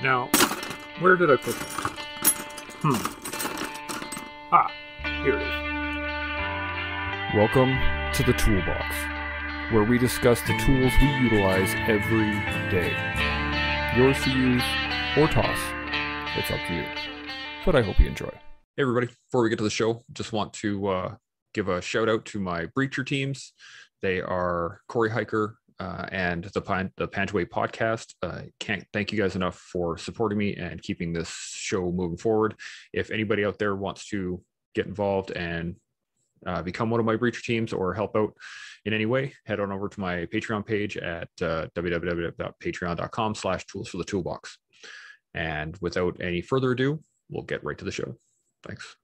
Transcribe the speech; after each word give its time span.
Now, 0.00 0.28
where 1.00 1.16
did 1.16 1.28
I 1.28 1.34
put 1.34 1.58
that? 1.58 1.66
Hmm. 2.82 2.94
Ah, 4.52 4.70
here 5.24 5.34
it 5.34 5.42
is. 5.42 7.34
Welcome 7.34 7.76
to 8.14 8.22
the 8.22 8.32
Toolbox, 8.34 8.94
where 9.72 9.82
we 9.82 9.98
discuss 9.98 10.40
the 10.42 10.56
tools 10.64 10.92
we 11.00 11.08
utilize 11.24 11.74
every 11.88 12.30
day. 12.70 12.92
Yours 13.96 14.22
to 14.22 14.30
use 14.30 14.62
or 15.16 15.26
toss. 15.26 15.58
It's 16.36 16.52
up 16.52 16.60
to 16.68 16.74
you. 16.74 16.84
But 17.66 17.74
I 17.74 17.82
hope 17.82 17.98
you 17.98 18.06
enjoy. 18.06 18.30
Hey, 18.76 18.82
everybody. 18.82 19.08
Before 19.08 19.42
we 19.42 19.48
get 19.50 19.58
to 19.58 19.64
the 19.64 19.70
show, 19.70 20.04
just 20.12 20.32
want 20.32 20.52
to 20.52 20.86
uh, 20.86 21.14
give 21.54 21.68
a 21.68 21.82
shout 21.82 22.08
out 22.08 22.24
to 22.26 22.38
my 22.38 22.66
breacher 22.66 23.04
teams. 23.04 23.52
They 24.02 24.20
are 24.20 24.80
Corey 24.86 25.10
Hiker 25.10 25.56
uh, 25.80 26.06
and 26.10 26.44
the, 26.44 26.60
Pan- 26.60 26.92
the 26.96 27.08
Pantaway 27.08 27.46
podcast. 27.46 28.14
Uh, 28.22 28.42
can't 28.58 28.84
thank 28.92 29.12
you 29.12 29.18
guys 29.18 29.36
enough 29.36 29.56
for 29.56 29.96
supporting 29.96 30.38
me 30.38 30.56
and 30.56 30.82
keeping 30.82 31.12
this 31.12 31.30
show 31.30 31.92
moving 31.92 32.18
forward. 32.18 32.54
If 32.92 33.10
anybody 33.10 33.44
out 33.44 33.58
there 33.58 33.76
wants 33.76 34.08
to 34.08 34.42
get 34.74 34.86
involved 34.86 35.30
and 35.30 35.76
uh, 36.46 36.62
become 36.62 36.90
one 36.90 37.00
of 37.00 37.06
my 37.06 37.16
breacher 37.16 37.42
teams 37.42 37.72
or 37.72 37.94
help 37.94 38.16
out 38.16 38.32
in 38.84 38.92
any 38.92 39.06
way, 39.06 39.34
head 39.44 39.60
on 39.60 39.72
over 39.72 39.88
to 39.88 40.00
my 40.00 40.26
Patreon 40.26 40.64
page 40.64 40.96
at 40.96 41.28
uh, 41.42 41.66
www.patreon.com 41.74 43.34
slash 43.34 43.66
tools 43.66 43.88
for 43.88 43.98
the 43.98 44.04
toolbox. 44.04 44.58
And 45.34 45.76
without 45.80 46.20
any 46.20 46.40
further 46.40 46.72
ado, 46.72 47.00
we'll 47.28 47.42
get 47.44 47.64
right 47.64 47.78
to 47.78 47.84
the 47.84 47.92
show. 47.92 48.16
Thanks. 48.62 48.96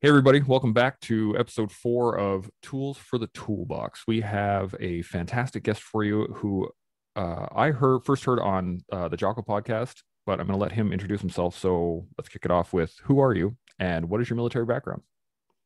Hey, 0.00 0.10
everybody, 0.10 0.40
welcome 0.42 0.72
back 0.72 1.00
to 1.00 1.36
episode 1.36 1.72
four 1.72 2.16
of 2.16 2.48
Tools 2.62 2.96
for 2.96 3.18
the 3.18 3.26
Toolbox. 3.34 4.04
We 4.06 4.20
have 4.20 4.72
a 4.78 5.02
fantastic 5.02 5.64
guest 5.64 5.82
for 5.82 6.04
you 6.04 6.26
who 6.36 6.70
uh, 7.16 7.46
I 7.52 7.72
heard 7.72 8.04
first 8.04 8.22
heard 8.22 8.38
on 8.38 8.78
uh, 8.92 9.08
the 9.08 9.16
Jocko 9.16 9.42
podcast, 9.42 9.96
but 10.24 10.38
I'm 10.38 10.46
going 10.46 10.56
to 10.56 10.62
let 10.62 10.70
him 10.70 10.92
introduce 10.92 11.20
himself. 11.20 11.58
So 11.58 12.06
let's 12.16 12.28
kick 12.28 12.44
it 12.44 12.52
off 12.52 12.72
with 12.72 12.94
who 13.02 13.18
are 13.18 13.34
you 13.34 13.56
and 13.80 14.08
what 14.08 14.20
is 14.20 14.30
your 14.30 14.36
military 14.36 14.66
background? 14.66 15.02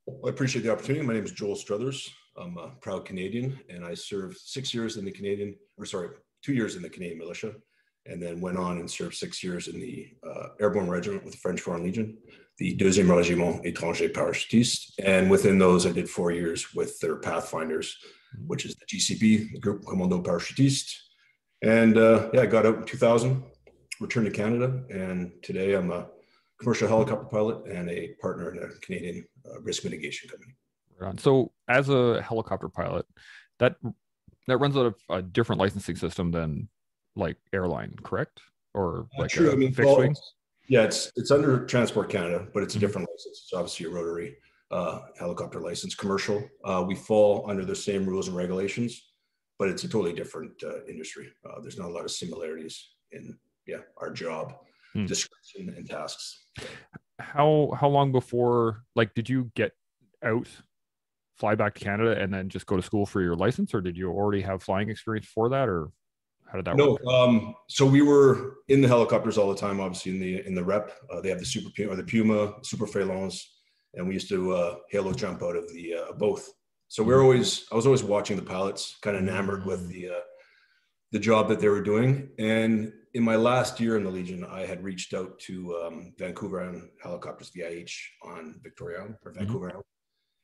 Well, 0.06 0.30
I 0.30 0.30
appreciate 0.30 0.62
the 0.62 0.72
opportunity. 0.72 1.04
My 1.04 1.12
name 1.12 1.24
is 1.24 1.32
Joel 1.32 1.54
Struthers. 1.54 2.10
I'm 2.34 2.56
a 2.56 2.70
proud 2.80 3.04
Canadian, 3.04 3.60
and 3.68 3.84
I 3.84 3.92
served 3.92 4.38
six 4.38 4.72
years 4.72 4.96
in 4.96 5.04
the 5.04 5.12
Canadian, 5.12 5.56
or 5.76 5.84
sorry, 5.84 6.08
two 6.42 6.54
years 6.54 6.74
in 6.74 6.80
the 6.80 6.88
Canadian 6.88 7.18
militia, 7.18 7.52
and 8.06 8.22
then 8.22 8.40
went 8.40 8.56
on 8.56 8.78
and 8.78 8.90
served 8.90 9.14
six 9.14 9.44
years 9.44 9.68
in 9.68 9.78
the 9.78 10.08
uh, 10.26 10.46
Airborne 10.58 10.88
Regiment 10.88 11.22
with 11.22 11.34
the 11.34 11.40
French 11.40 11.60
Foreign 11.60 11.82
Legion 11.82 12.16
the 12.58 12.76
Deuxième 12.76 13.08
Régiment 13.08 13.62
Étranger 13.64 14.12
Parachutiste. 14.12 14.92
And 14.98 15.30
within 15.30 15.58
those, 15.58 15.86
I 15.86 15.92
did 15.92 16.08
four 16.08 16.30
years 16.30 16.74
with 16.74 16.98
their 17.00 17.16
Pathfinders, 17.16 17.96
which 18.46 18.64
is 18.64 18.76
the 18.76 18.86
GCP, 18.86 19.52
the 19.52 19.58
Group 19.58 19.84
Commando 19.86 20.22
Parachutiste. 20.22 20.92
And 21.62 21.96
uh, 21.96 22.28
yeah, 22.32 22.42
I 22.42 22.46
got 22.46 22.66
out 22.66 22.78
in 22.78 22.84
2000, 22.84 23.42
returned 24.00 24.26
to 24.26 24.32
Canada, 24.32 24.82
and 24.90 25.32
today 25.42 25.74
I'm 25.74 25.90
a 25.90 26.08
commercial 26.60 26.88
helicopter 26.88 27.26
pilot 27.26 27.66
and 27.66 27.88
a 27.90 28.14
partner 28.20 28.50
in 28.52 28.62
a 28.62 28.68
Canadian 28.80 29.24
uh, 29.46 29.60
risk 29.60 29.84
mitigation 29.84 30.28
company. 30.28 30.54
Right 30.98 31.18
so, 31.18 31.52
as 31.68 31.88
a 31.88 32.22
helicopter 32.22 32.68
pilot, 32.68 33.06
that 33.58 33.76
that 34.46 34.58
runs 34.58 34.76
out 34.76 34.86
of 34.86 34.94
a 35.08 35.22
different 35.22 35.60
licensing 35.60 35.96
system 35.96 36.30
than 36.30 36.68
like 37.16 37.36
airline, 37.52 37.94
correct? 38.02 38.40
Or 38.74 39.08
like 39.18 39.30
true. 39.30 39.50
a 39.50 39.52
I 39.52 39.56
mean, 39.56 39.72
fixed 39.72 39.88
well, 39.88 39.98
wing? 39.98 40.14
Yeah, 40.68 40.82
it's 40.84 41.10
it's 41.16 41.30
under 41.30 41.66
Transport 41.66 42.08
Canada, 42.10 42.46
but 42.54 42.62
it's 42.62 42.74
a 42.74 42.78
Mhm. 42.78 42.80
different 42.80 43.08
license. 43.10 43.42
It's 43.44 43.52
obviously 43.52 43.86
a 43.86 43.90
rotary 43.90 44.36
uh, 44.70 45.00
helicopter 45.18 45.60
license, 45.60 45.94
commercial. 45.94 46.48
Uh, 46.64 46.82
we 46.86 46.94
fall 46.94 47.44
under 47.50 47.62
the 47.64 47.76
same 47.76 48.06
rules 48.06 48.28
and 48.28 48.36
regulations, 48.36 49.12
but 49.58 49.68
it's 49.68 49.84
a 49.84 49.88
totally 49.88 50.14
different 50.14 50.62
uh, 50.64 50.82
industry. 50.86 51.30
Uh, 51.44 51.60
there's 51.60 51.76
not 51.78 51.88
a 51.90 51.92
lot 51.92 52.04
of 52.04 52.10
similarities 52.10 52.94
in 53.12 53.38
yeah 53.66 53.82
our 53.98 54.10
job 54.10 54.54
Hmm. 54.94 55.04
description 55.06 55.68
and 55.76 55.88
tasks. 55.88 56.46
how 57.18 57.70
how 57.78 57.88
long 57.88 58.10
before 58.12 58.84
like 58.96 59.14
did 59.14 59.28
you 59.28 59.50
get 59.54 59.72
out 60.22 60.48
fly 61.38 61.54
back 61.54 61.74
to 61.74 61.80
canada 61.84 62.18
and 62.20 62.32
then 62.34 62.48
just 62.48 62.66
go 62.66 62.76
to 62.76 62.82
school 62.82 63.06
for 63.06 63.20
your 63.22 63.36
license 63.36 63.72
or 63.74 63.80
did 63.80 63.96
you 63.96 64.10
already 64.10 64.40
have 64.42 64.62
flying 64.62 64.88
experience 64.90 65.26
for 65.26 65.48
that 65.50 65.68
or 65.68 65.90
how 66.52 66.58
did 66.58 66.66
that 66.66 66.76
No, 66.76 66.92
work 66.92 67.06
um, 67.06 67.54
so 67.68 67.86
we 67.86 68.02
were 68.02 68.58
in 68.68 68.82
the 68.82 68.88
helicopters 68.88 69.38
all 69.38 69.48
the 69.48 69.58
time. 69.58 69.80
Obviously, 69.80 70.12
in 70.12 70.20
the 70.20 70.46
in 70.46 70.54
the 70.54 70.62
REP, 70.62 70.92
uh, 71.10 71.20
they 71.22 71.30
have 71.30 71.38
the 71.38 71.46
Super 71.46 71.70
Puma 71.74 71.92
or 71.92 71.96
the 71.96 72.04
Puma 72.04 72.54
Super 72.62 72.86
Phalanx, 72.86 73.54
and 73.94 74.06
we 74.06 74.14
used 74.14 74.28
to 74.28 74.52
uh, 74.52 74.76
halo 74.90 75.12
jump 75.14 75.42
out 75.42 75.56
of 75.56 75.66
the 75.72 75.94
uh, 75.94 76.12
both. 76.12 76.50
So 76.88 77.02
we're 77.02 77.22
always 77.22 77.64
I 77.72 77.74
was 77.74 77.86
always 77.86 78.04
watching 78.04 78.36
the 78.36 78.42
pilots, 78.42 78.98
kind 79.00 79.16
of 79.16 79.22
enamored 79.22 79.64
with 79.64 79.88
the 79.88 80.10
uh, 80.10 80.20
the 81.12 81.18
job 81.18 81.48
that 81.48 81.58
they 81.58 81.68
were 81.68 81.82
doing. 81.82 82.28
And 82.38 82.92
in 83.14 83.22
my 83.22 83.36
last 83.36 83.80
year 83.80 83.96
in 83.96 84.04
the 84.04 84.10
Legion, 84.10 84.44
I 84.44 84.66
had 84.66 84.84
reached 84.84 85.14
out 85.14 85.38
to 85.40 85.74
um, 85.82 86.12
Vancouver 86.18 86.60
Island 86.60 86.90
Helicopters 87.02 87.50
VIH 87.50 87.94
on 88.22 88.60
Victoria 88.62 88.98
Island 89.00 89.16
or 89.24 89.32
Vancouver 89.32 89.70
Island, 89.70 89.84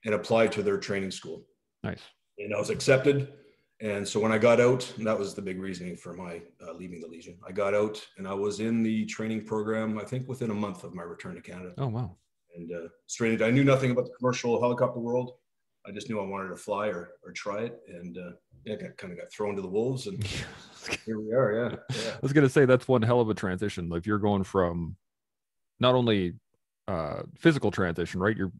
and 0.06 0.14
applied 0.14 0.52
to 0.52 0.62
their 0.62 0.78
training 0.78 1.10
school 1.10 1.44
nice 1.82 2.02
and 2.38 2.54
I 2.54 2.58
was 2.58 2.70
accepted. 2.70 3.32
And 3.80 4.06
so 4.06 4.18
when 4.18 4.32
I 4.32 4.38
got 4.38 4.60
out, 4.60 4.92
and 4.96 5.06
that 5.06 5.16
was 5.16 5.34
the 5.34 5.42
big 5.42 5.60
reasoning 5.60 5.96
for 5.96 6.12
my 6.12 6.42
uh, 6.66 6.72
leaving 6.72 7.00
the 7.00 7.06
Legion. 7.06 7.38
I 7.46 7.52
got 7.52 7.74
out 7.74 8.04
and 8.16 8.26
I 8.26 8.34
was 8.34 8.58
in 8.58 8.82
the 8.82 9.04
training 9.06 9.44
program, 9.44 9.98
I 9.98 10.04
think 10.04 10.28
within 10.28 10.50
a 10.50 10.54
month 10.54 10.82
of 10.82 10.94
my 10.94 11.04
return 11.04 11.36
to 11.36 11.40
Canada. 11.40 11.74
oh 11.78 11.86
wow 11.86 12.16
And 12.56 12.70
uh, 12.72 12.88
straight 13.06 13.32
into, 13.34 13.46
I 13.46 13.50
knew 13.50 13.64
nothing 13.64 13.92
about 13.92 14.06
the 14.06 14.12
commercial 14.18 14.60
helicopter 14.60 14.98
world. 14.98 15.34
I 15.86 15.92
just 15.92 16.08
knew 16.10 16.20
I 16.20 16.26
wanted 16.26 16.48
to 16.48 16.56
fly 16.56 16.88
or, 16.88 17.10
or 17.24 17.30
try 17.32 17.60
it. 17.60 17.78
And 17.88 18.18
uh, 18.18 18.30
yeah, 18.64 18.74
got, 18.76 18.96
kind 18.96 19.12
of 19.12 19.18
got 19.18 19.30
thrown 19.32 19.54
to 19.54 19.62
the 19.62 19.68
wolves. 19.68 20.08
And 20.08 20.22
here 21.06 21.20
we 21.20 21.32
are. 21.32 21.52
Yeah. 21.70 21.76
Yeah. 22.04 22.10
i 22.14 22.18
was 22.20 22.32
gonna 22.32 22.48
say 22.48 22.64
that's 22.64 22.88
one 22.88 23.02
hell 23.02 23.20
of 23.20 23.30
a 23.30 23.34
transition 23.34 23.92
if 23.92 24.06
you're 24.06 24.18
going 24.18 24.42
from 24.42 24.96
not 25.78 25.94
only 25.94 26.34
uh 26.88 27.22
physical 27.36 27.70
transition 27.70 28.18
right 28.20 28.36
you're 28.36 28.52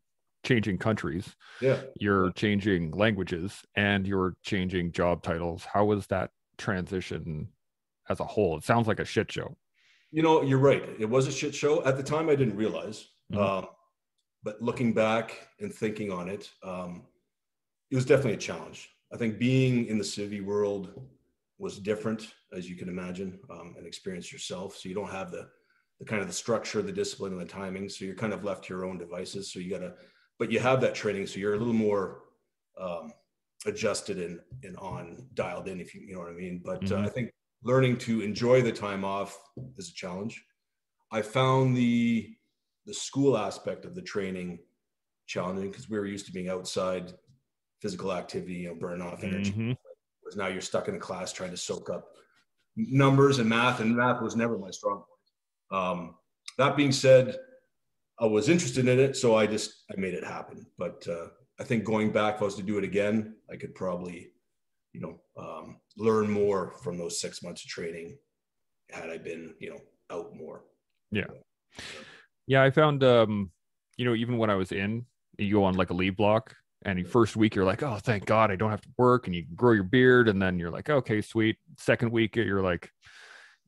changing 0.45 0.79
countries 0.79 1.35
Yeah. 1.61 1.81
you're 2.01 2.31
changing 2.33 2.93
languages 2.93 3.63
and 3.75 4.07
you're 4.07 4.35
changing 4.43 4.93
job 4.93 5.23
titles 5.23 5.65
how 5.65 5.85
was 5.85 6.07
that 6.09 6.31
transition 6.57 7.49
as 8.09 8.21
a 8.21 8.25
whole 8.25 8.57
it 8.57 8.65
sounds 8.65 8.87
like 8.87 9.01
a 9.01 9.05
shit 9.05 9.31
show 9.33 9.57
You 10.11 10.23
know, 10.23 10.41
you're 10.43 10.59
right. 10.59 10.83
It 10.99 11.05
was 11.09 11.27
a 11.27 11.33
shit 11.33 11.55
show. 11.55 11.85
At 11.85 11.99
the 11.99 12.03
time, 12.03 12.31
I 12.31 12.35
didn't 12.35 12.57
realize. 12.57 13.11
Mhm. 13.31 13.39
Um, 13.39 13.67
but 14.43 14.63
looking 14.63 14.95
back 14.95 15.49
and 15.61 15.71
thinking 15.71 16.11
on 16.11 16.31
it, 16.31 16.51
um, 16.63 17.07
it 17.91 17.97
was 17.97 18.07
definitely 18.07 18.33
a 18.33 18.39
challenge. 18.51 18.89
I 19.13 19.19
think 19.19 19.39
being 19.39 19.85
in 19.87 19.99
the 19.99 20.05
civvy 20.05 20.43
world 20.43 20.85
was 21.59 21.79
different, 21.79 22.33
as 22.57 22.71
you 22.71 22.77
can 22.77 22.89
imagine, 22.89 23.39
um, 23.51 23.75
and 23.77 23.87
experience 23.87 24.33
yourself. 24.33 24.77
So 24.79 24.89
you 24.89 24.95
don't 24.95 25.11
have 25.11 25.31
the, 25.31 25.51
the 26.01 26.07
kind 26.07 26.23
of 26.23 26.29
the 26.29 26.35
structure, 26.45 26.81
the 26.81 26.91
discipline, 27.03 27.33
and 27.33 27.41
the 27.43 27.53
timing. 27.61 27.91
So 27.91 28.07
you're 28.07 28.15
kind 28.25 28.33
of 28.33 28.45
left 28.45 28.65
to 28.65 28.75
your 28.75 28.87
own 28.87 28.97
devices. 28.97 29.53
So 29.53 29.59
you 29.59 29.69
got 29.71 29.81
to, 29.81 29.93
but 30.39 30.51
you 30.51 30.59
have 30.61 30.81
that 30.81 30.95
training. 30.95 31.27
So 31.27 31.39
you're 31.39 31.55
a 31.55 31.59
little 31.59 31.73
more 31.73 32.23
um, 32.81 33.13
adjusted 33.67 34.19
and, 34.19 34.41
and 34.63 34.77
on 34.77 35.27
dialed 35.35 35.69
in, 35.69 35.81
if 35.81 35.95
you, 35.95 36.03
you 36.03 36.15
know 36.15 36.21
what 36.21 36.31
I 36.31 36.35
mean. 36.35 36.63
But 36.65 36.91
uh, 36.93 36.97
Mhm. 36.97 37.07
I 37.07 37.09
think 37.09 37.31
learning 37.63 37.99
to 37.99 38.21
enjoy 38.21 38.63
the 38.63 38.73
time 38.73 39.05
off 39.05 39.37
is 39.77 39.91
a 39.91 39.95
challenge. 39.95 40.45
I 41.11 41.23
found 41.23 41.77
the 41.77 42.35
the 42.87 42.95
school 42.95 43.37
aspect 43.37 43.85
of 43.85 43.95
the 43.95 44.01
training 44.01 44.61
challenging 45.27 45.71
because 45.71 45.91
we 45.91 45.99
were 45.99 46.07
used 46.07 46.25
to 46.25 46.33
being 46.33 46.49
outside 46.49 47.13
physical 47.83 48.15
activity, 48.15 48.55
you 48.55 48.69
know, 48.69 48.75
burn 48.75 49.03
off 49.03 49.23
energy. 49.23 49.53
Mhm. 49.53 49.77
Whereas 50.21 50.37
now 50.37 50.47
you're 50.47 50.63
stuck 50.63 50.89
in 50.89 50.95
a 50.95 50.99
class 50.99 51.33
trying 51.33 51.51
to 51.51 51.57
soak 51.57 51.91
up 51.91 52.17
numbers 52.77 53.41
and 53.41 53.49
math, 53.49 53.81
and 53.81 53.95
math 53.95 54.23
was 54.23 54.37
never 54.37 54.57
my 54.57 54.71
strong 54.71 55.05
point. 55.05 55.83
Um, 55.83 56.19
that 56.57 56.77
being 56.77 56.93
said, 56.93 57.37
I 58.21 58.27
was 58.27 58.49
interested 58.49 58.89
in 58.89 58.99
it, 58.99 59.17
so 59.17 59.37
I 59.37 59.47
just 59.47 59.85
I 59.91 59.99
made 59.99 60.15
it 60.15 60.25
happen. 60.25 60.67
But 60.77 61.07
uh, 61.09 61.29
I 61.61 61.65
think 61.65 61.85
going 61.85 62.13
back, 62.13 62.37
if 62.37 62.43
I 62.43 62.45
was 62.47 62.57
to 62.57 62.63
do 62.63 62.79
it 62.79 62.85
again, 62.85 63.35
I 63.51 63.57
could 63.57 63.75
probably, 63.75 64.33
you 64.93 65.01
know, 65.01 65.21
um, 65.37 65.79
learn 65.97 66.31
more 66.31 66.75
from 66.83 66.99
those 66.99 67.21
six 67.21 67.43
months 67.43 67.65
of 67.65 67.69
training 67.69 68.19
had 68.91 69.11
I 69.11 69.19
been, 69.19 69.55
you 69.61 69.71
know, 69.71 69.81
out 70.11 70.35
more. 70.35 70.65
Yeah, 71.11 71.25
Yeah, 72.47 72.63
I 72.63 72.71
found 72.71 73.05
um, 73.05 73.51
you 73.97 74.05
know, 74.05 74.15
even 74.15 74.39
when 74.39 74.51
I 74.51 74.55
was 74.55 74.73
in, 74.73 75.07
you 75.39 75.55
go 75.55 75.65
on 75.65 75.75
like 75.75 75.91
a 75.91 75.95
leave 75.95 76.17
block 76.17 76.55
and 76.83 76.99
the 76.99 77.05
first 77.05 77.37
week 77.37 77.55
you're 77.55 77.65
like, 77.65 77.83
oh 77.83 77.99
thank 78.01 78.25
God 78.25 78.51
I 78.51 78.57
don't 78.57 78.71
have 78.71 78.81
to 78.83 78.89
work 78.97 79.27
and 79.27 79.35
you 79.35 79.45
grow 79.55 79.73
your 79.73 79.85
beard, 79.85 80.29
and 80.29 80.41
then 80.41 80.59
you're 80.59 80.71
like, 80.71 80.89
okay, 80.89 81.21
sweet. 81.21 81.57
Second 81.77 82.13
week 82.13 82.37
you're 82.37 82.63
like, 82.63 82.91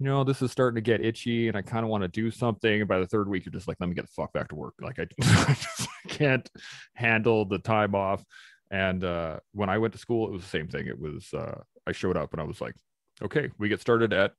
you 0.01 0.07
know, 0.07 0.25
this 0.25 0.41
is 0.41 0.51
starting 0.51 0.77
to 0.77 0.81
get 0.81 1.05
itchy 1.05 1.49
and 1.49 1.57
I 1.57 1.61
kind 1.63 1.85
of 1.85 1.91
want 1.91 2.03
to 2.03 2.09
do 2.09 2.31
something. 2.31 2.81
And 2.81 2.89
by 2.89 2.99
the 2.99 3.07
third 3.07 3.29
week, 3.29 3.45
you're 3.45 3.53
just 3.53 3.69
like, 3.69 3.77
let 3.81 3.89
me 3.89 3.95
get 3.95 4.07
the 4.07 4.13
fuck 4.17 4.33
back 4.33 4.49
to 4.49 4.55
work. 4.55 4.75
Like 4.81 4.99
I, 4.99 5.03
I 5.23 5.55
just 5.55 5.89
can't 6.09 6.49
handle 6.95 7.45
the 7.45 7.59
time 7.59 7.95
off. 7.95 8.25
And 8.71 9.05
uh 9.05 9.41
when 9.53 9.69
I 9.69 9.77
went 9.79 9.93
to 9.93 9.99
school, 9.99 10.27
it 10.27 10.33
was 10.33 10.43
the 10.43 10.49
same 10.49 10.69
thing. 10.69 10.87
It 10.87 10.99
was 10.99 11.33
uh 11.35 11.61
I 11.87 11.93
showed 11.93 12.17
up 12.17 12.33
and 12.33 12.41
I 12.41 12.45
was 12.45 12.61
like, 12.63 12.75
okay, 13.21 13.51
we 13.59 13.69
get 13.69 13.81
started 13.83 14.13
at 14.15 14.33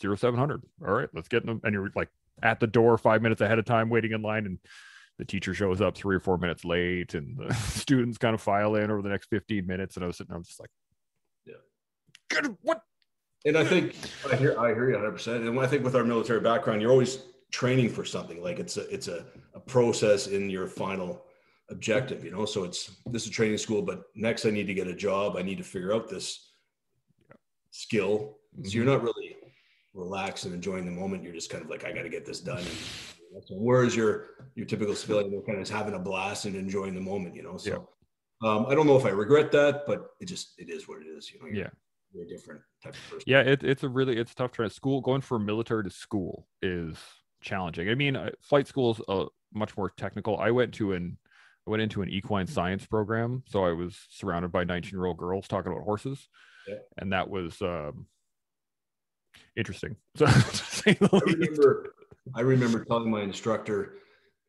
zero 0.00 0.14
seven 0.14 0.38
hundred. 0.38 0.62
All 0.86 0.94
right, 0.94 1.08
let's 1.12 1.28
get 1.28 1.44
them. 1.44 1.60
And 1.64 1.72
you're 1.74 1.90
like 1.96 2.10
at 2.42 2.60
the 2.60 2.66
door 2.68 2.96
five 2.96 3.20
minutes 3.20 3.40
ahead 3.40 3.58
of 3.58 3.64
time, 3.64 3.90
waiting 3.90 4.12
in 4.12 4.22
line, 4.22 4.46
and 4.46 4.58
the 5.18 5.24
teacher 5.24 5.52
shows 5.52 5.80
up 5.80 5.96
three 5.96 6.14
or 6.14 6.20
four 6.20 6.38
minutes 6.38 6.64
late, 6.64 7.14
and 7.14 7.36
the 7.36 7.52
students 7.54 8.18
kind 8.18 8.34
of 8.34 8.40
file 8.40 8.76
in 8.76 8.90
over 8.90 9.02
the 9.02 9.08
next 9.08 9.26
fifteen 9.30 9.66
minutes. 9.66 9.96
And 9.96 10.04
I 10.04 10.06
was 10.06 10.16
sitting, 10.18 10.32
I 10.32 10.38
was 10.38 10.46
just 10.46 10.60
like, 10.60 10.70
Yeah. 11.46 11.54
"Good, 12.30 12.56
what? 12.62 12.82
And 13.44 13.56
I 13.56 13.64
think 13.64 13.96
I 14.30 14.36
hear 14.36 14.58
I 14.58 14.68
hear 14.74 14.88
you 14.88 14.94
100. 14.94 15.12
percent 15.12 15.44
And 15.44 15.58
I 15.60 15.66
think 15.66 15.84
with 15.84 15.94
our 15.94 16.04
military 16.04 16.40
background, 16.40 16.82
you're 16.82 16.90
always 16.90 17.22
training 17.52 17.88
for 17.88 18.04
something. 18.04 18.42
Like 18.42 18.58
it's 18.58 18.76
a 18.76 18.92
it's 18.92 19.08
a, 19.08 19.24
a 19.54 19.60
process 19.60 20.26
in 20.26 20.50
your 20.50 20.66
final 20.66 21.24
objective. 21.70 22.24
You 22.24 22.32
know, 22.32 22.44
so 22.44 22.64
it's 22.64 22.96
this 23.06 23.24
is 23.24 23.30
training 23.30 23.58
school, 23.58 23.82
but 23.82 24.04
next 24.14 24.44
I 24.44 24.50
need 24.50 24.66
to 24.66 24.74
get 24.74 24.88
a 24.88 24.94
job. 24.94 25.36
I 25.36 25.42
need 25.42 25.58
to 25.58 25.64
figure 25.64 25.94
out 25.94 26.08
this 26.08 26.50
skill. 27.70 28.38
So 28.64 28.70
you're 28.70 28.84
not 28.84 29.02
really 29.02 29.36
relaxed 29.94 30.44
and 30.44 30.54
enjoying 30.54 30.84
the 30.84 30.90
moment. 30.90 31.22
You're 31.22 31.34
just 31.34 31.50
kind 31.50 31.62
of 31.62 31.70
like, 31.70 31.84
I 31.84 31.92
got 31.92 32.02
to 32.02 32.08
get 32.08 32.26
this 32.26 32.40
done. 32.40 32.64
And 33.32 33.42
whereas 33.50 33.94
your 33.94 34.30
your 34.56 34.66
typical 34.66 34.94
civilian, 34.94 35.30
they're 35.30 35.42
kind 35.42 35.60
of 35.60 35.68
having 35.68 35.94
a 35.94 35.98
blast 35.98 36.46
and 36.46 36.56
enjoying 36.56 36.94
the 36.94 37.00
moment. 37.00 37.36
You 37.36 37.42
know, 37.44 37.56
so. 37.56 37.88
Um, 38.40 38.66
I 38.68 38.74
don't 38.76 38.86
know 38.86 38.96
if 38.96 39.04
I 39.04 39.08
regret 39.08 39.50
that, 39.50 39.82
but 39.84 40.10
it 40.20 40.26
just 40.26 40.54
it 40.58 40.70
is 40.70 40.86
what 40.86 41.00
it 41.02 41.06
is. 41.06 41.32
You 41.32 41.40
know, 41.40 41.48
Yeah. 41.52 41.70
A 42.14 42.24
different 42.24 42.60
type 42.82 42.94
of 42.94 43.10
person. 43.10 43.24
Yeah, 43.26 43.40
it, 43.40 43.62
it's 43.62 43.82
a 43.82 43.88
really 43.88 44.16
it's 44.16 44.34
tough 44.34 44.52
to 44.52 44.70
school 44.70 45.00
going 45.00 45.20
from 45.20 45.44
military 45.44 45.84
to 45.84 45.90
school 45.90 46.46
is 46.62 46.96
challenging. 47.40 47.88
I 47.88 47.94
mean, 47.94 48.16
uh, 48.16 48.30
flight 48.40 48.66
school 48.66 48.92
is 48.92 49.00
uh, 49.08 49.26
much 49.52 49.76
more 49.76 49.90
technical. 49.90 50.38
I 50.38 50.50
went 50.50 50.74
to 50.74 50.92
an 50.92 51.18
I 51.66 51.70
went 51.70 51.82
into 51.82 52.02
an 52.02 52.08
equine 52.08 52.46
science 52.46 52.86
program, 52.86 53.42
so 53.46 53.64
I 53.64 53.72
was 53.72 53.98
surrounded 54.10 54.52
by 54.52 54.64
19 54.64 54.90
year 54.90 55.04
old 55.04 55.18
girls 55.18 55.46
talking 55.48 55.70
about 55.70 55.84
horses, 55.84 56.28
Yeah. 56.66 56.76
and 56.96 57.12
that 57.12 57.28
was 57.28 57.60
um, 57.62 58.06
interesting. 59.56 59.96
So, 60.16 60.26
to 60.26 60.32
say 60.32 60.94
the 60.94 61.08
I 61.12 61.30
remember 61.30 61.94
I 62.34 62.40
remember 62.40 62.84
telling 62.84 63.10
my 63.10 63.22
instructor 63.22 63.94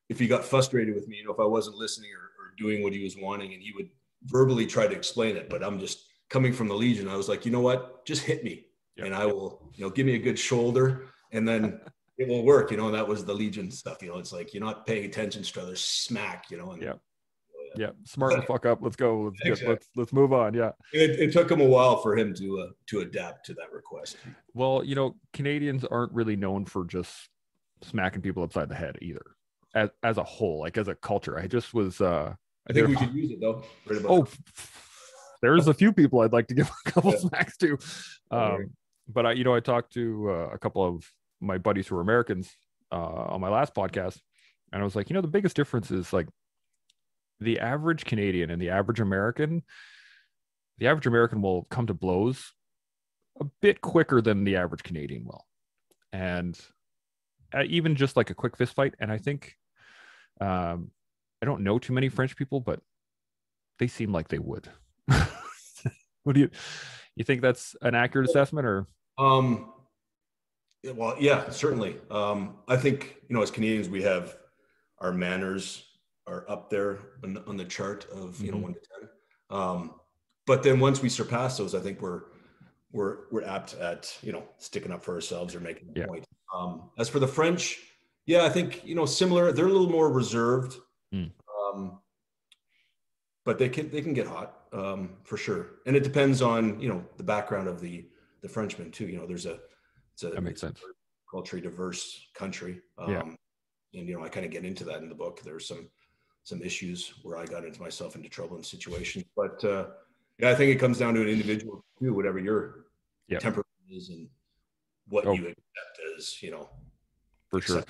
if 0.10 0.18
he 0.18 0.28
got 0.28 0.44
frustrated 0.44 0.96
with 0.96 1.08
me, 1.08 1.18
you 1.18 1.26
know, 1.26 1.34
if 1.34 1.40
I 1.40 1.46
wasn't 1.46 1.76
listening 1.76 2.10
or, 2.12 2.24
or 2.24 2.54
doing 2.58 2.82
what 2.82 2.94
he 2.94 3.04
was 3.04 3.16
wanting, 3.16 3.54
and 3.54 3.62
he 3.62 3.72
would 3.76 3.90
verbally 4.26 4.66
try 4.66 4.88
to 4.88 4.96
explain 4.96 5.38
it, 5.38 5.50
but 5.50 5.64
I'm 5.64 5.80
just 5.80 6.09
coming 6.30 6.54
from 6.54 6.68
the 6.68 6.76
Legion. 6.76 7.08
I 7.08 7.16
was 7.16 7.28
like, 7.30 7.46
you 7.46 7.52
know 7.52 7.62
what, 7.62 8.06
just 8.06 8.24
hit 8.24 8.44
me, 8.44 8.66
Yeah. 8.96 9.06
and 9.06 9.16
I 9.16 9.26
will, 9.26 9.72
you 9.76 9.84
know, 9.84 9.90
give 9.90 10.06
me 10.06 10.16
a 10.16 10.20
good 10.20 10.38
shoulder, 10.40 11.06
and 11.32 11.48
then 11.48 11.80
it 12.18 12.28
will 12.28 12.44
work. 12.44 12.72
You 12.72 12.78
know, 12.78 12.86
and 12.88 12.96
that 12.96 13.08
was 13.08 13.26
the 13.26 13.34
Legion 13.34 13.72
stuff. 13.72 14.02
You 14.02 14.10
know, 14.10 14.18
it's 14.20 14.32
like 14.34 14.54
you're 14.54 14.64
not 14.64 14.86
paying 14.86 15.06
attention, 15.06 15.44
Struthers, 15.44 15.82
smack. 15.84 16.52
You 16.52 16.58
know, 16.58 16.72
and 16.72 16.82
Yeah. 16.82 16.94
yeah, 17.76 17.90
smart 18.06 18.36
the 18.36 18.42
fuck 18.44 18.66
up. 18.66 18.80
Let's 18.82 18.96
go. 18.96 19.32
Let's 19.44 19.60
get, 19.62 19.68
let's 19.70 19.88
let's 19.96 20.14
move 20.14 20.34
on. 20.34 20.54
Yeah. 20.54 20.72
It, 20.94 21.12
it 21.20 21.32
took 21.34 21.50
him 21.52 21.62
a 21.62 21.66
while 21.66 21.98
for 22.02 22.18
him 22.18 22.34
to 22.36 22.60
uh, 22.60 22.72
to 22.88 23.00
adapt 23.02 23.46
to 23.48 23.54
that 23.56 23.72
request. 23.72 24.18
Well, 24.54 24.84
you 24.84 24.96
know, 24.96 25.16
Canadians 25.34 25.86
aren't 25.86 26.12
really 26.14 26.36
known 26.36 26.66
for 26.66 26.86
just 26.86 27.30
smacking 27.82 28.22
people 28.22 28.44
upside 28.44 28.70
the 28.70 28.76
head 28.76 28.98
either. 29.02 29.24
As 29.76 29.90
as 30.04 30.18
a 30.18 30.24
whole, 30.24 30.60
like 30.62 30.78
as 30.78 30.88
a 30.88 30.96
culture, 30.96 31.38
I 31.40 31.48
just 31.48 31.74
was. 31.74 32.02
uh 32.02 32.34
I 32.70 32.74
think 32.74 32.88
we 32.88 32.96
could 32.98 33.14
use 33.14 33.32
it 33.32 33.40
though. 33.40 33.64
Right 33.88 34.02
Oh, 34.08 34.28
there's 35.42 35.68
a 35.68 35.74
few 35.74 35.92
people 35.94 36.22
I'd 36.22 36.34
like 36.34 36.48
to 36.48 36.54
give 36.54 36.70
a 36.86 36.90
couple 36.92 37.12
Yeah. 37.12 37.20
smacks 37.20 37.58
to. 37.58 37.78
Um, 38.32 38.72
but 39.08 39.26
I, 39.26 39.32
you 39.34 39.44
know, 39.44 39.56
I 39.56 39.60
talked 39.60 39.94
to 39.94 40.30
uh, 40.30 40.50
a 40.54 40.58
couple 40.58 40.84
of 40.86 41.04
my 41.42 41.58
buddies 41.58 41.88
who 41.88 41.96
are 41.98 42.02
Americans 42.02 42.50
uh, 42.92 42.96
on 43.34 43.42
my 43.42 43.50
last 43.50 43.74
podcast, 43.74 44.20
and 44.72 44.82
I 44.82 44.86
was 44.86 44.96
like, 44.96 45.10
you 45.10 45.14
know, 45.14 45.22
the 45.22 45.28
biggest 45.28 45.56
difference 45.56 45.90
is 45.92 46.12
like 46.14 46.28
the 47.40 47.60
average 47.60 48.06
Canadian 48.06 48.52
and 48.52 48.62
the 48.62 48.70
average 48.70 49.00
American. 49.00 49.64
The 50.80 50.88
average 50.88 51.08
American 51.08 51.42
will 51.42 51.64
come 51.70 51.88
to 51.88 51.94
blows 51.94 52.54
a 53.42 53.46
bit 53.62 53.82
quicker 53.82 54.22
than 54.22 54.44
the 54.44 54.58
average 54.58 54.84
Canadian 54.84 55.26
will, 55.26 55.46
and 56.14 56.60
uh, 57.54 57.64
even 57.66 57.96
just 57.96 58.16
like 58.18 58.30
a 58.30 58.36
quick 58.36 58.56
fist 58.58 58.76
fight. 58.76 58.96
And 59.00 59.12
I 59.12 59.18
think 59.18 59.56
um, 60.42 60.92
I 61.42 61.46
don't 61.46 61.62
know 61.64 61.80
too 61.80 61.94
many 61.94 62.10
French 62.10 62.36
people, 62.36 62.60
but 62.60 62.80
they 63.80 63.88
seem 63.88 64.12
like 64.12 64.28
they 64.28 64.40
would. 64.40 64.70
what 66.24 66.34
do 66.34 66.40
you 66.42 66.50
you 67.16 67.24
think 67.24 67.42
that's 67.42 67.76
an 67.82 67.96
accurate 67.96 68.30
assessment 68.30 68.66
or 68.66 68.88
Um, 69.18 69.74
well, 70.96 71.16
yeah, 71.20 71.50
certainly. 71.50 71.98
Um, 72.10 72.58
I 72.68 72.78
think 72.78 73.18
you 73.28 73.36
know, 73.36 73.42
as 73.42 73.52
Canadians, 73.52 73.90
we 73.90 74.02
have 74.04 74.38
our 75.00 75.12
manners 75.12 75.86
are 76.28 76.46
up 76.50 76.70
there 76.70 77.00
on, 77.24 77.38
on 77.48 77.58
the 77.58 77.66
chart 77.66 78.06
of 78.12 78.40
you 78.42 78.52
know 78.52 78.58
Mhm. 78.58 78.62
one 78.64 78.74
to 78.76 78.80
ten. 78.80 79.10
Um, 79.50 79.96
but 80.46 80.64
then 80.64 80.80
once 80.80 81.02
we 81.02 81.10
surpass 81.10 81.58
those, 81.58 81.76
I 81.76 81.80
think 81.80 82.02
we're 82.02 82.22
we're 82.92 83.28
we're 83.32 83.44
apt 83.44 83.74
at 83.76 84.18
you 84.24 84.32
know 84.32 84.44
sticking 84.58 84.92
up 84.92 85.04
for 85.04 85.14
ourselves 85.16 85.54
or 85.56 85.60
making 85.60 85.90
a 85.96 86.00
Yeah. 86.00 86.06
point. 86.08 86.26
Um, 86.56 86.90
as 86.98 87.10
for 87.10 87.20
the 87.20 87.28
French, 87.28 87.80
yeah, 88.26 88.46
I 88.46 88.50
think 88.50 88.86
you 88.86 88.96
know 88.96 89.06
similar. 89.06 89.52
They're 89.52 89.68
a 89.68 89.72
little 89.72 89.90
more 89.90 90.10
reserved. 90.12 90.78
Mm. 91.14 91.32
Um, 91.74 92.00
but 93.50 93.58
they 93.58 93.68
can 93.68 93.90
they 93.90 94.00
can 94.00 94.14
get 94.14 94.28
hot 94.28 94.68
um, 94.74 95.18
for 95.24 95.36
sure, 95.36 95.80
and 95.88 95.96
it 95.96 96.04
depends 96.04 96.40
on 96.44 96.80
you 96.80 96.88
know 96.88 97.04
the 97.18 97.24
background 97.24 97.68
of 97.68 97.82
the 97.82 98.06
the 98.42 98.48
Frenchman 98.48 98.92
too. 98.92 99.08
You 99.08 99.18
know, 99.18 99.26
there's 99.26 99.48
a 99.48 99.58
it's 100.14 100.22
a 100.22 100.30
that 100.30 100.44
makes 100.44 100.62
sense 100.62 100.80
culturally 101.32 101.60
diverse 101.60 102.28
country. 102.36 102.80
Um, 103.00 103.10
Yeah. 103.10 103.22
And 103.96 104.08
you 104.08 104.16
know, 104.16 104.24
I 104.24 104.30
kind 104.30 104.46
of 104.46 104.52
get 104.52 104.66
into 104.66 104.84
that 104.84 105.02
in 105.02 105.10
the 105.10 105.16
book. 105.16 105.42
There's 105.44 105.68
some 105.68 105.90
some 106.44 106.62
issues 106.62 107.16
where 107.24 107.38
I 107.38 107.46
got 107.46 107.66
into 107.66 107.82
myself 107.82 108.16
into 108.16 108.30
trouble 108.30 108.56
in 108.58 108.64
situations, 108.64 109.26
but 109.36 109.64
uh, 109.66 109.88
yeah, 110.38 110.52
I 110.52 110.56
think 110.56 110.70
it 110.76 110.80
comes 110.80 111.00
down 111.00 111.16
to 111.16 111.22
an 111.24 111.28
individual 111.28 111.84
too. 112.00 112.14
Whatever 112.14 112.38
your 112.38 112.86
Yeah. 113.30 113.40
temperament 113.40 113.66
is 113.90 114.10
and 114.10 114.30
what 115.08 115.26
Oh. 115.26 115.34
you 115.34 115.48
accept 115.48 115.96
as, 116.16 116.44
you 116.44 116.52
know, 116.52 116.70
for 117.50 117.62
sure 117.62 117.84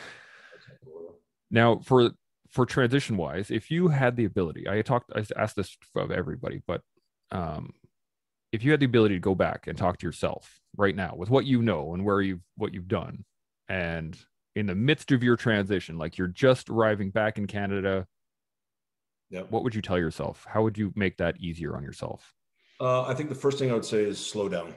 now 1.51 1.79
for 1.79 2.11
for 2.49 2.65
transition 2.65 3.15
wise 3.17 3.51
if 3.51 3.69
you 3.69 3.87
had 3.89 4.15
the 4.15 4.25
ability 4.25 4.67
i 4.67 4.81
talked 4.81 5.11
i 5.15 5.23
asked 5.37 5.55
this 5.55 5.77
of 5.95 6.11
everybody 6.11 6.61
but 6.67 6.81
um 7.31 7.71
if 8.51 8.63
you 8.63 8.71
had 8.71 8.79
the 8.79 8.85
ability 8.85 9.13
to 9.15 9.19
go 9.19 9.35
back 9.35 9.67
and 9.67 9.77
talk 9.77 9.97
to 9.97 10.05
yourself 10.07 10.59
right 10.75 10.95
now 10.95 11.13
with 11.15 11.29
what 11.29 11.45
you 11.45 11.61
know 11.61 11.93
and 11.93 12.03
where 12.03 12.21
you've 12.21 12.41
what 12.57 12.73
you've 12.73 12.87
done 12.87 13.23
and 13.67 14.17
in 14.55 14.65
the 14.65 14.73
midst 14.75 15.11
of 15.11 15.21
your 15.23 15.35
transition 15.37 15.97
like 15.97 16.17
you're 16.17 16.27
just 16.27 16.69
arriving 16.69 17.11
back 17.11 17.37
in 17.37 17.45
canada 17.45 18.07
Yeah. 19.29 19.41
what 19.49 19.63
would 19.63 19.75
you 19.75 19.81
tell 19.83 19.99
yourself 19.99 20.43
how 20.49 20.63
would 20.63 20.77
you 20.77 20.91
make 20.95 21.17
that 21.17 21.37
easier 21.39 21.75
on 21.77 21.83
yourself 21.83 22.33
Uh, 22.81 23.03
I 23.03 23.13
think 23.13 23.29
the 23.29 23.35
first 23.35 23.59
thing 23.59 23.69
I 23.69 23.73
would 23.75 23.85
say 23.85 24.01
is 24.03 24.17
slow 24.17 24.47
down. 24.49 24.73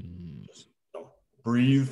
Mm, 0.00 0.44
Just, 0.46 0.68
you 0.94 1.00
know, 1.00 1.06
breathe, 1.42 1.90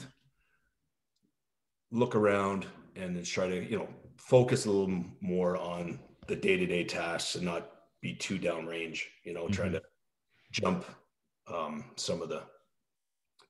look 1.91 2.15
around, 2.15 2.67
and 2.97 3.17
then 3.17 3.25
try 3.25 3.49
to, 3.49 3.65
you 3.65 3.79
know, 3.79 3.89
focus 4.17 4.65
a 4.65 4.71
little 4.71 5.05
more 5.21 5.57
on 5.57 5.99
the 6.27 6.37
day-to-day 6.37 6.85
tasks 6.85 7.35
and 7.35 7.45
not 7.45 7.71
be 8.01 8.15
too 8.15 8.39
downrange, 8.39 9.03
you 9.25 9.33
know, 9.35 9.49
trying 9.49 9.73
to 9.73 9.83
jump 10.53 10.85
um, 11.53 11.85
some 11.97 12.23
of 12.23 12.29
the 12.29 12.43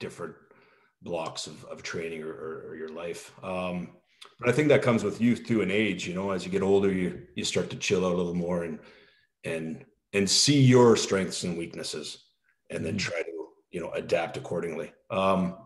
different 0.00 0.34
blocks 1.02 1.46
of, 1.46 1.64
of 1.66 1.82
training 1.82 2.22
or, 2.22 2.32
or, 2.32 2.66
or 2.68 2.76
your 2.76 2.88
life. 2.88 3.32
Um, 3.44 3.90
but 4.40 4.48
I 4.48 4.52
think 4.52 4.68
that 4.68 4.82
comes 4.82 5.04
with 5.04 5.20
youth 5.20 5.46
too 5.46 5.62
and 5.62 5.70
age, 5.70 6.06
you 6.06 6.14
know, 6.14 6.30
as 6.30 6.44
you 6.44 6.50
get 6.50 6.62
older, 6.62 6.90
you, 6.92 7.26
you 7.34 7.44
start 7.44 7.70
to 7.70 7.76
chill 7.76 8.06
out 8.06 8.12
a 8.12 8.16
little 8.16 8.34
more 8.34 8.64
and, 8.64 8.78
and, 9.44 9.84
and 10.12 10.28
see 10.28 10.60
your 10.60 10.96
strengths 10.96 11.44
and 11.44 11.58
weaknesses 11.58 12.24
and 12.70 12.84
then 12.84 12.94
Mhm. 12.94 13.00
try 13.00 13.22
to, 13.22 13.48
you 13.70 13.80
know, 13.80 13.90
adapt 13.90 14.36
accordingly. 14.36 14.92
Um, 15.10 15.56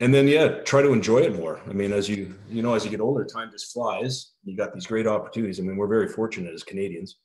and 0.00 0.14
then, 0.14 0.26
yeah, 0.26 0.48
try 0.62 0.82
to 0.82 0.92
enjoy 0.92 1.18
it 1.18 1.36
more. 1.36 1.60
I 1.68 1.72
mean, 1.72 1.92
as 1.92 2.08
you, 2.08 2.34
you 2.48 2.62
know, 2.62 2.74
as 2.74 2.84
you 2.84 2.90
get 2.90 3.00
older, 3.00 3.24
time 3.24 3.50
just 3.50 3.72
flies. 3.72 4.32
You 4.44 4.56
got 4.56 4.72
these 4.72 4.86
great 4.86 5.06
opportunities. 5.06 5.60
I 5.60 5.62
mean, 5.62 5.76
we're 5.76 5.86
very 5.86 6.08
fortunate 6.08 6.54
as 6.54 6.62
Canadians 6.62 7.18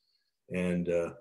and, 0.54 0.90
uh, 0.90 1.12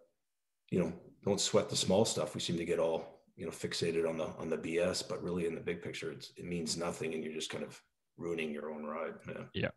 you 0.71 0.81
know, 0.81 0.93
don't 1.25 1.41
sweat 1.41 1.69
the 1.69 1.77
small 1.77 2.05
stuff. 2.05 2.35
We 2.35 2.41
seem 2.41 2.57
to 2.59 2.65
get 2.65 2.79
all, 2.79 3.21
you 3.37 3.47
know, 3.47 3.53
fixated 3.53 4.09
on 4.09 4.19
the, 4.19 4.27
on 4.39 4.51
the 4.51 4.59
BS, 4.59 5.09
but 5.09 5.23
really 5.23 5.47
in 5.47 5.55
the 5.55 5.61
big 5.61 5.81
picture, 5.81 6.11
it's, 6.11 6.33
it 6.37 6.45
means 6.45 6.77
nothing. 6.77 7.15
And 7.15 7.23
you're 7.23 7.33
just 7.33 7.51
kind 7.51 7.65
of 7.65 7.81
ruining 8.17 8.51
your 8.51 8.71
own 8.71 8.85
ride. 8.85 9.15
Yeah. 9.55 9.71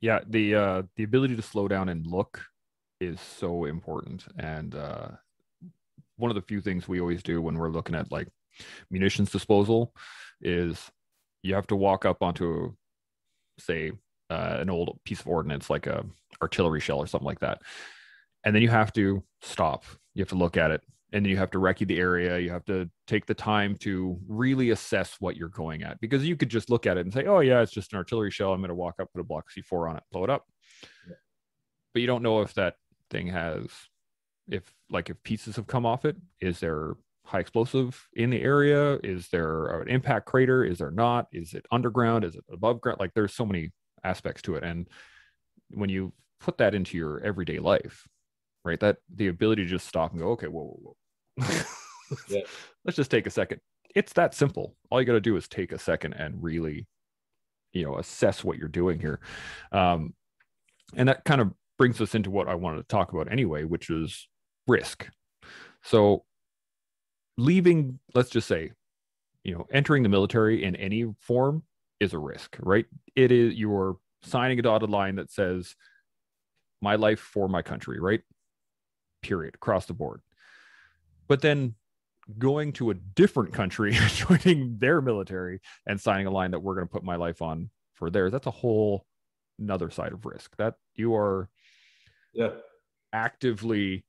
yeah 0.00 0.20
the 0.28 0.54
uh 0.54 0.82
the 0.96 1.04
ability 1.04 1.36
to 1.36 1.42
slow 1.42 1.68
down 1.68 1.88
and 1.88 2.06
look 2.06 2.42
is 3.00 3.20
so 3.20 3.64
important 3.64 4.26
and 4.38 4.74
uh 4.74 5.08
one 6.16 6.30
of 6.30 6.34
the 6.34 6.42
few 6.42 6.60
things 6.60 6.88
we 6.88 7.00
always 7.00 7.22
do 7.22 7.40
when 7.40 7.56
we're 7.56 7.70
looking 7.70 7.94
at 7.94 8.10
like 8.10 8.28
munitions 8.90 9.30
disposal 9.30 9.94
is 10.42 10.90
you 11.42 11.54
have 11.54 11.66
to 11.68 11.76
walk 11.76 12.04
up 12.04 12.22
onto 12.22 12.74
say 13.58 13.92
uh, 14.30 14.58
an 14.60 14.70
old 14.70 14.98
piece 15.04 15.20
of 15.20 15.28
ordnance 15.28 15.70
like 15.70 15.86
a 15.86 16.04
artillery 16.40 16.80
shell 16.80 16.98
or 16.98 17.06
something 17.06 17.26
like 17.26 17.40
that. 17.40 17.60
And 18.44 18.54
then 18.54 18.62
you 18.62 18.70
have 18.70 18.92
to 18.94 19.22
stop. 19.42 19.84
You 20.14 20.22
have 20.22 20.28
to 20.30 20.36
look 20.36 20.56
at 20.56 20.70
it. 20.70 20.80
And 21.12 21.24
then 21.24 21.30
you 21.30 21.36
have 21.36 21.50
to 21.50 21.58
recce 21.58 21.86
the 21.86 21.98
area. 21.98 22.38
You 22.38 22.50
have 22.50 22.64
to 22.66 22.88
take 23.08 23.26
the 23.26 23.34
time 23.34 23.76
to 23.80 24.16
really 24.28 24.70
assess 24.70 25.16
what 25.18 25.36
you're 25.36 25.48
going 25.48 25.82
at. 25.82 26.00
Because 26.00 26.24
you 26.24 26.36
could 26.36 26.48
just 26.48 26.70
look 26.70 26.86
at 26.86 26.96
it 26.96 27.00
and 27.00 27.12
say 27.12 27.26
oh 27.26 27.40
yeah 27.40 27.60
it's 27.60 27.72
just 27.72 27.92
an 27.92 27.98
artillery 27.98 28.30
shell. 28.30 28.52
I'm 28.52 28.60
going 28.60 28.68
to 28.68 28.74
walk 28.74 29.00
up 29.00 29.12
put 29.12 29.20
a 29.20 29.24
block 29.24 29.46
c4 29.50 29.90
on 29.90 29.96
it 29.96 30.02
blow 30.12 30.24
it 30.24 30.30
up. 30.30 30.46
But 31.92 32.00
you 32.00 32.06
don't 32.06 32.22
know 32.22 32.40
if 32.42 32.54
that 32.54 32.76
thing 33.10 33.26
has 33.26 33.66
if 34.48 34.72
like 34.90 35.10
if 35.10 35.22
pieces 35.22 35.56
have 35.56 35.66
come 35.66 35.84
off 35.84 36.04
it. 36.04 36.16
Is 36.40 36.60
there 36.60 36.94
high 37.30 37.40
explosive 37.40 38.08
in 38.14 38.30
the 38.30 38.40
area 38.40 38.98
is 39.04 39.28
there 39.28 39.80
an 39.80 39.88
impact 39.88 40.26
crater 40.26 40.64
is 40.64 40.78
there 40.78 40.90
not 40.90 41.26
is 41.32 41.54
it 41.54 41.64
underground 41.70 42.24
is 42.24 42.34
it 42.34 42.44
above 42.52 42.80
ground 42.80 42.98
like 42.98 43.12
there's 43.14 43.34
so 43.34 43.46
many 43.46 43.70
aspects 44.02 44.42
to 44.42 44.56
it 44.56 44.64
and 44.64 44.88
when 45.70 45.88
you 45.88 46.12
put 46.40 46.58
that 46.58 46.74
into 46.74 46.96
your 46.96 47.20
everyday 47.20 47.58
life 47.58 48.06
right 48.64 48.80
that 48.80 48.96
the 49.14 49.28
ability 49.28 49.62
to 49.62 49.68
just 49.68 49.86
stop 49.86 50.10
and 50.10 50.20
go 50.20 50.30
okay 50.30 50.48
whoa 50.48 50.64
whoa 50.64 50.94
whoa 51.38 51.62
Yeah. 52.28 52.40
let's 52.84 52.96
just 52.96 53.10
take 53.10 53.26
a 53.26 53.30
second 53.30 53.60
it's 53.94 54.12
that 54.14 54.34
simple. 54.34 54.76
All 54.90 55.00
you 55.00 55.06
got 55.06 55.14
to 55.14 55.20
do 55.20 55.36
is 55.36 55.48
take 55.48 55.72
a 55.72 55.78
second 55.78 56.14
and 56.14 56.42
really, 56.42 56.86
you 57.72 57.84
know, 57.84 57.98
assess 57.98 58.44
what 58.44 58.58
you're 58.58 58.68
doing 58.68 59.00
here. 59.00 59.20
Um, 59.72 60.14
and 60.94 61.08
that 61.08 61.24
kind 61.24 61.40
of 61.40 61.52
brings 61.78 62.00
us 62.00 62.14
into 62.14 62.30
what 62.30 62.48
I 62.48 62.54
wanted 62.54 62.78
to 62.78 62.88
talk 62.88 63.12
about 63.12 63.30
anyway, 63.30 63.64
which 63.64 63.90
is 63.90 64.28
risk. 64.66 65.08
So, 65.82 66.24
leaving, 67.36 67.98
let's 68.14 68.30
just 68.30 68.48
say, 68.48 68.72
you 69.44 69.54
know, 69.54 69.66
entering 69.72 70.02
the 70.02 70.08
military 70.08 70.64
in 70.64 70.76
any 70.76 71.06
form 71.20 71.62
is 71.98 72.12
a 72.12 72.18
risk, 72.18 72.56
right? 72.60 72.86
It 73.16 73.32
is 73.32 73.54
you're 73.54 73.98
signing 74.22 74.58
a 74.58 74.62
dotted 74.62 74.90
line 74.90 75.16
that 75.16 75.30
says, 75.30 75.74
my 76.82 76.96
life 76.96 77.20
for 77.20 77.48
my 77.48 77.62
country, 77.62 78.00
right? 78.00 78.20
Period, 79.22 79.54
across 79.54 79.86
the 79.86 79.94
board. 79.94 80.22
But 81.28 81.42
then 81.42 81.74
going 82.38 82.72
to 82.74 82.90
a 82.90 82.94
different 82.94 83.52
country, 83.52 83.92
joining 84.08 84.78
their 84.78 85.00
military 85.00 85.60
and 85.86 86.00
signing 86.00 86.26
a 86.26 86.30
line 86.30 86.52
that 86.52 86.60
we're 86.60 86.74
going 86.74 86.86
to 86.86 86.92
put 86.92 87.04
my 87.04 87.16
life 87.16 87.42
on 87.42 87.70
for 87.94 88.10
theirs, 88.10 88.32
that's 88.32 88.46
a 88.46 88.50
whole 88.50 89.04
another 89.60 89.90
side 89.90 90.12
of 90.12 90.24
risk 90.26 90.56
that 90.56 90.74
you 90.94 91.14
are 91.14 91.48
yeah 92.32 92.50
actively 93.12 94.04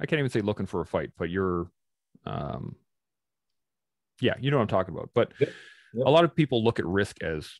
i 0.00 0.06
can't 0.06 0.18
even 0.18 0.30
say 0.30 0.40
looking 0.40 0.66
for 0.66 0.80
a 0.80 0.86
fight 0.86 1.10
but 1.18 1.30
you're 1.30 1.70
um 2.26 2.76
yeah 4.20 4.34
you 4.40 4.50
know 4.50 4.56
what 4.58 4.62
i'm 4.62 4.68
talking 4.68 4.94
about 4.94 5.10
but 5.14 5.32
Yep. 5.38 5.50
Yep. 5.94 6.06
a 6.06 6.10
lot 6.10 6.24
of 6.24 6.34
people 6.34 6.62
look 6.62 6.78
at 6.78 6.86
risk 6.86 7.22
as 7.22 7.50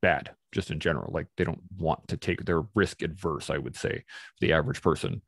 bad 0.00 0.30
just 0.52 0.70
in 0.70 0.80
general 0.80 1.10
like 1.12 1.26
they 1.36 1.44
don't 1.44 1.62
want 1.78 2.08
to 2.08 2.16
take 2.16 2.44
their 2.44 2.62
risk 2.74 3.02
adverse 3.02 3.50
i 3.50 3.58
would 3.58 3.76
say 3.76 4.04
the 4.40 4.52
average 4.52 4.82
person 4.82 5.22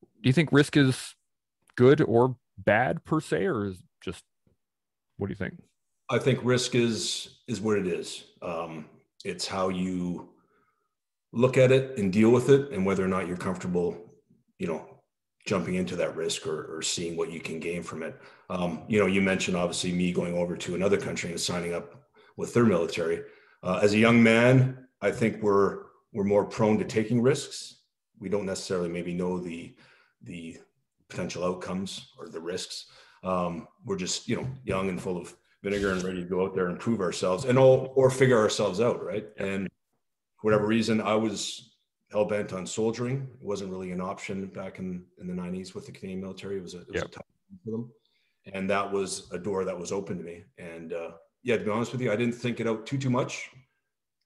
do 0.00 0.28
you 0.28 0.32
think 0.32 0.50
risk 0.52 0.76
is 0.76 1.14
good 1.76 2.00
or 2.00 2.36
bad 2.58 3.04
per 3.04 3.20
se 3.20 3.44
or 3.44 3.66
is 3.66 3.82
just 4.00 4.24
what 5.18 5.28
do 5.28 5.32
you 5.32 5.36
think 5.36 5.54
I 6.08 6.18
think 6.18 6.40
risk 6.42 6.74
is 6.74 7.38
is 7.48 7.60
what 7.60 7.78
it 7.78 7.86
is. 7.86 8.24
Um, 8.42 8.86
it's 9.24 9.46
how 9.46 9.68
you 9.70 10.28
look 11.32 11.58
at 11.58 11.72
it 11.72 11.98
and 11.98 12.12
deal 12.12 12.30
with 12.30 12.48
it, 12.48 12.70
and 12.70 12.86
whether 12.86 13.04
or 13.04 13.08
not 13.08 13.26
you're 13.26 13.36
comfortable, 13.36 13.96
you 14.58 14.66
know, 14.68 14.86
jumping 15.46 15.76
into 15.76 15.96
that 15.96 16.16
risk 16.16 16.46
or, 16.46 16.76
or 16.76 16.82
seeing 16.82 17.16
what 17.16 17.30
you 17.30 17.40
can 17.40 17.60
gain 17.60 17.82
from 17.82 18.02
it. 18.02 18.20
Um, 18.50 18.82
you 18.88 18.98
know, 18.98 19.06
you 19.06 19.22
mentioned 19.22 19.56
obviously 19.56 19.92
me 19.92 20.12
going 20.12 20.36
over 20.36 20.56
to 20.56 20.74
another 20.74 20.98
country 20.98 21.30
and 21.30 21.40
signing 21.40 21.72
up 21.72 22.08
with 22.36 22.52
their 22.52 22.64
military. 22.64 23.22
Uh, 23.62 23.78
as 23.82 23.94
a 23.94 23.98
young 23.98 24.22
man, 24.22 24.86
I 25.00 25.10
think 25.10 25.42
we're 25.42 25.84
we're 26.12 26.24
more 26.24 26.44
prone 26.44 26.78
to 26.78 26.84
taking 26.84 27.22
risks. 27.22 27.82
We 28.18 28.28
don't 28.28 28.46
necessarily 28.46 28.88
maybe 28.88 29.14
know 29.14 29.38
the 29.38 29.74
the 30.22 30.58
potential 31.08 31.44
outcomes 31.44 32.12
or 32.18 32.28
the 32.28 32.40
risks. 32.40 32.86
Um, 33.22 33.68
we're 33.84 33.96
just 33.96 34.28
you 34.28 34.36
know 34.36 34.48
young 34.64 34.88
and 34.88 35.00
full 35.00 35.16
of 35.16 35.34
vinegar 35.62 35.92
and 35.92 36.02
ready 36.02 36.22
to 36.22 36.28
go 36.28 36.44
out 36.44 36.54
there 36.54 36.66
and 36.66 36.78
prove 36.78 37.00
ourselves 37.00 37.44
and 37.44 37.58
all 37.58 37.92
or 37.94 38.10
figure 38.10 38.38
ourselves 38.38 38.80
out, 38.80 39.04
right? 39.04 39.26
And 39.36 39.68
for 40.40 40.50
whatever 40.50 40.66
reason, 40.66 41.00
I 41.00 41.14
was 41.14 41.75
hell 42.10 42.24
bent 42.24 42.52
on 42.52 42.66
soldiering. 42.66 43.28
It 43.40 43.46
wasn't 43.46 43.70
really 43.70 43.90
an 43.92 44.00
option 44.00 44.46
back 44.46 44.78
in, 44.78 45.04
in 45.20 45.26
the 45.26 45.34
90s 45.34 45.74
with 45.74 45.86
the 45.86 45.92
Canadian 45.92 46.20
military. 46.20 46.58
It 46.58 46.62
was 46.62 46.74
a, 46.74 46.80
it 46.82 46.92
was 46.92 47.02
Yep. 47.02 47.04
a 47.04 47.08
tough 47.08 47.26
for 47.64 47.70
them. 47.70 47.92
And 48.52 48.70
that 48.70 48.90
was 48.90 49.28
a 49.32 49.38
door 49.38 49.64
that 49.64 49.76
was 49.78 49.90
open 49.90 50.18
to 50.18 50.24
me. 50.24 50.44
And 50.58 50.92
uh, 50.92 51.12
yeah, 51.42 51.56
to 51.56 51.64
be 51.64 51.70
honest 51.70 51.92
with 51.92 52.00
you, 52.00 52.12
I 52.12 52.16
didn't 52.16 52.34
think 52.34 52.60
it 52.60 52.68
out 52.68 52.86
too, 52.86 52.98
too 52.98 53.10
much. 53.10 53.50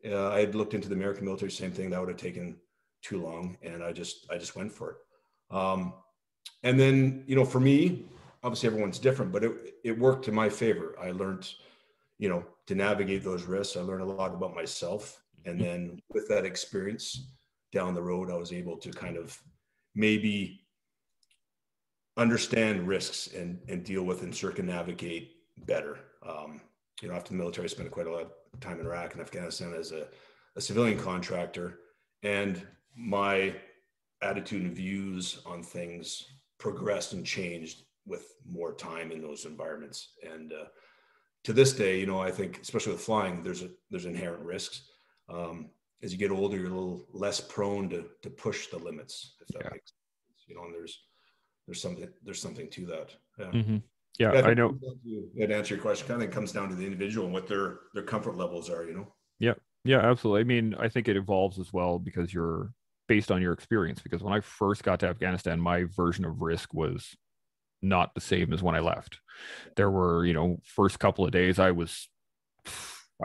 Uh, 0.05 0.29
I 0.29 0.41
had 0.41 0.55
looked 0.55 0.75
into 0.75 0.89
the 0.89 0.95
American 0.95 1.25
military, 1.25 1.51
same 1.51 1.73
thing. 1.73 1.91
That 1.91 2.01
would 2.01 2.09
have 2.11 2.19
taken 2.19 2.57
too 3.03 3.23
long. 3.23 3.57
And 3.63 3.83
I 3.83 3.93
just, 3.93 4.27
I 4.31 4.37
just 4.37 4.57
went 4.57 4.73
for 4.73 4.91
it. 4.91 4.97
Um, 5.57 5.95
and 6.63 6.79
then, 6.79 7.25
you 7.27 7.35
know, 7.35 7.45
for 7.45 7.61
me, 7.61 8.05
obviously 8.43 8.67
everyone's 8.69 8.99
different, 8.99 9.33
but 9.33 9.43
it, 9.45 9.75
it 9.85 9.99
worked 9.99 10.29
in 10.29 10.35
my 10.35 10.49
favor. 10.49 10.95
I 11.01 11.13
learned, 11.13 11.51
you 12.19 12.29
know, 12.29 12.45
to 12.67 12.75
navigate 12.75 13.25
those 13.25 13.45
risks. 13.45 13.77
I 13.77 13.81
learned 13.81 14.03
a 14.03 14.07
lot 14.07 14.35
about 14.35 14.55
myself. 14.55 15.23
And 15.47 15.59
then 15.59 15.99
with 16.13 16.29
that 16.29 16.45
experience 16.45 17.33
down 17.73 17.95
the 17.95 18.03
road, 18.03 18.31
I 18.31 18.37
was 18.37 18.53
able 18.53 18.77
to 18.79 18.91
kind 18.91 19.17
of 19.17 19.39
maybe 19.95 20.65
understand 22.17 22.87
risks 22.87 23.29
and, 23.29 23.59
and 23.69 23.85
deal 23.85 24.03
with 24.03 24.23
and 24.23 24.35
circumnavigate 24.35 25.33
better. 25.67 25.99
Um, 26.27 26.61
you 27.01 27.09
know, 27.09 27.15
after 27.15 27.31
the 27.31 27.39
military, 27.39 27.65
I 27.65 27.69
spent 27.69 27.91
quite 27.91 28.07
a 28.07 28.13
lot 28.13 28.23
of 28.23 28.61
time 28.61 28.81
in 28.81 28.87
Iraq 28.87 29.13
and 29.13 29.23
Afghanistan 29.23 29.75
as 29.79 29.93
a, 29.93 30.07
a 30.57 30.61
civilian 30.61 30.99
contractor. 30.99 31.79
And 32.23 32.67
my 32.97 33.55
attitude 34.23 34.63
and 34.63 34.77
views 34.77 35.41
on 35.47 35.63
things 35.63 36.27
progressed 36.59 37.15
and 37.15 37.25
changed 37.25 37.85
with 38.07 38.35
more 38.47 38.75
time 38.75 39.13
in 39.13 39.23
those 39.23 39.47
environments. 39.47 40.11
And 40.23 40.53
uh, 40.53 40.67
to 41.45 41.53
this 41.53 41.73
day, 41.73 42.01
you 42.01 42.07
know, 42.07 42.21
I 42.21 42.31
think 42.31 42.61
especially 42.61 42.93
with 42.93 43.03
flying, 43.03 43.43
there's 43.43 43.63
a 43.63 43.71
there's 43.91 44.05
inherent 44.05 44.45
risks. 44.45 44.83
Um, 45.29 45.71
as 46.03 46.13
you 46.13 46.19
get 46.19 46.31
older, 46.31 46.57
you're 46.57 46.71
a 46.71 46.75
little 46.75 47.07
less 47.13 47.41
prone 47.41 47.89
to 47.91 48.07
to 48.23 48.31
push 48.31 48.69
the 48.69 48.79
limits, 48.79 49.35
if 49.41 49.49
that 49.49 49.63
Yeah. 49.65 49.71
makes 49.73 49.91
sense. 49.91 50.45
You 50.47 50.55
know, 50.57 50.65
and 50.65 50.75
there's 50.75 51.05
there's 51.67 51.81
something 51.81 52.09
there's 52.25 52.41
something 52.41 52.69
to 52.71 52.87
that. 52.87 53.15
Yeah. 53.39 53.51
mm-hmm. 53.53 53.77
yeah, 54.19 54.33
Yeah, 54.33 54.41
i 54.47 54.55
know 54.55 54.69
think 54.71 54.83
it 54.83 54.87
comes 54.87 54.95
down 54.95 55.01
to- 55.05 55.31
yeah, 55.35 55.47
to 55.47 55.57
answer 55.57 55.75
your 55.75 55.83
question, 55.83 56.09
kind 56.09 56.23
of 56.23 56.31
comes 56.31 56.53
down 56.53 56.69
to 56.71 56.75
the 56.75 56.85
individual 56.85 57.27
and 57.27 57.35
what 57.35 57.47
their 57.47 57.81
their 57.95 58.03
comfort 58.05 58.37
levels 58.37 58.69
are. 58.71 58.85
You 58.85 58.95
know. 58.95 59.15
Yeah. 59.39 59.55
Yeah, 59.85 60.01
absolutely. 60.01 60.41
I 60.43 60.45
mean, 60.45 60.75
I 60.79 60.89
think 60.91 61.09
it 61.09 61.17
evolves 61.17 61.59
as 61.59 61.73
well 61.73 61.99
because 61.99 62.35
you're 62.35 62.71
based 63.09 63.31
on 63.31 63.41
your 63.41 63.55
experience. 63.55 64.03
Because 64.03 64.23
when 64.23 64.35
I 64.35 64.41
first 64.41 64.83
got 64.85 65.01
to 65.01 65.09
Afghanistan, 65.09 65.59
my 65.59 65.85
version 65.85 66.27
of 66.27 66.43
risk 66.43 66.75
was 66.75 67.17
not 67.81 68.15
the 68.15 68.21
same 68.21 68.53
as 68.53 68.63
when 68.63 68.75
I 68.75 68.81
left. 68.81 69.21
There 69.77 69.91
were, 69.91 70.27
you 70.27 70.35
know, 70.35 70.59
first 70.65 70.99
couple 70.99 71.25
of 71.25 71.31
days 71.31 71.59
I 71.59 71.71
was 71.71 72.11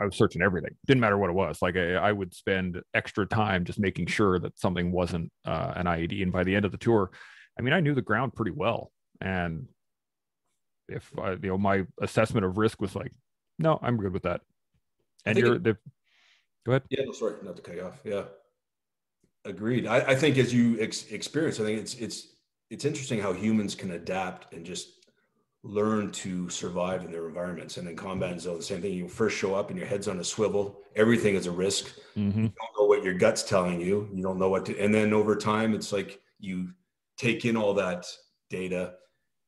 I 0.00 0.04
was 0.04 0.16
searching 0.16 0.42
everything. 0.42 0.76
Didn't 0.86 1.00
matter 1.00 1.18
what 1.18 1.30
it 1.30 1.34
was. 1.34 1.62
Like 1.62 1.76
I, 1.76 1.94
I 1.94 2.12
would 2.12 2.34
spend 2.34 2.80
extra 2.94 3.26
time 3.26 3.64
just 3.64 3.78
making 3.78 4.06
sure 4.06 4.38
that 4.38 4.58
something 4.58 4.92
wasn't 4.92 5.30
uh, 5.44 5.72
an 5.76 5.86
IED. 5.86 6.22
And 6.22 6.32
by 6.32 6.44
the 6.44 6.54
end 6.54 6.64
of 6.64 6.72
the 6.72 6.78
tour, 6.78 7.10
I 7.58 7.62
mean, 7.62 7.72
I 7.72 7.80
knew 7.80 7.94
the 7.94 8.02
ground 8.02 8.34
pretty 8.34 8.50
well. 8.50 8.92
And 9.20 9.66
if 10.88 11.10
I, 11.18 11.32
you 11.32 11.48
know, 11.48 11.58
my 11.58 11.86
assessment 12.00 12.44
of 12.44 12.58
risk 12.58 12.80
was 12.80 12.94
like, 12.94 13.12
no, 13.58 13.78
I'm 13.82 13.96
good 13.96 14.12
with 14.12 14.24
that. 14.24 14.42
And 15.24 15.38
you're 15.38 15.54
it- 15.54 15.64
the 15.64 15.76
go 16.64 16.72
ahead. 16.72 16.82
Yeah, 16.90 17.04
no, 17.04 17.12
sorry, 17.12 17.34
not 17.42 17.56
to 17.56 17.62
cut 17.62 17.76
you 17.76 17.82
off. 17.82 18.00
Yeah, 18.04 18.24
agreed. 19.44 19.86
I, 19.86 19.98
I 19.98 20.14
think 20.14 20.38
as 20.38 20.52
you 20.52 20.78
ex- 20.80 21.06
experience, 21.10 21.58
I 21.58 21.64
think 21.64 21.80
it's 21.80 21.94
it's 21.94 22.36
it's 22.70 22.84
interesting 22.84 23.20
how 23.20 23.32
humans 23.32 23.74
can 23.74 23.92
adapt 23.92 24.52
and 24.52 24.64
just 24.64 24.95
learn 25.66 26.10
to 26.12 26.48
survive 26.48 27.04
in 27.04 27.10
their 27.12 27.26
environments. 27.28 27.76
And 27.76 27.88
in 27.88 27.96
combat 27.96 28.40
zone, 28.40 28.56
the 28.56 28.62
same 28.62 28.82
thing. 28.82 28.94
You 28.94 29.08
first 29.08 29.36
show 29.36 29.54
up 29.54 29.70
and 29.70 29.78
your 29.78 29.88
head's 29.88 30.08
on 30.08 30.20
a 30.20 30.24
swivel. 30.24 30.80
Everything 30.94 31.34
is 31.34 31.46
a 31.46 31.50
risk. 31.50 31.86
Mm-hmm. 32.16 32.44
You 32.44 32.52
don't 32.58 32.80
know 32.80 32.86
what 32.86 33.04
your 33.04 33.14
gut's 33.14 33.42
telling 33.42 33.80
you. 33.80 34.08
You 34.12 34.22
don't 34.22 34.38
know 34.38 34.48
what 34.48 34.66
to. 34.66 34.78
And 34.78 34.94
then 34.94 35.12
over 35.12 35.36
time, 35.36 35.74
it's 35.74 35.92
like 35.92 36.20
you 36.38 36.70
take 37.16 37.44
in 37.44 37.56
all 37.56 37.74
that 37.74 38.06
data, 38.50 38.94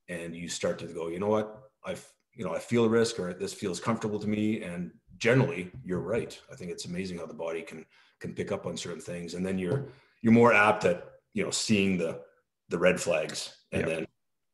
and 0.09 0.35
you 0.35 0.49
start 0.49 0.79
to 0.81 0.87
go. 0.87 1.09
You 1.09 1.21
know 1.21 1.29
what? 1.29 1.71
I 1.85 1.97
you 2.35 2.45
know 2.45 2.55
I 2.55 2.59
feel 2.59 2.85
a 2.85 2.89
risk, 2.89 3.19
or 3.19 3.33
this 3.35 3.53
feels 3.53 3.81
comfortable 3.81 4.19
to 4.19 4.29
me, 4.29 4.63
and 4.63 4.91
generally 5.19 5.71
you're 5.85 6.01
right 6.01 6.41
i 6.51 6.55
think 6.55 6.71
it's 6.71 6.87
amazing 6.87 7.19
how 7.19 7.27
the 7.27 7.35
body 7.35 7.61
can 7.61 7.85
can 8.21 8.33
pick 8.33 8.51
up 8.51 8.67
on 8.67 8.77
certain 8.77 9.01
things 9.01 9.35
and 9.35 9.45
then 9.45 9.59
you're 9.59 9.87
you're 10.23 10.33
more 10.33 10.53
apt 10.55 10.85
at 10.85 11.05
you 11.35 11.45
know 11.45 11.51
seeing 11.51 11.99
the 11.99 12.21
the 12.69 12.79
red 12.79 13.01
flags 13.01 13.57
and 13.73 13.83
Yep. 13.83 13.91
then 13.91 14.07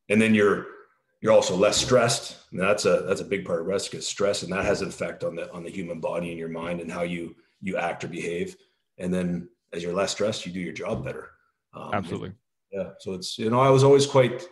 and 0.08 0.20
then 0.20 0.34
you're 0.34 0.66
you're 1.24 1.32
also 1.32 1.56
less 1.56 1.78
stressed. 1.78 2.36
And 2.50 2.60
that's 2.60 2.84
a 2.84 3.02
that's 3.08 3.22
a 3.22 3.24
big 3.24 3.46
part 3.46 3.62
of 3.62 3.66
rest 3.66 3.94
is 3.94 4.06
stress 4.06 4.42
and 4.42 4.52
that 4.52 4.66
has 4.66 4.82
an 4.82 4.88
effect 4.88 5.24
on 5.24 5.34
the 5.34 5.50
on 5.52 5.64
the 5.64 5.70
human 5.70 5.98
body 5.98 6.28
and 6.28 6.38
your 6.38 6.50
mind 6.50 6.82
and 6.82 6.92
how 6.92 7.02
you 7.02 7.34
you 7.62 7.78
act 7.78 8.04
or 8.04 8.08
behave. 8.08 8.56
And 8.98 9.12
then 9.12 9.48
as 9.72 9.82
you're 9.82 9.94
less 9.94 10.12
stressed 10.12 10.44
you 10.44 10.52
do 10.52 10.60
your 10.60 10.74
job 10.74 11.02
better. 11.02 11.30
Um, 11.72 11.94
Absolutely. 11.94 12.32
yeah 12.70 12.90
so 13.00 13.14
it's 13.14 13.36
you 13.36 13.50
know 13.50 13.58
i 13.58 13.68
was 13.68 13.82
always 13.82 14.06
quite 14.06 14.46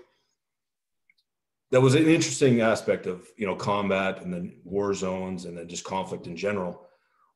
that 1.70 1.80
was 1.80 1.94
an 1.94 2.08
interesting 2.08 2.60
aspect 2.60 3.06
of 3.06 3.28
you 3.36 3.46
know 3.46 3.54
combat 3.54 4.22
and 4.22 4.34
then 4.34 4.56
war 4.64 4.92
zones 4.92 5.44
and 5.44 5.56
then 5.56 5.68
just 5.68 5.84
conflict 5.84 6.26
in 6.26 6.36
general 6.36 6.88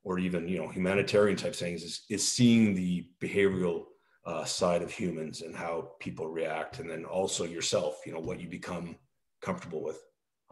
or 0.03 0.19
even 0.19 0.49
you 0.49 0.59
know 0.59 0.67
humanitarian 0.67 1.37
type 1.37 1.55
things 1.55 1.85
is, 1.85 2.05
is 2.11 2.27
seeing 2.27 2.75
the 2.75 3.07
behavioral 3.23 3.85
uh, 4.25 4.45
side 4.45 4.83
of 4.83 4.91
humans 4.91 5.43
and 5.43 5.55
how 5.55 5.93
people 6.01 6.27
react 6.27 6.81
and 6.81 6.91
then 6.91 7.05
also 7.05 7.45
yourself 7.45 8.01
you 8.05 8.13
know 8.13 8.19
what 8.19 8.41
you 8.41 8.49
become 8.49 8.97
comfortable 9.43 9.83
with 9.83 10.01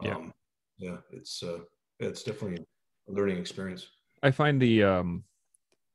Yeah. 0.01 0.15
um, 0.15 0.33
yeah 0.77 0.97
it's 1.11 1.43
uh, 1.43 1.59
it's 1.99 2.23
definitely 2.23 2.65
a 3.07 3.11
learning 3.11 3.37
experience 3.37 3.87
I 4.23 4.31
find 4.31 4.61
the 4.61 4.83
um 4.83 5.23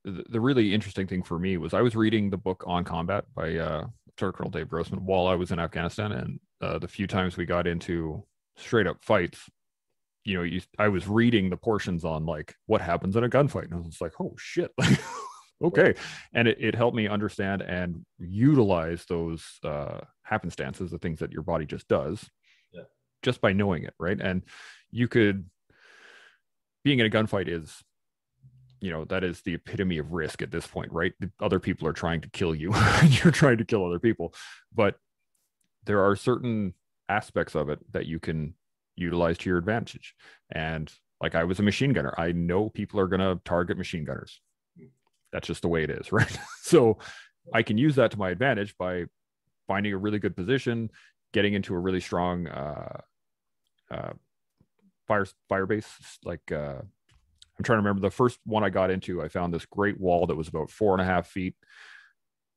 the, 0.05 0.25
the 0.31 0.41
really 0.41 0.73
interesting 0.73 1.07
thing 1.07 1.23
for 1.23 1.39
me 1.39 1.57
was 1.57 1.75
I 1.75 1.83
was 1.83 1.95
reading 1.97 2.31
the 2.31 2.37
book 2.39 2.65
on 2.67 2.85
combat 2.85 3.25
by 3.35 3.57
uh 3.57 3.87
Colonel 4.17 4.51
Dave 4.51 4.69
Grossman 4.69 5.07
while 5.07 5.27
I 5.27 5.35
was 5.35 5.51
in 5.51 5.59
Afghanistan 5.59 6.13
and 6.13 6.41
uh, 6.61 6.79
the 6.79 6.89
few 6.89 7.07
times 7.07 7.39
we 7.39 7.47
got 7.47 7.67
into 7.67 8.23
straight 8.57 8.87
up 8.87 8.99
fights 9.03 9.49
you 10.25 10.37
know 10.37 10.43
you, 10.43 10.61
I 10.79 10.89
was 10.89 11.09
reading 11.09 11.49
the 11.49 11.57
portions 11.57 12.05
on 12.05 12.27
like 12.27 12.55
what 12.67 12.83
happens 12.83 13.17
in 13.17 13.25
a 13.25 13.31
gunfight 13.31 13.65
and 13.65 13.75
I 13.75 13.79
was 13.79 13.99
like 13.99 14.13
oh 14.21 14.35
shit 14.37 14.73
like 14.77 15.01
okay 15.65 15.95
and 16.35 16.49
it, 16.49 16.59
it 16.61 16.75
helped 16.75 16.97
me 16.97 17.09
understand 17.09 17.63
and 17.63 18.05
utilize 18.19 19.07
those 19.07 19.59
uh 19.65 20.01
happenstances 20.31 20.91
the 20.91 20.99
things 20.99 21.19
that 21.21 21.33
your 21.33 21.43
body 21.43 21.65
just 21.65 21.89
does. 21.89 22.29
Just 23.23 23.41
by 23.41 23.53
knowing 23.53 23.85
it, 23.85 23.95
right? 23.99 24.21
And 24.21 24.43
you 24.91 25.09
could 25.09 25.49
being 26.85 26.99
in 26.99 27.07
a 27.07 27.11
gunfight 27.11 27.49
is 27.49 27.83
you 28.81 28.91
know 28.91 29.05
that 29.05 29.23
is 29.23 29.43
the 29.43 29.55
epitome 29.55 29.99
of 29.99 30.13
risk 30.13 30.43
at 30.43 30.51
this 30.51 30.67
point 30.67 30.91
right? 30.93 31.13
Other 31.41 31.61
people 31.61 31.87
are 31.87 31.93
trying 31.93 32.23
to 32.23 32.31
kill 32.31 32.55
you 32.55 32.73
and 32.75 33.23
you're 33.23 33.33
trying 33.33 33.59
to 33.59 33.65
kill 33.65 33.85
other 33.85 33.99
people. 33.99 34.35
But 34.75 34.97
there 35.85 36.03
are 36.05 36.17
certain 36.17 36.75
aspects 37.09 37.55
of 37.55 37.69
it 37.69 37.81
that 37.93 38.07
you 38.07 38.19
can 38.19 38.55
utilize 38.97 39.39
to 39.39 39.51
your 39.51 39.59
advantage. 39.59 40.15
And 40.51 40.93
like 41.21 41.35
i 41.35 41.45
was 41.45 41.59
a 41.59 41.63
machine 41.63 41.93
gunner. 41.93 42.15
I 42.17 42.33
know 42.33 42.71
people 42.71 42.99
are 43.01 43.07
going 43.07 43.21
to 43.21 43.41
target 43.45 43.77
machine 43.77 44.05
gunners. 44.05 44.41
That's 45.33 45.47
just 45.47 45.63
the 45.63 45.69
way 45.69 45.85
it 45.85 45.91
is 45.91 46.13
right? 46.13 46.39
So 46.63 46.99
i 47.55 47.63
can 47.63 47.79
use 47.79 47.97
that 47.97 48.11
to 48.11 48.19
my 48.19 48.31
advantage 48.31 48.77
by 48.79 49.05
finding 49.67 49.93
a 49.93 49.97
really 49.97 50.19
good 50.19 50.37
position 50.37 50.91
getting 51.33 51.55
into 51.55 51.75
a 51.75 51.79
really 51.79 52.01
strong 52.01 52.47
uh, 52.49 53.01
uh, 53.91 54.13
fire 55.07 55.27
fire 55.49 55.67
base 55.67 55.89
like 56.25 56.53
uh, 56.53 56.77
i'm 56.79 57.65
trying 57.65 57.77
to 57.77 57.83
remember 57.83 58.01
the 58.01 58.11
first 58.11 58.39
one 58.45 58.65
i 58.65 58.71
got 58.71 58.91
into 58.91 59.23
i 59.23 59.29
found 59.29 59.53
this 59.53 59.67
great 59.67 60.01
wall 60.01 60.27
that 60.27 60.37
was 60.37 60.49
about 60.49 60.71
four 60.71 60.93
and 60.93 61.03
a 61.03 61.05
half 61.05 61.27
feet 61.27 61.55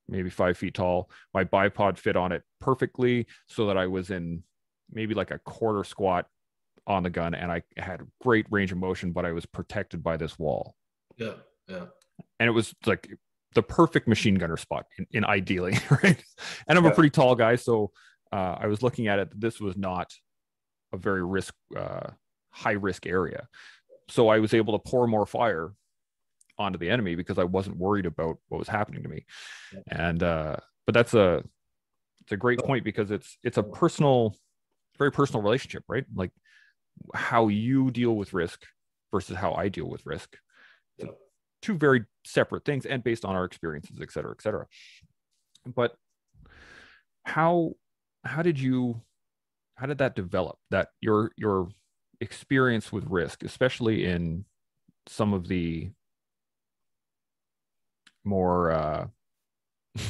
maybe 0.08 0.30
five 0.30 0.58
feet 0.58 0.74
tall. 0.74 1.10
My 1.34 1.44
bipod 1.44 1.98
fit 1.98 2.16
on 2.16 2.32
it 2.32 2.44
perfectly 2.60 3.28
so 3.48 3.68
that 3.68 3.78
i 3.78 3.88
was 3.88 4.10
in 4.10 4.44
maybe 4.92 5.14
like 5.14 5.32
a 5.32 5.40
quarter 5.40 5.84
squat 5.84 6.28
on 6.86 7.04
the 7.04 7.10
gun 7.10 7.34
and 7.34 7.52
i 7.52 7.62
had 7.78 8.02
great 8.22 8.46
range 8.50 8.72
of 8.72 8.78
motion 8.78 9.12
but 9.12 9.26
i 9.26 9.32
was 9.32 9.46
protected 9.46 10.04
by 10.04 10.18
this 10.18 10.38
wall. 10.38 10.76
Yeah, 11.18 11.34
yeah. 11.68 11.86
and 12.40 12.48
it 12.48 12.52
was 12.52 12.74
like 12.86 13.10
the 13.56 13.64
perfect 13.64 14.08
machine 14.08 14.36
gunner 14.36 14.58
spot 14.58 14.86
in, 14.98 15.08
in 15.12 15.26
ideally 15.38 15.78
right? 16.04 16.24
And 16.68 16.78
i'm 16.78 16.86
a 16.86 16.92
pretty 16.92 17.10
tall 17.10 17.36
guy 17.36 17.56
so 17.56 17.92
uh, 18.32 18.58
i 18.60 18.68
was 18.68 18.82
looking 18.82 19.08
at 19.08 19.20
it 19.20 19.40
this 19.40 19.60
was 19.60 19.76
not 19.78 20.14
a 20.94 20.98
very 20.98 21.26
risk 21.26 21.54
uh, 21.76 22.12
high 22.52 22.74
risk 22.74 23.06
area. 23.08 23.48
So 24.10 24.30
i 24.30 24.40
was 24.40 24.54
able 24.54 24.78
to 24.78 24.90
pour 24.90 25.08
more 25.08 25.26
fire 25.26 25.74
onto 26.58 26.78
the 26.78 26.90
enemy 26.90 27.16
because 27.16 27.40
i 27.40 27.44
wasn't 27.44 27.78
worried 27.78 28.06
about 28.06 28.38
what 28.50 28.60
was 28.60 28.68
happening 28.68 29.02
to 29.04 29.10
me. 29.10 29.26
And 29.90 30.22
uh 30.22 30.58
but 30.86 30.94
that's 30.94 31.14
a 31.14 31.44
it's 32.22 32.32
a 32.32 32.38
great 32.38 32.60
point 32.60 32.84
because 32.84 33.12
it's 33.12 33.38
it's 33.44 33.58
a 33.58 33.64
personal 33.64 34.36
very 35.00 35.12
personal 35.12 35.42
relationship 35.42 35.84
right? 35.88 36.06
Like 36.16 36.32
how 37.16 37.48
you 37.48 37.90
deal 37.92 38.16
with 38.16 38.34
risk 38.34 38.66
versus 39.12 39.36
how 39.36 39.54
i 39.54 39.68
deal 39.68 39.90
with 39.90 40.06
risk. 40.06 40.38
Yeah. 40.98 41.08
two 41.64 41.76
very 41.76 42.06
separate 42.24 42.66
things 42.66 42.86
and 42.86 43.04
based 43.04 43.26
on 43.26 43.36
our 43.36 43.46
experiences 43.46 44.00
et 44.00 44.12
cetera 44.12 44.32
et 44.32 44.42
cetera. 44.42 44.68
But 45.66 45.96
how 47.24 47.74
how 48.24 48.42
did 48.44 48.60
you 48.60 49.02
how 49.76 49.86
did 49.86 49.98
that 49.98 50.16
develop 50.16 50.58
that 50.72 50.90
your 51.02 51.32
your 51.36 51.70
experience 52.22 52.92
with 52.92 53.04
risk 53.08 53.44
especially 53.44 54.06
in 54.06 54.46
some 55.08 55.34
of 55.34 55.48
the 55.48 55.90
more 58.24 58.72
uh 58.72 59.08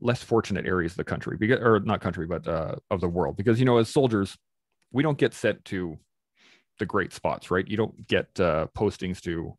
less 0.00 0.22
fortunate 0.22 0.66
areas 0.66 0.92
of 0.92 0.96
the 0.96 1.04
country 1.04 1.36
because 1.38 1.58
or 1.60 1.80
not 1.80 2.00
country 2.00 2.26
but 2.26 2.46
uh 2.46 2.74
of 2.90 3.00
the 3.00 3.08
world? 3.08 3.36
Because 3.36 3.58
you 3.58 3.64
know 3.64 3.78
as 3.78 3.88
soldiers 3.88 4.36
we 4.92 5.02
don't 5.02 5.18
get 5.18 5.34
sent 5.34 5.64
to 5.66 5.98
the 6.78 6.86
great 6.86 7.12
spots 7.12 7.50
right? 7.50 7.66
You 7.66 7.76
don't 7.76 8.06
get 8.06 8.28
uh 8.38 8.66
postings 8.76 9.20
to 9.22 9.56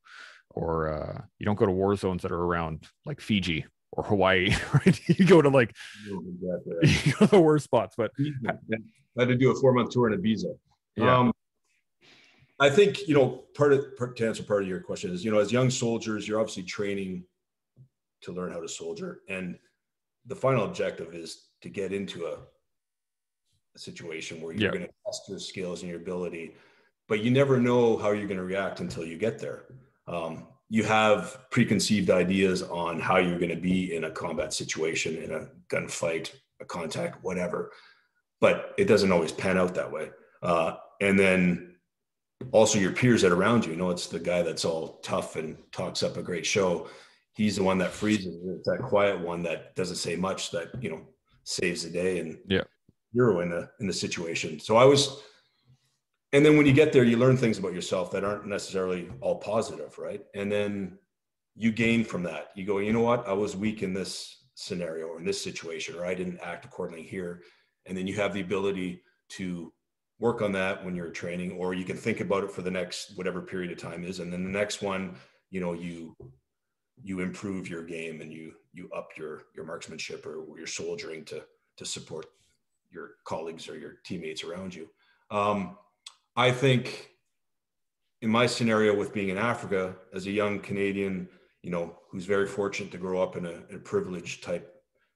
or 0.52 0.90
uh 0.94 1.22
you 1.40 1.46
don't 1.46 1.60
go 1.60 1.66
to 1.66 1.72
war 1.72 1.96
zones 1.96 2.22
that 2.22 2.32
are 2.32 2.44
around 2.44 2.88
like 3.06 3.20
fiji 3.20 3.66
or 3.96 4.04
hawaii 4.04 4.54
right 4.74 5.00
you 5.10 5.26
go 5.26 5.42
to 5.42 5.50
like 5.50 5.74
Exactly. 6.06 7.12
go 7.20 7.26
to 7.26 7.32
the 7.32 7.40
worst 7.42 7.66
spots 7.66 7.96
but 7.98 8.12
I 8.48 9.22
had 9.22 9.28
to 9.30 9.36
do 9.36 9.52
a 9.52 9.56
four 9.56 9.74
month 9.74 9.92
tour 9.92 10.12
in 10.12 10.22
Ibiza. 10.22 10.58
Yeah. 10.98 11.18
Um, 11.18 11.32
I 12.60 12.70
think, 12.70 13.08
you 13.08 13.14
know, 13.16 13.44
part 13.56 13.74
of 13.74 13.98
part, 13.98 14.16
to 14.18 14.28
answer 14.28 14.44
part 14.44 14.64
of 14.64 14.68
your 14.70 14.80
question 14.80 15.12
is, 15.12 15.24
you 15.26 15.32
know, 15.32 15.40
as 15.40 15.52
young 15.52 15.70
soldiers, 15.70 16.28
you're 16.28 16.40
obviously 16.40 16.64
training 16.64 17.26
to 18.22 18.32
learn 18.32 18.52
how 18.52 18.62
to 18.62 18.68
soldier. 18.68 19.22
And 19.30 19.58
the 20.26 20.36
final 20.36 20.66
objective 20.66 21.14
is 21.14 21.48
to 21.62 21.70
get 21.70 21.92
into 21.94 22.26
a, 22.26 22.38
a 23.76 23.80
situation 23.80 24.42
where 24.42 24.54
you're 24.54 24.64
Yeah. 24.64 24.78
going 24.78 24.86
to 24.88 24.94
test 25.06 25.30
your 25.30 25.40
skills 25.40 25.82
and 25.82 25.90
your 25.90 26.00
ability, 26.00 26.56
but 27.08 27.20
you 27.22 27.32
never 27.32 27.60
know 27.60 27.98
how 27.98 28.12
you're 28.12 28.28
going 28.28 28.38
to 28.38 28.44
react 28.46 28.80
until 28.80 29.06
you 29.06 29.18
get 29.18 29.38
there. 29.40 29.66
Um, 30.08 30.48
you 30.70 30.84
have 30.84 31.50
preconceived 31.52 32.10
ideas 32.10 32.64
on 32.64 33.00
how 33.00 33.18
you're 33.18 33.40
going 33.40 33.50
to 33.50 33.56
be 33.56 33.96
in 33.96 34.06
a 34.06 34.12
combat 34.12 34.54
situation, 34.54 35.16
in 35.18 35.32
a 35.32 35.48
gunfight, 35.70 36.32
a 36.60 36.66
contact, 36.66 37.24
whatever 37.24 37.72
but 38.42 38.74
it 38.78 38.86
doesn't 38.86 39.12
always 39.12 39.32
pan 39.32 39.58
out 39.58 39.74
that 39.76 39.92
way. 39.92 40.10
Uh, 40.44 40.76
and 41.02 41.18
then 41.18 41.76
also 42.52 42.78
your 42.78 42.92
peers 42.92 43.22
that 43.22 43.32
are 43.32 43.36
around 43.36 43.66
you, 43.66 43.72
you 43.72 43.78
know, 43.78 43.90
it's 43.90 44.08
the 44.08 44.20
guy 44.20 44.42
that's 44.42 44.66
all 44.66 45.00
tough 45.04 45.36
and 45.36 45.58
talks 45.72 46.04
up 46.04 46.18
a 46.18 46.22
great 46.22 46.46
show. 46.46 46.88
He's 47.34 47.56
the 47.56 47.64
one 47.64 47.78
that 47.80 47.92
freezes. 47.92 48.36
It's 48.46 48.68
that 48.68 48.84
quiet 48.84 49.20
one 49.20 49.42
that 49.44 49.76
doesn't 49.76 49.96
say 49.96 50.16
much 50.16 50.52
that, 50.52 50.68
you 50.82 50.90
know, 50.90 51.02
saves 51.44 51.84
the 51.84 51.90
day 51.90 52.20
and 52.20 52.38
Yeah. 52.48 52.64
hero 53.14 53.40
in 53.40 53.50
the, 53.50 53.70
in 53.80 53.88
the 53.88 53.94
situation. 53.94 54.60
So 54.60 54.76
I 54.78 54.86
was, 54.86 55.24
and 56.36 56.46
then 56.46 56.58
when 56.58 56.66
you 56.66 56.74
get 56.74 56.92
there, 56.92 57.04
you 57.04 57.18
learn 57.18 57.38
things 57.38 57.58
about 57.58 57.74
yourself 57.74 58.12
that 58.12 58.24
aren't 58.24 58.46
necessarily 58.46 59.10
all 59.22 59.38
positive. 59.38 59.98
Right. 59.98 60.22
And 60.36 60.52
then 60.52 60.98
you 61.56 61.72
gain 61.72 62.04
from 62.04 62.24
that. 62.24 62.48
You 62.56 62.66
go, 62.66 62.80
you 62.80 62.94
know 62.94 63.02
what? 63.02 63.28
I 63.28 63.34
was 63.34 63.56
weak 63.56 63.82
in 63.82 63.94
this 63.94 64.44
scenario 64.56 65.08
or 65.08 65.20
in 65.20 65.26
this 65.26 65.42
situation, 65.42 65.96
or 65.96 66.06
I 66.06 66.14
didn't 66.14 66.40
act 66.42 66.66
accordingly 66.66 67.04
here 67.04 67.42
and 67.86 67.98
then 67.98 68.08
you 68.08 68.16
have 68.16 68.34
the 68.34 68.42
ability 68.42 69.04
to 69.30 69.72
work 70.20 70.42
on 70.42 70.52
that 70.54 70.84
when 70.84 70.96
you're 70.96 71.10
training 71.10 71.52
or 71.54 71.74
you 71.74 71.84
can 71.84 71.98
think 71.98 72.20
about 72.20 72.44
it 72.44 72.52
for 72.52 72.62
the 72.62 72.72
next 72.72 73.18
whatever 73.18 73.42
period 73.42 73.72
of 73.72 73.78
time 73.78 74.04
is 74.04 74.20
and 74.20 74.32
then 74.32 74.44
the 74.44 74.50
next 74.50 74.82
one 74.82 75.16
you 75.50 75.60
know 75.60 75.74
you 75.74 76.16
you 77.04 77.20
improve 77.20 77.68
your 77.68 77.84
game 77.84 78.22
and 78.22 78.32
you 78.32 78.54
you 78.74 78.90
up 78.96 79.10
your 79.18 79.44
your 79.56 79.66
marksmanship 79.66 80.26
or 80.26 80.46
your 80.58 80.68
soldiering 80.68 81.26
to 81.26 81.44
to 81.76 81.86
support 81.86 82.28
your 82.92 83.12
colleagues 83.26 83.68
or 83.68 83.78
your 83.78 83.96
teammates 84.06 84.44
around 84.44 84.74
you 84.74 84.88
um, 85.32 85.78
i 86.36 86.52
think 86.52 87.10
in 88.22 88.30
my 88.30 88.46
scenario 88.46 88.96
with 88.96 89.14
being 89.14 89.30
in 89.30 89.38
africa 89.38 89.96
as 90.14 90.28
a 90.28 90.32
young 90.32 90.60
canadian 90.60 91.28
you 91.62 91.72
know 91.72 91.98
who's 92.10 92.26
very 92.26 92.48
fortunate 92.48 92.92
to 92.92 92.98
grow 92.98 93.22
up 93.22 93.36
in 93.36 93.46
a, 93.46 93.64
in 93.70 93.76
a 93.76 93.80
privileged 93.80 94.44
type 94.44 94.76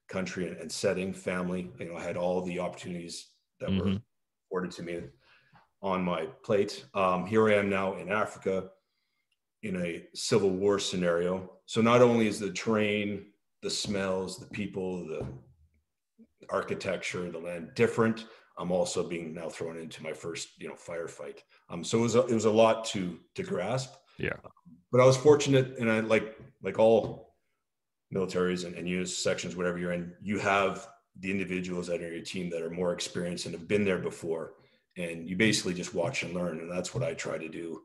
country 0.10 0.48
and, 0.48 0.58
and 0.58 0.72
setting, 0.72 1.14
family. 1.14 1.72
You 1.80 1.86
know, 1.86 1.96
I 1.96 2.04
had 2.04 2.18
all 2.18 2.42
the 2.42 2.60
opportunities 2.60 3.28
that 3.60 3.70
were 3.70 3.86
Mhm. 3.86 4.02
afforded 4.48 4.72
to 4.72 4.84
me 4.84 5.04
on 5.82 6.04
my 6.04 6.26
plate. 6.44 6.86
Um, 6.94 7.26
here 7.26 7.48
I 7.48 7.54
am 7.54 7.70
now 7.70 7.96
in 7.96 8.12
Africa 8.12 8.72
in 9.62 9.76
a 9.78 10.08
civil 10.14 10.50
war 10.50 10.80
scenario. 10.80 11.60
So 11.66 11.82
not 11.82 12.02
only 12.02 12.28
is 12.28 12.40
the 12.40 12.52
terrain, 12.52 13.32
the 13.62 13.70
smells, 13.70 14.40
the 14.40 14.48
people, 14.48 15.06
the 15.06 15.28
architecture, 16.50 17.30
the 17.30 17.38
land 17.38 17.76
different, 17.76 18.26
I'm 18.60 18.72
also 18.72 19.08
being 19.08 19.34
now 19.34 19.50
thrown 19.50 19.78
into 19.78 20.04
my 20.04 20.14
first, 20.14 20.50
you 20.60 20.68
know, 20.68 20.76
firefight. 20.76 21.40
Um, 21.70 21.84
so 21.84 21.98
it 22.00 22.02
was 22.02 22.16
a, 22.16 22.26
it 22.26 22.34
was 22.34 22.46
a 22.46 22.52
lot 22.52 22.86
to 22.86 23.18
to 23.36 23.44
grasp. 23.44 23.94
Yeah. 24.18 24.38
But 24.92 25.02
I 25.02 25.06
was 25.06 25.18
fortunate, 25.18 25.78
and 25.80 25.90
I 25.90 26.02
like 26.02 26.38
like 26.62 26.78
all 26.78 27.36
militaries 28.14 28.66
and, 28.66 28.76
and 28.76 28.88
units, 28.88 29.18
sections, 29.18 29.56
whatever 29.56 29.78
you're 29.78 29.94
in, 29.94 30.14
you 30.22 30.40
have 30.40 30.88
the 31.20 31.32
individuals 31.32 31.88
that 31.88 32.02
are 32.02 32.12
your 32.12 32.24
team 32.24 32.50
that 32.50 32.62
are 32.62 32.70
more 32.70 32.94
experienced 32.94 33.46
and 33.46 33.54
have 33.56 33.68
been 33.68 33.86
there 33.86 34.00
before. 34.00 34.54
And 34.98 35.30
you 35.30 35.36
basically 35.36 35.74
just 35.74 35.94
watch 35.94 36.24
and 36.24 36.34
learn. 36.34 36.60
And 36.60 36.72
that's 36.72 36.94
what 36.94 37.04
I 37.04 37.14
try 37.14 37.38
to 37.38 37.48
do. 37.48 37.84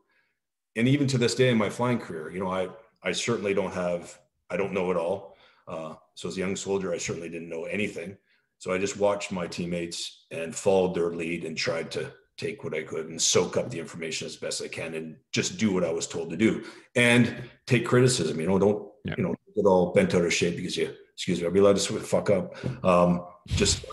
And 0.75 0.87
even 0.87 1.07
to 1.07 1.17
this 1.17 1.35
day 1.35 1.49
in 1.49 1.57
my 1.57 1.69
flying 1.69 1.99
career, 1.99 2.31
you 2.31 2.39
know, 2.39 2.49
I, 2.49 2.69
I 3.03 3.11
certainly 3.11 3.53
don't 3.53 3.73
have, 3.73 4.17
I 4.49 4.57
don't 4.57 4.73
know 4.73 4.91
it 4.91 4.97
all. 4.97 5.37
Uh, 5.67 5.93
so 6.15 6.27
as 6.27 6.37
a 6.37 6.39
young 6.39 6.55
soldier, 6.55 6.93
I 6.93 6.97
certainly 6.97 7.29
didn't 7.29 7.49
know 7.49 7.65
anything. 7.65 8.17
So 8.65 8.73
I 8.73 8.79
just 8.79 8.97
watched 8.97 9.31
my 9.31 9.45
teammates 9.45 10.25
and 10.31 10.55
followed 10.55 10.95
their 10.95 11.11
lead 11.11 11.45
and 11.45 11.55
tried 11.55 11.91
to 11.91 12.11
take 12.35 12.63
what 12.63 12.73
I 12.73 12.81
could 12.81 13.09
and 13.09 13.21
soak 13.21 13.57
up 13.57 13.69
the 13.69 13.77
information 13.79 14.25
as 14.25 14.37
best 14.37 14.59
I 14.59 14.67
can 14.67 14.95
and 14.95 15.17
just 15.31 15.59
do 15.59 15.71
what 15.71 15.83
I 15.83 15.91
was 15.91 16.07
told 16.07 16.31
to 16.31 16.35
do 16.35 16.63
and 16.95 17.43
take 17.67 17.85
criticism. 17.85 18.39
You 18.39 18.47
know, 18.47 18.57
don't 18.57 18.89
Yeah. 19.05 19.13
you 19.19 19.23
know 19.23 19.35
get 19.55 19.67
all 19.67 19.93
bent 19.93 20.15
out 20.15 20.25
of 20.25 20.33
shape 20.33 20.55
because 20.55 20.75
you 20.75 20.91
excuse 21.13 21.39
me, 21.39 21.45
I'll 21.45 21.53
be 21.53 21.59
allowed 21.59 21.75
to 21.75 21.79
sort 21.79 22.01
of 22.01 22.07
fuck 22.07 22.31
up. 22.31 22.55
Um, 22.83 23.27
just 23.45 23.85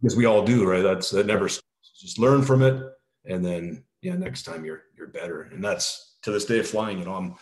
because 0.00 0.14
we 0.16 0.26
all 0.26 0.44
do, 0.44 0.64
right? 0.64 0.82
That's 0.84 1.10
that 1.10 1.26
never 1.26 1.48
stops. 1.48 1.90
just 1.98 2.20
learn 2.20 2.42
from 2.42 2.62
it 2.62 2.80
and 3.24 3.44
then 3.44 3.82
yeah, 4.00 4.14
next 4.14 4.44
time 4.44 4.64
you're 4.64 4.82
you're 4.96 5.08
better. 5.08 5.42
And 5.52 5.64
that's 5.64 6.18
to 6.22 6.30
this 6.30 6.44
day 6.44 6.60
of 6.60 6.68
flying, 6.68 7.00
you 7.00 7.04
know, 7.04 7.14
I'm 7.16 7.34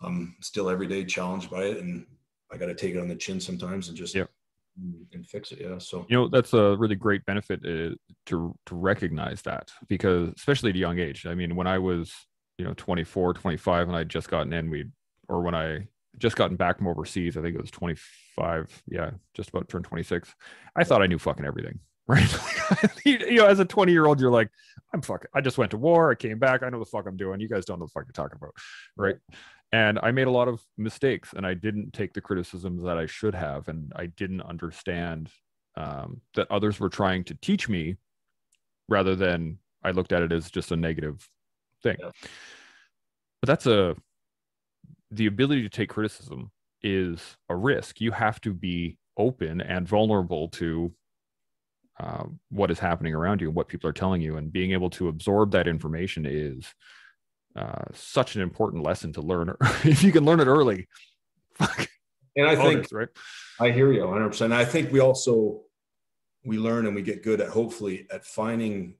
I'm 0.00 0.34
still 0.40 0.68
every 0.68 0.88
day 0.88 1.04
challenged 1.04 1.48
by 1.48 1.62
it 1.66 1.76
and 1.76 2.04
I 2.50 2.56
gotta 2.56 2.74
take 2.74 2.96
it 2.96 2.98
on 2.98 3.06
the 3.06 3.14
chin 3.14 3.38
sometimes 3.38 3.86
and 3.86 3.96
just 3.96 4.16
Yep. 4.16 4.28
And 5.12 5.26
fix 5.26 5.52
it. 5.52 5.60
Yeah. 5.60 5.78
So 5.78 6.06
you 6.08 6.16
know 6.16 6.28
that's 6.28 6.54
a 6.54 6.76
really 6.76 6.94
great 6.94 7.24
benefit 7.26 7.60
uh, 7.64 7.94
to 8.26 8.54
to 8.66 8.74
recognize 8.74 9.42
that 9.42 9.70
because 9.88 10.30
especially 10.36 10.70
at 10.70 10.76
a 10.76 10.78
young 10.78 10.98
age 10.98 11.26
i 11.26 11.34
mean 11.34 11.56
when 11.56 11.66
i 11.66 11.78
was 11.78 12.12
you 12.58 12.64
know 12.64 12.74
24 12.76 13.34
25 13.34 13.88
and 13.88 13.96
i'd 13.96 14.08
just 14.08 14.30
gotten 14.30 14.52
in 14.52 14.70
we 14.70 14.84
or 15.28 15.42
when 15.42 15.54
i 15.54 15.86
just 16.18 16.36
gotten 16.36 16.56
back 16.56 16.78
from 16.78 16.88
overseas 16.88 17.36
i 17.36 17.42
think 17.42 17.54
it 17.54 17.60
was 17.60 17.70
25 17.70 18.82
yeah 18.86 19.10
just 19.34 19.50
about 19.50 19.68
turned 19.68 19.84
26 19.84 20.34
i 20.76 20.84
thought 20.84 21.02
i 21.02 21.06
knew 21.06 21.18
fucking 21.18 21.46
everything 21.46 21.78
right? 22.08 22.38
you 23.04 23.34
know, 23.34 23.44
as 23.44 23.60
a 23.60 23.66
20 23.66 23.92
year 23.92 24.06
old, 24.06 24.18
you're 24.18 24.30
like, 24.30 24.48
I'm 24.94 25.02
fucking, 25.02 25.28
I 25.34 25.42
just 25.42 25.58
went 25.58 25.72
to 25.72 25.76
war. 25.76 26.10
I 26.10 26.14
came 26.14 26.38
back. 26.38 26.62
I 26.62 26.70
know 26.70 26.78
the 26.78 26.86
fuck 26.86 27.06
I'm 27.06 27.18
doing. 27.18 27.38
You 27.38 27.50
guys 27.50 27.66
don't 27.66 27.78
know 27.78 27.84
the 27.84 27.90
fuck 27.90 28.04
you're 28.06 28.12
talking 28.12 28.38
about. 28.40 28.54
Right. 28.96 29.16
And 29.72 29.98
I 30.02 30.12
made 30.12 30.26
a 30.26 30.32
lot 30.32 30.48
of 30.48 30.62
mistakes 30.78 31.34
and 31.36 31.46
I 31.46 31.54
didn't 31.54 31.92
take 31.92 32.14
the 32.14 32.20
criticisms 32.20 32.82
that 32.82 32.96
I 32.96 33.06
should 33.06 33.34
have. 33.34 33.68
And 33.68 33.92
I 33.94 34.06
didn't 34.06 34.42
understand 34.42 35.30
um, 35.76 36.20
that 36.34 36.50
others 36.50 36.80
were 36.80 36.88
trying 36.88 37.24
to 37.24 37.34
teach 37.34 37.68
me 37.68 37.96
rather 38.88 39.14
than 39.14 39.58
I 39.84 39.90
looked 39.90 40.12
at 40.12 40.22
it 40.22 40.32
as 40.32 40.50
just 40.50 40.72
a 40.72 40.76
negative 40.76 41.28
thing. 41.82 41.96
Yeah. 42.00 42.10
But 43.42 43.46
that's 43.46 43.66
a, 43.66 43.94
the 45.10 45.26
ability 45.26 45.62
to 45.62 45.68
take 45.68 45.90
criticism 45.90 46.50
is 46.82 47.36
a 47.48 47.56
risk. 47.56 48.00
You 48.00 48.10
have 48.12 48.40
to 48.42 48.54
be 48.54 48.96
open 49.16 49.60
and 49.60 49.86
vulnerable 49.86 50.48
to 50.48 50.92
uh, 52.00 52.24
what 52.50 52.70
is 52.70 52.78
happening 52.78 53.14
around 53.14 53.40
you 53.40 53.48
and 53.48 53.56
what 53.56 53.68
people 53.68 53.90
are 53.90 53.94
telling 53.94 54.22
you 54.22 54.36
and 54.36 54.52
being 54.52 54.72
able 54.72 54.90
to 54.90 55.08
absorb 55.08 55.50
that 55.50 55.66
information 55.66 56.24
is 56.26 56.72
uh, 57.58 57.84
such 57.92 58.36
an 58.36 58.42
important 58.42 58.82
lesson 58.82 59.12
to 59.12 59.20
learn 59.20 59.54
if 59.84 60.02
you 60.02 60.12
can 60.12 60.24
learn 60.24 60.40
it 60.40 60.46
early. 60.46 60.86
And 62.36 62.46
i 62.46 62.54
think 62.54 62.86
right? 62.92 63.08
I 63.60 63.70
hear 63.70 63.92
you 63.92 64.02
100% 64.02 64.52
i 64.52 64.64
think 64.64 64.92
we 64.92 65.00
also 65.00 65.62
we 66.44 66.56
learn 66.56 66.86
and 66.86 66.94
we 66.94 67.02
get 67.02 67.24
good 67.24 67.40
at 67.40 67.48
hopefully 67.48 68.06
at 68.12 68.24
finding 68.24 68.94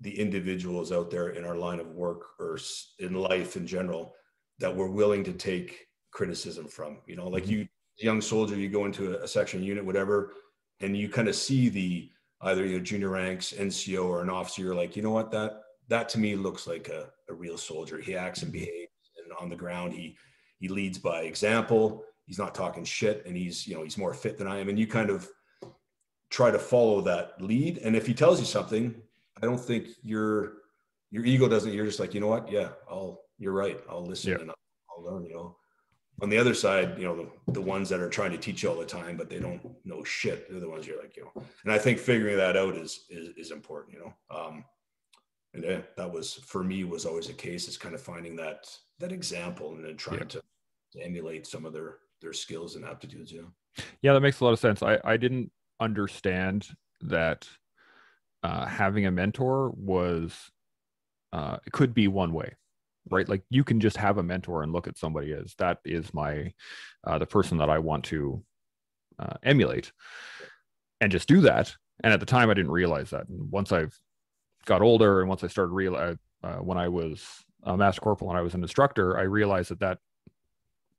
the 0.00 0.16
individuals 0.16 0.92
out 0.92 1.10
there 1.10 1.30
in 1.30 1.44
our 1.44 1.56
line 1.56 1.80
of 1.80 1.88
work 1.88 2.26
or 2.38 2.60
in 3.00 3.14
life 3.14 3.56
in 3.56 3.66
general 3.66 4.14
that 4.60 4.74
we're 4.74 4.90
willing 4.90 5.24
to 5.24 5.32
take 5.32 5.88
criticism 6.12 6.68
from 6.68 6.98
you 7.06 7.16
know 7.16 7.26
like 7.26 7.44
mm-hmm. 7.44 7.52
you 7.52 7.68
young 7.98 8.20
soldier 8.20 8.54
you 8.54 8.68
go 8.68 8.84
into 8.84 9.16
a, 9.18 9.24
a 9.24 9.28
section 9.28 9.64
unit 9.64 9.84
whatever 9.84 10.34
and 10.80 10.96
you 10.96 11.08
kind 11.08 11.26
of 11.26 11.34
see 11.34 11.68
the 11.68 12.08
either 12.42 12.64
your 12.64 12.80
junior 12.80 13.10
ranks, 13.10 13.52
NCO, 13.52 14.04
or 14.04 14.22
an 14.22 14.30
officer, 14.30 14.62
you're 14.62 14.74
like, 14.74 14.96
you 14.96 15.02
know 15.02 15.10
what, 15.10 15.30
that 15.30 15.62
that 15.88 16.08
to 16.10 16.18
me 16.18 16.36
looks 16.36 16.66
like 16.66 16.88
a, 16.88 17.10
a 17.28 17.34
real 17.34 17.58
soldier. 17.58 17.98
He 17.98 18.16
acts 18.16 18.42
and 18.42 18.52
mm-hmm. 18.52 18.64
behaves, 18.64 18.92
and 19.16 19.32
on 19.40 19.48
the 19.48 19.56
ground, 19.56 19.92
he 19.92 20.16
he 20.58 20.68
leads 20.68 20.98
by 20.98 21.22
example. 21.22 22.04
He's 22.24 22.38
not 22.38 22.54
talking 22.54 22.84
shit, 22.84 23.24
and 23.26 23.36
he's 23.36 23.66
you 23.66 23.74
know 23.74 23.82
he's 23.82 23.98
more 23.98 24.14
fit 24.14 24.38
than 24.38 24.46
I 24.46 24.58
am. 24.58 24.68
And 24.68 24.78
you 24.78 24.86
kind 24.86 25.10
of 25.10 25.28
try 26.30 26.50
to 26.50 26.58
follow 26.58 27.00
that 27.02 27.40
lead. 27.40 27.78
And 27.78 27.94
if 27.94 28.06
he 28.06 28.14
tells 28.14 28.40
you 28.40 28.46
something, 28.46 28.94
I 29.40 29.46
don't 29.46 29.60
think 29.60 29.88
your 30.02 30.54
your 31.10 31.24
ego 31.24 31.48
doesn't. 31.48 31.72
You're 31.72 31.86
just 31.86 32.00
like, 32.00 32.14
you 32.14 32.20
know 32.20 32.28
what, 32.28 32.50
yeah, 32.50 32.70
I'll. 32.90 33.22
You're 33.38 33.52
right. 33.52 33.78
I'll 33.90 34.06
listen 34.06 34.30
yeah. 34.30 34.38
and 34.38 34.50
I'll, 34.50 34.56
I'll 34.96 35.04
learn. 35.04 35.26
You 35.26 35.34
know, 35.34 35.56
on 36.22 36.30
the 36.30 36.38
other 36.38 36.54
side, 36.54 36.98
you 36.98 37.04
know, 37.04 37.16
the, 37.46 37.52
the 37.52 37.60
ones 37.60 37.88
that 37.90 38.00
are 38.00 38.08
trying 38.08 38.30
to 38.30 38.38
teach 38.38 38.62
you 38.62 38.70
all 38.70 38.78
the 38.78 38.86
time, 38.86 39.16
but 39.16 39.28
they 39.28 39.38
don't 39.38 39.60
know 39.84 40.02
shit. 40.04 40.50
They're 40.50 40.60
the 40.60 40.68
ones 40.68 40.86
you're 40.86 41.00
like, 41.00 41.16
you 41.16 41.24
know, 41.24 41.42
and 41.64 41.72
I 41.72 41.78
think 41.78 41.98
figuring 41.98 42.36
that 42.38 42.56
out 42.56 42.74
is, 42.76 43.04
is, 43.10 43.28
is 43.36 43.50
important, 43.50 43.94
you 43.94 44.00
know? 44.00 44.14
Um, 44.34 44.64
and 45.56 45.64
yeah, 45.64 45.80
that 45.96 46.12
was, 46.12 46.34
for 46.34 46.62
me 46.62 46.84
was 46.84 47.06
always 47.06 47.28
a 47.28 47.34
case 47.34 47.66
is 47.66 47.76
kind 47.76 47.94
of 47.94 48.00
finding 48.00 48.36
that, 48.36 48.68
that 48.98 49.10
example 49.10 49.74
and 49.74 49.84
then 49.84 49.96
trying 49.96 50.18
yeah. 50.18 50.24
to, 50.26 50.42
to 50.92 51.02
emulate 51.02 51.46
some 51.46 51.64
of 51.64 51.72
their, 51.72 51.96
their 52.20 52.32
skills 52.32 52.76
and 52.76 52.84
aptitudes. 52.84 53.32
You 53.32 53.42
know? 53.42 53.84
Yeah, 54.02 54.12
that 54.12 54.20
makes 54.20 54.40
a 54.40 54.44
lot 54.44 54.52
of 54.52 54.58
sense. 54.58 54.82
I, 54.82 54.98
I 55.02 55.16
didn't 55.16 55.50
understand 55.80 56.68
that 57.00 57.48
uh, 58.42 58.66
having 58.66 59.06
a 59.06 59.10
mentor 59.10 59.70
was, 59.70 60.32
uh, 61.32 61.56
it 61.66 61.72
could 61.72 61.94
be 61.94 62.06
one 62.06 62.32
way 62.32 62.52
right 63.08 63.28
like 63.28 63.42
you 63.50 63.62
can 63.62 63.78
just 63.78 63.96
have 63.96 64.18
a 64.18 64.22
mentor 64.22 64.62
and 64.62 64.72
look 64.72 64.88
at 64.88 64.98
somebody 64.98 65.32
as 65.32 65.54
that 65.58 65.78
is 65.84 66.12
my 66.12 66.52
uh, 67.06 67.18
the 67.18 67.26
person 67.26 67.58
that 67.58 67.70
i 67.70 67.78
want 67.78 68.04
to 68.04 68.42
uh, 69.20 69.34
emulate 69.44 69.92
and 71.00 71.12
just 71.12 71.28
do 71.28 71.40
that 71.40 71.72
and 72.02 72.12
at 72.12 72.20
the 72.20 72.26
time 72.26 72.50
i 72.50 72.54
didn't 72.54 72.70
realize 72.70 73.10
that 73.10 73.28
and 73.28 73.50
once 73.50 73.70
i've 73.70 73.96
got 74.66 74.82
older 74.82 75.20
and 75.20 75.28
once 75.28 75.42
i 75.42 75.46
started 75.46 75.72
real 75.72 75.96
uh, 75.96 76.14
uh, 76.42 76.56
when 76.56 76.78
i 76.78 76.88
was 76.88 77.44
a 77.64 77.76
master 77.76 78.00
corporal 78.00 78.30
and 78.30 78.38
i 78.38 78.42
was 78.42 78.54
an 78.54 78.62
instructor 78.62 79.18
i 79.18 79.22
realized 79.22 79.70
that 79.70 79.80
that 79.80 79.98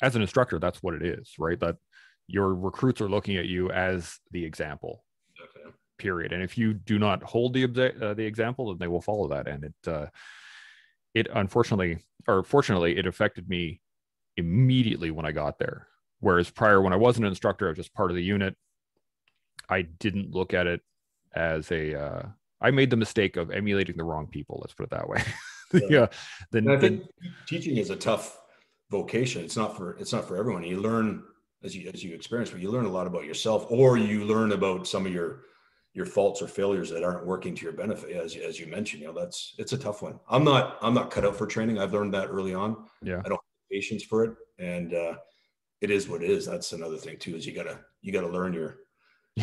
as 0.01 0.15
an 0.15 0.21
instructor 0.21 0.59
that's 0.59 0.81
what 0.81 0.93
it 0.93 1.03
is 1.03 1.33
right 1.39 1.59
that 1.59 1.75
your 2.27 2.53
recruits 2.53 3.01
are 3.01 3.09
looking 3.09 3.37
at 3.37 3.45
you 3.45 3.69
as 3.71 4.19
the 4.31 4.43
example 4.43 5.03
okay. 5.41 5.69
period 5.97 6.33
and 6.33 6.43
if 6.43 6.57
you 6.57 6.73
do 6.73 6.99
not 6.99 7.23
hold 7.23 7.53
the 7.53 7.63
uh, 7.63 8.13
the 8.13 8.25
example 8.25 8.67
then 8.67 8.77
they 8.79 8.87
will 8.87 9.01
follow 9.01 9.27
that 9.27 9.47
and 9.47 9.63
it 9.63 9.73
uh, 9.87 10.07
it 11.13 11.27
unfortunately 11.33 11.99
or 12.27 12.43
fortunately 12.43 12.97
it 12.97 13.07
affected 13.07 13.47
me 13.47 13.81
immediately 14.37 15.11
when 15.11 15.25
I 15.25 15.31
got 15.31 15.59
there. 15.59 15.87
Whereas 16.19 16.49
prior, 16.49 16.81
when 16.81 16.93
I 16.93 16.97
wasn't 16.97 17.25
an 17.25 17.31
instructor, 17.31 17.65
I 17.65 17.69
was 17.69 17.77
just 17.77 17.93
part 17.93 18.11
of 18.11 18.15
the 18.15 18.23
unit. 18.23 18.55
I 19.69 19.81
didn't 19.81 20.33
look 20.33 20.53
at 20.53 20.67
it 20.67 20.81
as 21.35 21.71
a. 21.71 21.99
Uh, 21.99 22.23
I 22.61 22.71
made 22.71 22.89
the 22.89 22.97
mistake 22.97 23.37
of 23.37 23.51
emulating 23.51 23.97
the 23.97 24.03
wrong 24.03 24.27
people. 24.27 24.59
Let's 24.61 24.73
put 24.73 24.83
it 24.83 24.89
that 24.91 25.07
way. 25.07 25.23
yeah. 25.89 26.07
Then 26.51 26.69
I 26.69 26.77
think 26.77 27.03
teaching 27.47 27.77
is 27.77 27.89
a 27.89 27.95
tough 27.95 28.39
vocation. 28.89 29.43
It's 29.43 29.57
not 29.57 29.77
for 29.77 29.97
it's 29.97 30.13
not 30.13 30.27
for 30.27 30.37
everyone. 30.37 30.63
You 30.63 30.79
learn 30.79 31.23
as 31.63 31.75
you 31.75 31.89
as 31.93 32.03
you 32.03 32.15
experience, 32.15 32.51
but 32.51 32.61
you 32.61 32.71
learn 32.71 32.85
a 32.85 32.91
lot 32.91 33.07
about 33.07 33.25
yourself, 33.25 33.67
or 33.69 33.97
you 33.97 34.25
learn 34.25 34.51
about 34.51 34.87
some 34.87 35.05
of 35.05 35.13
your 35.13 35.41
your 35.97 36.05
faults 36.05 36.43
or 36.43 36.47
failures 36.47 36.91
that 36.91 37.03
aren't 37.03 37.25
working 37.25 37.55
to 37.55 37.63
your 37.63 37.73
benefit 37.73 38.11
as, 38.11 38.35
as 38.35 38.59
you 38.59 38.67
mentioned 38.67 39.01
you 39.01 39.07
know 39.07 39.19
that's 39.19 39.55
it's 39.57 39.73
a 39.73 39.77
tough 39.77 40.03
one 40.03 40.19
i'm 40.29 40.43
not 40.43 40.77
i'm 40.83 40.93
not 40.93 41.09
cut 41.09 41.25
out 41.25 41.35
for 41.35 41.47
training 41.47 41.79
i've 41.79 41.91
learned 41.91 42.13
that 42.13 42.27
early 42.27 42.53
on 42.53 42.85
yeah 43.01 43.17
i 43.25 43.27
don't 43.27 43.31
have 43.31 43.71
patience 43.71 44.03
for 44.03 44.23
it 44.23 44.35
and 44.59 44.93
uh 44.93 45.15
it 45.81 45.89
is 45.89 46.07
what 46.07 46.21
it 46.21 46.29
is 46.29 46.45
that's 46.45 46.71
another 46.71 46.97
thing 46.97 47.17
too 47.17 47.35
is 47.35 47.47
you 47.47 47.53
gotta 47.53 47.79
you 48.01 48.13
gotta 48.13 48.27
learn 48.27 48.53
your 48.53 48.77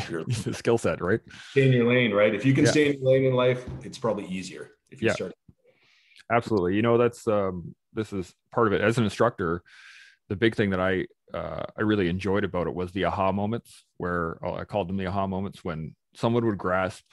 your 0.08 0.24
skill 0.52 0.78
set 0.78 1.00
right 1.00 1.20
stay 1.50 1.66
in 1.66 1.72
your 1.72 1.88
lane 1.88 2.12
right 2.12 2.34
if 2.34 2.44
you 2.44 2.52
can 2.52 2.64
yeah. 2.64 2.70
stay 2.70 2.86
in 2.90 3.00
your 3.00 3.12
lane 3.12 3.24
in 3.24 3.34
life 3.34 3.64
it's 3.82 3.98
probably 3.98 4.26
easier 4.26 4.72
if 4.90 5.00
you 5.00 5.08
yeah. 5.08 5.14
start 5.14 5.32
absolutely 6.32 6.74
you 6.74 6.82
know 6.82 6.98
that's 6.98 7.26
um 7.28 7.74
this 7.92 8.12
is 8.12 8.34
part 8.52 8.66
of 8.66 8.72
it 8.72 8.80
as 8.80 8.98
an 8.98 9.04
instructor 9.04 9.62
the 10.28 10.36
big 10.36 10.54
thing 10.54 10.70
that 10.70 10.80
i 10.80 11.04
uh, 11.36 11.64
i 11.76 11.82
really 11.82 12.08
enjoyed 12.08 12.44
about 12.44 12.66
it 12.66 12.74
was 12.74 12.92
the 12.92 13.04
aha 13.04 13.32
moments 13.32 13.84
where 13.98 14.38
oh, 14.42 14.54
i 14.54 14.64
called 14.64 14.88
them 14.88 14.96
the 14.96 15.06
aha 15.06 15.26
moments 15.26 15.64
when 15.64 15.94
someone 16.14 16.46
would 16.46 16.58
grasp 16.58 17.04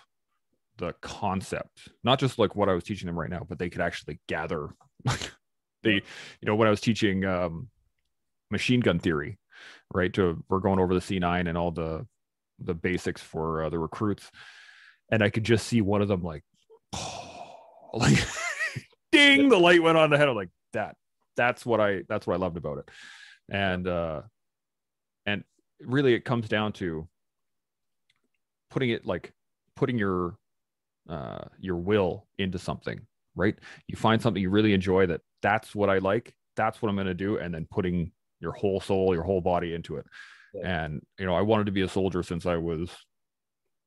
the 0.81 0.93
concept, 1.01 1.89
not 2.03 2.19
just 2.19 2.39
like 2.39 2.55
what 2.55 2.67
I 2.67 2.73
was 2.73 2.83
teaching 2.83 3.05
them 3.05 3.17
right 3.17 3.29
now, 3.29 3.45
but 3.47 3.59
they 3.59 3.69
could 3.69 3.81
actually 3.81 4.19
gather 4.27 4.69
like 5.05 5.31
the, 5.83 5.93
you 5.93 6.45
know, 6.45 6.55
when 6.55 6.67
I 6.67 6.71
was 6.71 6.81
teaching 6.81 7.25
um, 7.25 7.69
machine 8.49 8.81
gun 8.81 8.99
theory, 8.99 9.37
right? 9.93 10.11
To 10.13 10.43
we're 10.49 10.59
going 10.59 10.79
over 10.79 10.93
the 10.93 10.99
C9 10.99 11.47
and 11.47 11.57
all 11.57 11.71
the 11.71 12.05
the 12.63 12.73
basics 12.73 13.21
for 13.21 13.63
uh, 13.63 13.69
the 13.69 13.79
recruits, 13.79 14.31
and 15.11 15.23
I 15.23 15.29
could 15.29 15.43
just 15.43 15.67
see 15.67 15.81
one 15.81 16.01
of 16.01 16.07
them 16.07 16.23
like, 16.23 16.43
oh, 16.93 17.89
like, 17.93 18.19
ding, 19.11 19.49
the 19.49 19.59
light 19.59 19.83
went 19.83 19.97
on 19.97 20.09
the 20.09 20.17
head. 20.17 20.29
I'm 20.29 20.35
like 20.35 20.51
that. 20.73 20.95
That's 21.35 21.65
what 21.65 21.79
I. 21.79 22.03
That's 22.07 22.27
what 22.27 22.35
I 22.35 22.37
loved 22.37 22.57
about 22.57 22.79
it, 22.79 22.89
and 23.49 23.87
uh, 23.87 24.21
and 25.25 25.43
really 25.81 26.13
it 26.13 26.25
comes 26.25 26.47
down 26.47 26.73
to 26.73 27.07
putting 28.69 28.89
it 28.89 29.05
like 29.05 29.33
putting 29.75 29.97
your 29.97 30.35
uh, 31.09 31.45
your 31.59 31.75
will 31.75 32.27
into 32.37 32.59
something, 32.59 32.99
right? 33.35 33.55
You 33.87 33.95
find 33.95 34.21
something 34.21 34.41
you 34.41 34.49
really 34.49 34.73
enjoy 34.73 35.07
that 35.07 35.21
that's 35.41 35.75
what 35.75 35.89
I 35.89 35.97
like, 35.97 36.33
that's 36.55 36.81
what 36.81 36.89
I'm 36.89 36.95
going 36.95 37.07
to 37.07 37.13
do, 37.13 37.37
and 37.37 37.53
then 37.53 37.67
putting 37.69 38.11
your 38.39 38.51
whole 38.53 38.79
soul, 38.79 39.13
your 39.13 39.23
whole 39.23 39.41
body 39.41 39.73
into 39.73 39.97
it. 39.97 40.05
Yeah. 40.53 40.85
And 40.85 41.01
you 41.17 41.25
know, 41.25 41.35
I 41.35 41.41
wanted 41.41 41.67
to 41.67 41.71
be 41.71 41.81
a 41.81 41.89
soldier 41.89 42.23
since 42.23 42.45
I 42.45 42.57
was 42.57 42.89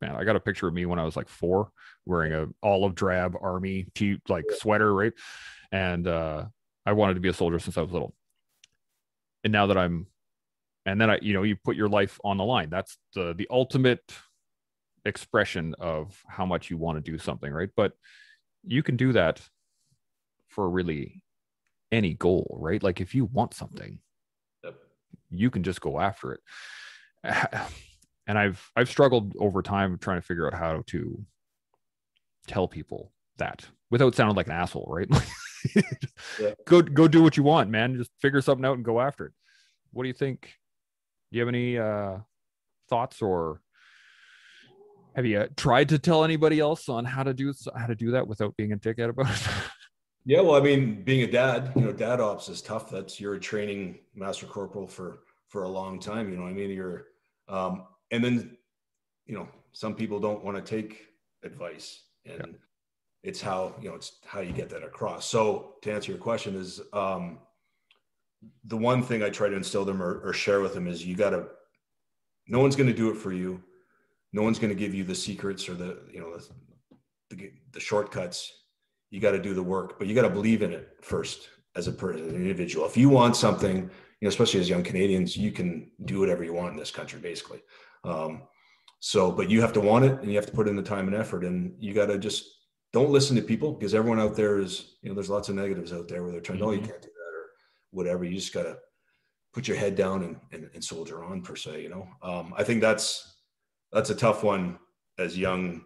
man. 0.00 0.16
I 0.16 0.24
got 0.24 0.36
a 0.36 0.40
picture 0.40 0.68
of 0.68 0.74
me 0.74 0.86
when 0.86 0.98
I 0.98 1.04
was 1.04 1.16
like 1.16 1.28
four, 1.28 1.70
wearing 2.06 2.32
a 2.32 2.46
olive 2.62 2.94
drab 2.94 3.36
army 3.40 3.86
t 3.94 4.18
like 4.28 4.44
sweater, 4.50 4.92
right? 4.94 5.12
And 5.72 6.06
uh, 6.06 6.44
I 6.86 6.92
wanted 6.92 7.14
to 7.14 7.20
be 7.20 7.28
a 7.28 7.34
soldier 7.34 7.58
since 7.58 7.76
I 7.76 7.82
was 7.82 7.92
little. 7.92 8.14
And 9.42 9.52
now 9.52 9.66
that 9.66 9.76
I'm, 9.78 10.06
and 10.86 11.00
then 11.00 11.10
I, 11.10 11.18
you 11.22 11.32
know, 11.34 11.42
you 11.42 11.56
put 11.56 11.76
your 11.76 11.88
life 11.88 12.18
on 12.24 12.36
the 12.36 12.44
line. 12.44 12.70
That's 12.70 12.96
the 13.14 13.34
the 13.34 13.48
ultimate 13.50 14.02
expression 15.04 15.74
of 15.78 16.22
how 16.28 16.46
much 16.46 16.70
you 16.70 16.78
want 16.78 17.02
to 17.02 17.10
do 17.10 17.18
something, 17.18 17.52
right? 17.52 17.70
But 17.76 17.92
you 18.66 18.82
can 18.82 18.96
do 18.96 19.12
that 19.12 19.40
for 20.48 20.68
really 20.68 21.22
any 21.92 22.14
goal, 22.14 22.56
right? 22.60 22.82
Like 22.82 23.00
if 23.00 23.14
you 23.14 23.26
want 23.26 23.54
something. 23.54 23.98
You 25.38 25.50
can 25.50 25.62
just 25.62 25.80
go 25.80 26.00
after 26.00 26.32
it. 26.32 26.40
And 28.26 28.38
I've 28.38 28.70
I've 28.74 28.88
struggled 28.88 29.34
over 29.38 29.60
time 29.60 29.98
trying 29.98 30.16
to 30.18 30.26
figure 30.26 30.46
out 30.46 30.54
how 30.54 30.82
to 30.86 31.26
tell 32.46 32.66
people 32.66 33.12
that 33.36 33.66
without 33.90 34.14
sounding 34.14 34.34
like 34.34 34.46
an 34.46 34.52
asshole, 34.52 34.86
right? 34.88 35.06
yeah. 36.40 36.54
Go 36.66 36.80
go 36.80 37.06
do 37.06 37.22
what 37.22 37.36
you 37.36 37.42
want, 37.42 37.68
man. 37.68 37.98
Just 37.98 38.10
figure 38.22 38.40
something 38.40 38.64
out 38.64 38.76
and 38.76 38.84
go 38.84 38.98
after 38.98 39.26
it. 39.26 39.32
What 39.92 40.04
do 40.04 40.08
you 40.08 40.14
think? 40.14 40.54
Do 41.30 41.36
you 41.36 41.40
have 41.42 41.48
any 41.48 41.76
uh, 41.76 42.18
thoughts 42.88 43.20
or 43.20 43.60
have 45.14 45.26
you 45.26 45.48
tried 45.56 45.90
to 45.90 45.98
tell 45.98 46.24
anybody 46.24 46.58
else 46.58 46.88
on 46.88 47.04
how 47.04 47.22
to 47.22 47.32
do 47.32 47.52
how 47.76 47.86
to 47.86 47.94
do 47.94 48.12
that 48.12 48.26
without 48.26 48.56
being 48.56 48.72
a 48.72 48.76
dickhead 48.76 49.10
about 49.10 49.30
it? 49.30 49.48
yeah, 50.24 50.40
well, 50.40 50.56
I 50.56 50.60
mean, 50.60 51.02
being 51.02 51.22
a 51.22 51.30
dad, 51.30 51.72
you 51.76 51.82
know, 51.82 51.92
dad 51.92 52.20
ops 52.20 52.48
is 52.48 52.60
tough. 52.60 52.90
That's 52.90 53.20
you're 53.20 53.34
a 53.34 53.40
training 53.40 53.98
master 54.14 54.46
corporal 54.46 54.86
for 54.86 55.20
for 55.54 55.62
a 55.62 55.68
long 55.68 56.00
time. 56.00 56.28
You 56.32 56.36
know, 56.36 56.46
I 56.48 56.52
mean, 56.52 56.68
you're, 56.70 57.06
um, 57.48 57.84
and 58.10 58.24
then, 58.24 58.56
you 59.24 59.36
know, 59.36 59.46
some 59.70 59.94
people 59.94 60.18
don't 60.18 60.44
want 60.44 60.56
to 60.56 60.62
take 60.78 61.06
advice 61.44 62.06
and 62.26 62.38
Yeah. 62.38 62.52
it's 63.22 63.40
how 63.40 63.74
you 63.80 63.88
know 63.88 63.94
it's 63.94 64.10
how 64.24 64.40
you 64.40 64.52
get 64.52 64.68
that 64.70 64.82
across 64.82 65.26
so 65.26 65.74
to 65.82 65.92
answer 65.92 66.10
your 66.12 66.20
question 66.30 66.56
is 66.56 66.80
um, 66.94 67.38
the 68.72 68.76
one 68.90 69.02
thing 69.02 69.22
i 69.22 69.28
try 69.28 69.48
to 69.50 69.56
instill 69.62 69.84
them 69.84 70.00
or, 70.02 70.12
or 70.26 70.32
share 70.32 70.60
with 70.64 70.72
them 70.74 70.86
is 70.92 71.04
you 71.04 71.14
got 71.24 71.30
to 71.36 71.40
no 72.54 72.60
one's 72.64 72.76
going 72.76 72.88
to 72.94 72.98
do 73.02 73.10
it 73.12 73.16
for 73.24 73.32
you 73.40 73.62
no 74.32 74.42
one's 74.46 74.58
going 74.58 74.74
to 74.76 74.80
give 74.84 74.94
you 74.94 75.04
the 75.04 75.14
secrets 75.28 75.68
or 75.68 75.74
the 75.74 75.90
you 76.14 76.20
know 76.20 76.30
the, 76.38 77.36
the, 77.36 77.52
the 77.72 77.80
shortcuts 77.80 78.38
you 79.10 79.20
got 79.20 79.32
to 79.32 79.42
do 79.48 79.52
the 79.52 79.66
work 79.76 79.98
but 79.98 80.06
you 80.08 80.14
got 80.14 80.28
to 80.30 80.36
believe 80.40 80.62
in 80.62 80.72
it 80.72 80.84
first 81.02 81.50
as 81.76 81.88
a 81.88 81.92
person 81.92 82.28
an 82.28 82.36
individual. 82.36 82.86
If 82.86 82.96
you 82.96 83.08
want 83.08 83.36
something 83.36 83.76
you 83.76 84.26
know 84.26 84.28
especially 84.28 84.60
as 84.60 84.68
young 84.68 84.82
canadians 84.82 85.36
you 85.36 85.52
can 85.52 85.90
do 86.04 86.20
whatever 86.20 86.44
you 86.44 86.52
want 86.52 86.72
in 86.72 86.78
this 86.78 86.90
country 86.90 87.20
basically. 87.20 87.62
Um, 88.04 88.42
so 89.00 89.30
but 89.30 89.50
you 89.50 89.60
have 89.60 89.72
to 89.74 89.80
want 89.80 90.04
it 90.04 90.20
and 90.20 90.30
you 90.30 90.36
have 90.36 90.46
to 90.46 90.52
put 90.52 90.68
in 90.68 90.76
the 90.76 90.82
time 90.82 91.08
and 91.08 91.16
effort 91.16 91.44
and 91.44 91.74
you 91.78 91.92
got 91.92 92.06
to 92.06 92.18
just 92.18 92.44
don't 92.92 93.10
listen 93.10 93.34
to 93.36 93.42
people 93.42 93.72
because 93.72 93.94
everyone 93.94 94.20
out 94.20 94.36
there 94.36 94.58
is 94.58 94.96
you 95.02 95.08
know 95.08 95.14
there's 95.14 95.30
lots 95.30 95.48
of 95.48 95.56
negatives 95.56 95.92
out 95.92 96.08
there 96.08 96.22
where 96.22 96.32
they're 96.32 96.40
trying 96.40 96.62
oh 96.62 96.70
you 96.70 96.78
can't 96.78 97.02
do 97.02 97.08
that 97.08 97.38
or 97.38 97.46
whatever. 97.90 98.24
You 98.24 98.34
just 98.36 98.54
got 98.54 98.62
to 98.64 98.76
put 99.54 99.68
your 99.68 99.76
head 99.76 99.94
down 99.94 100.24
and, 100.24 100.36
and, 100.52 100.68
and 100.74 100.84
soldier 100.84 101.22
on 101.24 101.40
per 101.40 101.56
se 101.56 101.82
you 101.82 101.88
know? 101.88 102.06
Um, 102.22 102.52
i 102.58 102.64
think 102.64 102.80
that's 102.80 103.36
that's 103.92 104.10
a 104.10 104.14
tough 104.14 104.42
one 104.42 104.78
as 105.18 105.38
young 105.38 105.82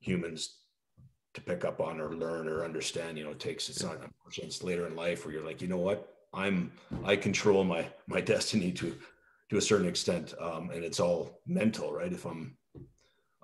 humans 0.00 0.58
to 1.34 1.40
pick 1.40 1.64
up 1.64 1.80
on 1.80 2.00
or 2.00 2.14
learn 2.14 2.48
or 2.48 2.64
understand 2.64 3.18
you 3.18 3.24
know 3.24 3.30
it 3.30 3.40
takes 3.40 3.68
it's 3.68 3.82
not 3.82 3.96
unfortunately 3.96 4.46
it's 4.46 4.62
later 4.62 4.86
in 4.86 4.96
life 4.96 5.24
where 5.24 5.34
you're 5.34 5.44
like 5.44 5.60
you 5.60 5.68
know 5.68 5.78
what? 5.78 6.10
I'm 6.32 6.72
i 7.04 7.14
control 7.16 7.64
my 7.64 7.86
my 8.06 8.20
destiny 8.32 8.72
to 8.72 8.96
to 9.50 9.56
a 9.58 9.62
certain 9.62 9.88
extent 9.88 10.34
um, 10.40 10.70
and 10.70 10.84
it's 10.84 11.00
all 11.00 11.40
mental 11.46 11.92
right? 11.92 12.12
If 12.12 12.24
i'm 12.24 12.56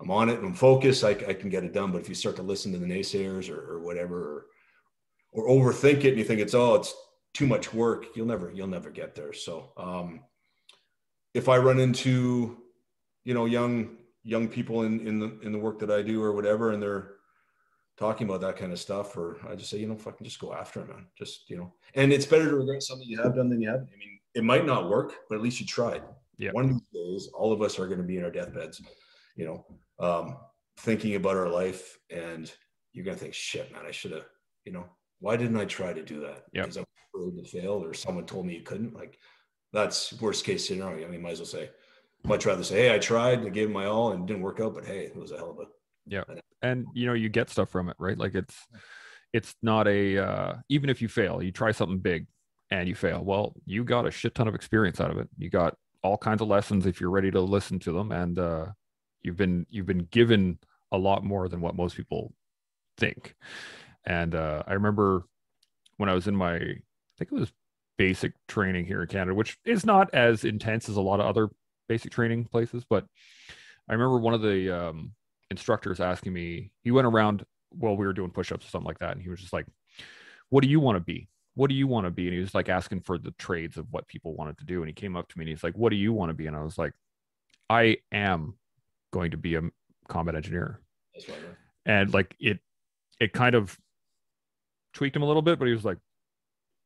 i'm 0.01 0.11
on 0.11 0.29
it 0.29 0.39
and 0.39 0.47
i'm 0.47 0.55
focused 0.55 1.05
I, 1.05 1.11
I 1.11 1.35
can 1.35 1.51
get 1.51 1.65
it 1.65 1.73
done. 1.73 1.93
But 1.93 2.01
if 2.01 2.09
you 2.09 2.15
start 2.15 2.37
to 2.37 2.43
listen 2.43 2.73
to 2.73 2.79
the 2.79 2.87
naysayers 2.87 3.51
or, 3.51 3.75
or 3.75 3.81
whatever 3.81 4.47
or, 5.33 5.45
or 5.45 5.73
overthink 5.73 6.05
it 6.05 6.11
and 6.11 6.19
you 6.19 6.25
think 6.25 6.41
it's 6.41 6.55
oh 6.55 6.77
it's 6.77 6.95
too 7.35 7.47
much 7.47 7.73
work 7.75 8.07
you'll 8.15 8.27
never 8.27 8.51
you'll 8.51 8.67
never 8.67 8.91
get 8.91 9.15
there. 9.15 9.33
So 9.33 9.73
um 9.77 10.21
if 11.35 11.49
i 11.49 11.57
run 11.57 11.79
into 11.79 12.57
you 13.25 13.35
know 13.35 13.47
young 13.47 13.97
young 14.23 14.49
people 14.49 14.83
in 14.83 15.07
in 15.07 15.19
the 15.19 15.39
in 15.43 15.53
the 15.53 15.59
work 15.59 15.79
that 15.79 15.91
i 15.91 16.03
do 16.03 16.23
or 16.23 16.33
whatever 16.33 16.73
and 16.73 16.83
they're 16.83 17.13
talking 18.01 18.27
about 18.27 18.41
that 18.41 18.57
kind 18.57 18.73
of 18.73 18.81
stuff 18.81 19.17
or 19.17 19.37
i 19.49 19.55
just 19.55 19.71
say 19.71 19.79
you 19.79 19.87
know 19.87 19.97
fucking 19.97 20.25
just 20.25 20.41
go 20.41 20.53
after 20.53 20.81
it 20.81 20.89
man. 20.89 21.07
Just 21.17 21.49
you 21.51 21.57
know. 21.57 21.73
And 21.95 22.13
it's 22.13 22.27
better 22.27 22.49
to 22.49 22.57
regret 22.57 22.83
something 22.83 23.07
you 23.07 23.23
have 23.23 23.37
done 23.37 23.49
than 23.51 23.61
you 23.61 23.69
haven't. 23.69 23.91
I 23.95 23.99
mean 23.99 24.19
it 24.35 24.43
might 24.43 24.67
not 24.67 24.89
work 24.89 25.15
but 25.29 25.37
at 25.37 25.43
least 25.43 25.61
you 25.61 25.67
tried. 25.67 26.03
Yeah. 26.39 26.53
one 26.53 26.65
of 26.65 26.71
these 26.71 26.81
days 26.95 27.31
all 27.35 27.53
of 27.53 27.61
us 27.61 27.79
are 27.79 27.87
going 27.87 28.01
to 28.01 28.07
be 28.07 28.17
in 28.17 28.25
our 28.25 28.31
deathbeds 28.31 28.81
you 29.37 29.45
know 29.45 29.67
um 30.05 30.39
thinking 30.79 31.15
about 31.15 31.37
our 31.37 31.51
life 31.51 31.99
and 32.09 32.51
you're 32.95 33.05
going 33.05 33.17
to 33.17 33.23
think 33.23 33.35
shit 33.35 33.71
man 33.71 33.83
i 33.87 33.91
should 33.91 34.13
have 34.13 34.25
you 34.65 34.73
know? 34.73 34.87
Why 35.21 35.37
didn't 35.37 35.59
i 35.59 35.65
try 35.65 35.93
to 35.93 36.03
do 36.03 36.21
that? 36.21 36.45
Yep. 36.53 36.65
because 36.65 36.77
i'm 36.79 36.85
afraid 37.15 37.45
to 37.45 37.51
fail 37.51 37.85
or 37.85 37.93
someone 37.93 38.25
told 38.25 38.47
me 38.47 38.55
you 38.55 38.63
couldn't. 38.63 38.95
Like 38.95 39.19
that's 39.73 40.19
worst 40.21 40.45
case 40.45 40.67
scenario. 40.67 41.07
I 41.07 41.11
mean 41.11 41.23
might 41.23 41.33
as 41.33 41.41
well 41.41 41.47
say 41.47 41.71
much 42.25 42.47
rather 42.47 42.63
say 42.63 42.83
hey 42.83 42.95
i 42.95 42.99
tried 42.99 43.47
i 43.47 43.49
gave 43.49 43.71
my 43.71 43.87
all 43.87 44.13
and 44.13 44.25
it 44.25 44.27
didn't 44.27 44.43
work 44.43 44.61
out 44.61 44.75
but 44.75 44.85
hey 44.85 45.01
it 45.01 45.17
was 45.17 45.33
a 45.33 45.37
hell 45.37 45.51
of 45.51 45.59
a 45.59 45.65
and 46.63 46.87
you 46.95 47.07
know 47.07 47.13
you 47.13 47.29
get 47.29 47.51
stuff 47.51 47.71
from 47.71 47.89
it 47.89 47.97
right? 47.99 48.19
Like 48.19 48.35
it's 48.35 48.57
it's 49.33 49.55
not 49.63 49.87
a 49.89 50.19
uh 50.19 50.55
even 50.69 50.91
if 50.91 51.01
you 51.01 51.09
fail 51.09 51.43
you 51.43 51.53
try 51.53 51.73
something 51.73 51.99
big 51.99 52.27
and 52.71 52.89
you 52.89 52.95
fail. 52.95 53.23
Well 53.23 53.55
you 53.67 53.85
got 53.85 54.07
a 54.07 54.11
shit 54.11 54.35
ton 54.35 54.49
of 54.49 54.55
experience 54.55 55.01
out 55.01 55.11
of 55.11 55.19
it. 55.19 55.29
You 55.39 55.51
got 55.51 55.77
all 56.03 56.17
kinds 56.17 56.43
of 56.43 56.49
lessons 56.49 56.87
if 56.87 57.01
you're 57.01 57.11
ready 57.11 57.31
to 57.31 57.41
listen 57.41 57.79
to 57.81 57.93
them. 57.93 58.13
And 58.13 58.39
uh 58.39 58.67
you've 59.23 59.37
been 59.37 59.67
you've 59.71 59.87
been 59.87 60.09
given 60.11 60.59
a 60.93 60.99
lot 60.99 61.25
more 61.25 61.49
than 61.49 61.61
what 61.61 61.77
most 61.77 61.97
people 61.97 62.33
think. 62.99 63.35
And 64.05 64.35
uh 64.35 64.63
i 64.67 64.73
remember 64.75 65.25
when 66.01 66.09
i 66.09 66.15
was 66.15 66.27
in 66.27 66.35
my 66.35 66.55
i 66.57 66.81
think 67.19 67.31
it 67.31 67.33
was 67.33 67.53
basic 67.99 68.33
training 68.49 68.87
here 68.87 69.03
in 69.03 69.09
canada 69.09 69.35
which 69.35 69.59
is 69.67 69.85
not 69.85 70.13
as 70.15 70.45
intense 70.45 70.89
as 70.89 70.97
a 70.97 71.01
lot 71.01 71.21
of 71.21 71.27
other 71.27 71.51
basic 71.87 72.11
training 72.11 72.47
places 72.47 72.83
but 72.89 73.05
i 73.89 73.93
remember 73.93 74.19
one 74.19 74.33
of 74.33 74.41
the 74.41 74.71
um 74.71 75.13
instructors 75.51 76.01
asking 76.01 76.33
me, 76.33 76.71
he 76.83 76.91
went 76.91 77.07
around 77.07 77.45
while 77.71 77.97
we 77.97 78.07
were 78.07 78.13
doing 78.13 78.31
push-ups 78.31 78.67
or 78.67 78.69
something 78.69 78.87
like 78.87 78.99
that, 79.01 79.13
and 79.13 79.23
he 79.23 79.29
was 79.29 79.41
just 79.41 79.53
like, 79.53 79.67
"What 80.49 80.63
do 80.63 80.69
you 80.69 80.81
want 80.81 80.97
to 80.97 81.01
be? 81.01 81.29
What 81.55 81.69
do 81.69 81.75
you 81.75 81.87
want 81.87 82.07
to 82.07 82.11
be?" 82.11 82.27
And 82.27 82.35
he 82.35 82.41
was 82.41 82.55
like 82.55 82.69
asking 82.69 83.01
for 83.03 83.19
the 83.19 83.33
trades 83.33 83.77
of 83.77 83.87
what 83.91 84.09
people 84.09 84.35
wanted 84.35 84.59
to 84.59 84.65
do, 84.65 84.81
and 84.83 84.89
he 84.89 84.93
came 84.95 85.17
up 85.17 85.29
to 85.29 85.39
me 85.39 85.45
and 85.45 85.49
he's 85.51 85.65
like, 85.65 85.77
"What 85.77 85.91
do 85.91 85.97
you 85.97 86.13
want 86.13 86.31
to 86.31 86.35
be?" 86.35 86.47
And 86.47 86.57
I 86.57 86.63
was 86.63 86.79
like, 86.79 86.93
"I 87.69 87.99
am 88.13 88.55
going 89.13 89.33
to 89.33 89.37
be 89.37 89.55
a 89.57 89.63
combat 90.09 90.35
engineer," 90.35 90.81
and 91.87 92.13
like 92.15 92.35
it, 92.41 92.59
it 93.21 93.33
kind 93.33 93.55
of 93.55 93.79
tweaked 94.95 95.15
him 95.17 95.23
a 95.23 95.27
little 95.27 95.43
bit, 95.43 95.59
but 95.59 95.67
he 95.69 95.75
was 95.75 95.85
like, 95.85 95.99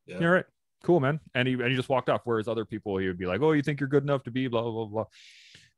yeah 0.07 0.19
"All 0.19 0.29
right, 0.29 0.45
cool, 0.83 1.01
man," 1.01 1.21
and 1.35 1.49
he 1.49 1.55
and 1.55 1.69
he 1.69 1.77
just 1.77 1.89
walked 1.89 2.09
off. 2.11 2.23
Whereas 2.25 2.49
other 2.49 2.65
people, 2.65 2.97
he 2.99 3.07
would 3.07 3.19
be 3.19 3.27
like, 3.27 3.41
"Oh, 3.41 3.53
you 3.53 3.63
think 3.63 3.81
you're 3.81 3.89
good 3.89 4.03
enough 4.03 4.23
to 4.25 4.31
be 4.31 4.49
blah 4.49 4.63
blah 4.63 4.85
blah." 4.87 5.05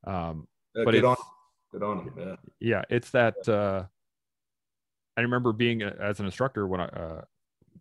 blah. 0.05 0.29
Um, 0.31 0.49
Yeah, 0.75 0.85
but 0.85 0.95
it's- 0.95 1.19
on 1.19 1.25
good 1.79 1.87
on 1.87 2.01
him 2.01 2.15
yeah. 2.19 2.37
Yeah 2.61 2.83
it's 2.91 3.11
that 3.11 3.49
uh 3.49 3.85
i 5.17 5.21
remember 5.21 5.53
being 5.53 5.83
a, 5.83 5.95
as 6.01 6.21
an 6.21 6.27
instructor 6.27 6.67
when 6.67 6.81
i 6.81 6.87
uh 6.87 7.23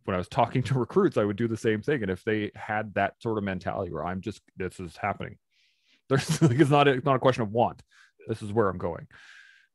when 0.03 0.15
i 0.15 0.17
was 0.17 0.27
talking 0.27 0.63
to 0.63 0.73
recruits 0.79 1.17
i 1.17 1.23
would 1.23 1.37
do 1.37 1.47
the 1.47 1.57
same 1.57 1.81
thing 1.81 2.01
and 2.01 2.11
if 2.11 2.23
they 2.23 2.51
had 2.55 2.93
that 2.95 3.13
sort 3.21 3.37
of 3.37 3.43
mentality 3.43 3.91
where 3.91 4.05
i'm 4.05 4.21
just 4.21 4.41
this 4.57 4.79
is 4.79 4.97
happening 4.97 5.37
there's 6.09 6.41
like 6.41 6.59
it's 6.59 6.69
not 6.69 6.87
a, 6.87 6.91
it's 6.91 7.05
not 7.05 7.15
a 7.15 7.19
question 7.19 7.41
of 7.41 7.51
want. 7.51 7.81
This 8.27 8.43
is 8.43 8.53
where 8.53 8.69
i'm 8.69 8.77
going. 8.77 9.07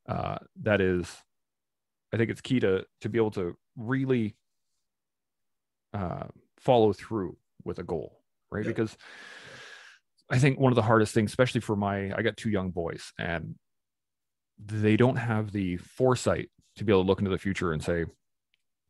Uh 0.08 0.38
that 0.62 0.80
is 0.80 1.08
i 2.12 2.16
think 2.16 2.30
it's 2.30 2.40
key 2.40 2.60
to 2.60 2.84
to 3.00 3.08
be 3.08 3.18
able 3.18 3.32
to 3.32 3.56
really 3.76 4.36
uh 5.92 6.24
follow 6.58 6.92
through 6.92 7.36
with 7.64 7.78
a 7.78 7.82
goal 7.82 8.20
right? 8.50 8.64
Yeah. 8.64 8.70
because 8.70 8.96
i 10.30 10.38
think 10.38 10.58
one 10.58 10.72
of 10.72 10.76
the 10.76 10.82
hardest 10.82 11.14
things 11.14 11.30
especially 11.30 11.60
for 11.60 11.76
my 11.76 12.12
i 12.16 12.22
got 12.22 12.36
two 12.36 12.50
young 12.50 12.70
boys 12.70 13.12
and 13.18 13.54
they 14.66 14.96
don't 14.96 15.16
have 15.16 15.52
the 15.52 15.76
foresight 15.78 16.50
to 16.76 16.84
be 16.84 16.92
able 16.92 17.02
to 17.02 17.06
look 17.06 17.18
into 17.18 17.30
the 17.30 17.38
future 17.38 17.72
and 17.72 17.82
say 17.82 18.04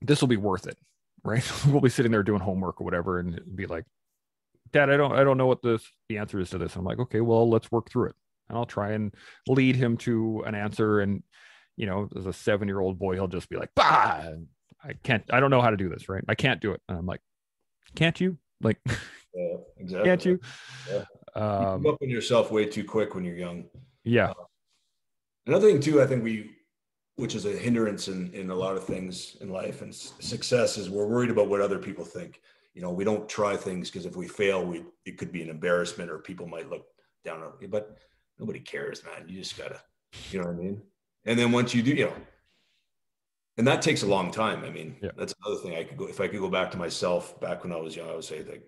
this 0.00 0.20
will 0.20 0.28
be 0.28 0.36
worth 0.36 0.66
it 0.66 0.78
right? 1.24 1.44
We'll 1.66 1.80
be 1.80 1.90
sitting 1.90 2.12
there 2.12 2.22
doing 2.22 2.40
homework 2.40 2.80
or 2.80 2.84
whatever 2.84 3.18
and 3.18 3.40
be 3.54 3.66
like 3.66 3.84
dad 4.72 4.88
i 4.88 4.96
don't 4.96 5.12
i 5.12 5.24
don't 5.24 5.36
know 5.36 5.48
what 5.48 5.62
this 5.62 5.82
the 6.08 6.18
answer 6.18 6.38
is 6.38 6.50
to 6.50 6.58
this. 6.58 6.76
I'm 6.76 6.84
like 6.84 6.98
okay 7.00 7.20
well 7.20 7.48
let's 7.48 7.70
work 7.70 7.90
through 7.90 8.06
it. 8.06 8.14
And 8.48 8.56
i'll 8.56 8.66
try 8.66 8.92
and 8.92 9.14
lead 9.48 9.76
him 9.76 9.96
to 9.98 10.42
an 10.46 10.54
answer 10.54 11.00
and 11.00 11.22
you 11.76 11.86
know 11.86 12.08
as 12.16 12.26
a 12.26 12.32
seven 12.32 12.68
year 12.68 12.80
old 12.80 12.98
boy 12.98 13.14
he'll 13.14 13.28
just 13.28 13.48
be 13.48 13.56
like 13.56 13.70
bah! 13.74 14.22
I 14.82 14.94
can't 15.02 15.24
i 15.30 15.40
don't 15.40 15.50
know 15.50 15.60
how 15.60 15.70
to 15.70 15.76
do 15.76 15.88
this 15.88 16.08
right? 16.08 16.24
I 16.28 16.34
can't 16.34 16.60
do 16.60 16.72
it. 16.72 16.80
And 16.88 16.98
i'm 16.98 17.06
like 17.06 17.20
can't 17.94 18.20
you? 18.20 18.38
Like 18.62 18.78
yeah 19.34 19.56
exactly. 19.76 20.08
can't 20.08 20.24
you? 20.24 20.40
Yeah. 20.88 21.04
you 21.36 21.42
um 21.42 21.82
come 21.82 21.86
up 21.86 22.02
on 22.02 22.08
yourself 22.08 22.50
way 22.50 22.64
too 22.64 22.84
quick 22.84 23.14
when 23.14 23.24
you're 23.24 23.36
young. 23.36 23.64
Yeah 24.04 24.32
Another 25.50 25.66
thing 25.66 25.80
too, 25.80 26.00
I 26.00 26.06
think 26.06 26.22
we, 26.22 26.52
which 27.16 27.34
is 27.34 27.44
a 27.44 27.50
hindrance 27.50 28.06
in 28.06 28.32
in 28.32 28.50
a 28.50 28.54
lot 28.54 28.76
of 28.76 28.84
things 28.84 29.36
in 29.40 29.48
life 29.50 29.82
and 29.82 29.92
success, 29.92 30.78
is 30.78 30.88
we're 30.88 31.08
worried 31.08 31.28
about 31.28 31.48
what 31.48 31.60
other 31.60 31.80
people 31.80 32.04
think. 32.04 32.40
You 32.72 32.82
know, 32.82 32.92
we 32.92 33.02
don't 33.02 33.28
try 33.28 33.56
things 33.56 33.90
because 33.90 34.06
if 34.06 34.14
we 34.14 34.28
fail, 34.28 34.64
we 34.64 34.84
it 35.06 35.18
could 35.18 35.32
be 35.32 35.42
an 35.42 35.50
embarrassment 35.50 36.08
or 36.08 36.18
people 36.20 36.46
might 36.46 36.70
look 36.70 36.86
down 37.24 37.42
on 37.42 37.54
you. 37.60 37.66
But 37.66 37.98
nobody 38.38 38.60
cares, 38.60 39.02
man. 39.02 39.28
You 39.28 39.40
just 39.40 39.58
gotta, 39.58 39.80
you 40.30 40.38
know 40.38 40.46
what 40.46 40.54
I 40.54 40.58
mean. 40.58 40.82
And 41.24 41.36
then 41.36 41.50
once 41.50 41.74
you 41.74 41.82
do, 41.82 41.94
you 41.94 42.04
know, 42.04 42.16
and 43.58 43.66
that 43.66 43.82
takes 43.82 44.04
a 44.04 44.06
long 44.06 44.30
time. 44.30 44.62
I 44.64 44.70
mean, 44.70 44.98
Yeah. 45.02 45.10
that's 45.16 45.34
another 45.44 45.60
thing 45.62 45.74
I 45.74 45.82
could 45.82 45.96
go 45.96 46.06
if 46.06 46.20
I 46.20 46.28
could 46.28 46.38
go 46.38 46.48
back 46.48 46.70
to 46.70 46.78
myself 46.78 47.40
back 47.40 47.64
when 47.64 47.72
I 47.72 47.76
was 47.80 47.96
young. 47.96 48.08
I 48.08 48.14
would 48.14 48.22
say 48.22 48.44
like, 48.44 48.62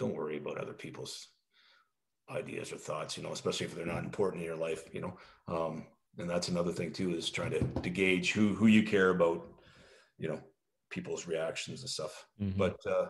don't 0.00 0.16
worry 0.16 0.38
about 0.38 0.58
other 0.58 0.72
people's 0.74 1.28
ideas 2.28 2.72
or 2.72 2.78
thoughts. 2.78 3.16
You 3.16 3.22
know, 3.22 3.30
especially 3.30 3.66
if 3.66 3.76
they're 3.76 3.86
not 3.86 4.02
important 4.02 4.42
in 4.42 4.48
your 4.48 4.56
life. 4.56 4.82
You 4.92 5.02
know. 5.02 5.16
Um, 5.46 5.86
and 6.18 6.28
that's 6.28 6.48
another 6.48 6.72
thing 6.72 6.92
too 6.92 7.14
is 7.14 7.30
trying 7.30 7.50
to, 7.50 7.60
to 7.80 7.90
gauge 7.90 8.32
who 8.32 8.54
who 8.54 8.66
you 8.66 8.82
care 8.82 9.10
about 9.10 9.46
you 10.18 10.28
know 10.28 10.40
people's 10.90 11.26
reactions 11.26 11.80
and 11.82 11.90
stuff 11.90 12.26
mhm. 12.40 12.56
but 12.56 12.78
uh 12.86 13.06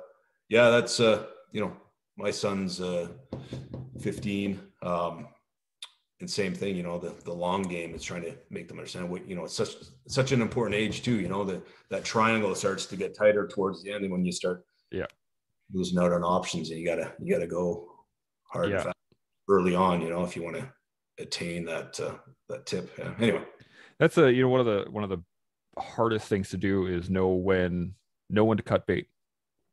yeah 0.49 0.71
that's 0.71 0.99
uh 1.01 1.27
you 1.53 1.61
know 1.61 1.73
my 2.17 2.31
son's 2.31 2.81
uh 2.81 3.09
15 4.01 4.61
um 4.83 5.29
and 6.21 6.31
same 6.31 6.55
thing 6.55 6.75
you 6.75 6.83
know 6.83 6.99
the 6.99 7.15
the 7.25 7.33
long 7.33 7.63
game 7.63 7.95
is 7.95 8.03
trying 8.03 8.23
to 8.23 8.35
make 8.51 8.69
them 8.69 8.79
understand 8.79 9.09
what 9.09 9.29
you 9.29 9.37
know 9.37 9.45
it's 9.45 9.55
such 9.55 9.75
such 10.09 10.33
an 10.33 10.41
important 10.41 10.75
age 10.75 11.03
too 11.03 11.21
you 11.21 11.29
know 11.29 11.45
that 11.45 11.63
that 11.91 12.05
triangle 12.05 12.55
starts 12.55 12.87
to 12.87 12.97
get 12.97 13.17
tighter 13.17 13.47
towards 13.47 13.83
the 13.83 13.93
end 13.93 14.03
and 14.05 14.13
when 14.13 14.25
you 14.25 14.33
start 14.33 14.65
Yeah. 14.91 15.07
losing 15.73 15.99
out 15.99 16.13
on 16.13 16.23
options 16.25 16.71
and 16.71 16.79
you 16.81 16.87
gotta 16.87 17.13
you 17.21 17.33
gotta 17.33 17.47
go 17.47 17.89
hard 18.45 18.71
Yeah. 18.71 18.77
and 18.77 18.85
fast 18.85 18.97
early 19.49 19.75
on 19.75 20.01
you 20.01 20.09
know 20.09 20.25
if 20.25 20.35
you 20.37 20.43
want 20.43 20.57
to 20.57 20.73
attain 21.19 21.65
that 21.65 21.99
uh 22.01 22.15
that 22.49 22.67
tip 22.67 22.91
yeah 22.99 23.13
anyway 23.19 23.43
that's 23.99 24.19
a 24.19 24.33
you 24.33 24.43
know 24.43 24.49
one 24.49 24.61
of 24.61 24.67
the 24.67 24.85
one 24.91 25.03
of 25.05 25.11
the 25.11 25.23
hardest 25.79 26.29
things 26.29 26.51
to 26.51 26.57
do 26.57 26.87
is 26.87 27.09
know 27.11 27.29
when 27.29 27.95
know 28.31 28.45
when 28.45 28.57
to 28.57 28.63
cut 28.63 28.87
bait 28.87 29.09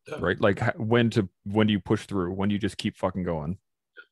Yeah. 0.07 0.17
right 0.19 0.39
like 0.39 0.59
when 0.77 1.09
to 1.11 1.27
when 1.45 1.67
do 1.67 1.73
you 1.73 1.79
push 1.79 2.05
through 2.05 2.33
when 2.33 2.49
do 2.49 2.53
you 2.53 2.59
just 2.59 2.77
keep 2.77 2.97
fucking 2.97 3.23
going 3.23 3.57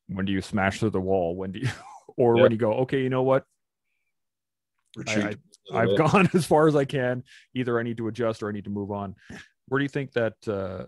when 0.07 0.25
do 0.25 0.31
you 0.33 0.41
smash 0.41 0.79
through 0.79 0.89
the 0.91 1.01
wall 1.01 1.35
when 1.35 1.51
do 1.51 1.59
you 1.59 1.69
or 2.17 2.35
Yeah. 2.37 2.43
when 2.43 2.51
you 2.51 2.57
go 2.57 2.73
okay 2.83 3.01
you 3.01 3.09
know 3.09 3.23
what 3.23 3.45
retreat. 4.97 5.37
I, 5.73 5.83
I've 5.83 5.97
gone 5.97 6.29
as 6.33 6.45
far 6.45 6.67
as 6.67 6.75
I 6.75 6.83
can. 6.83 7.23
Either 7.53 7.79
I 7.79 7.83
need 7.83 7.95
to 7.97 8.09
adjust 8.09 8.43
or 8.43 8.49
I 8.49 8.51
need 8.51 8.65
to 8.65 8.69
move 8.69 8.91
on. 8.91 9.15
Where 9.69 9.79
do 9.79 9.83
you 9.83 9.89
think 9.89 10.11
that 10.13 10.33
uh, 10.49 10.87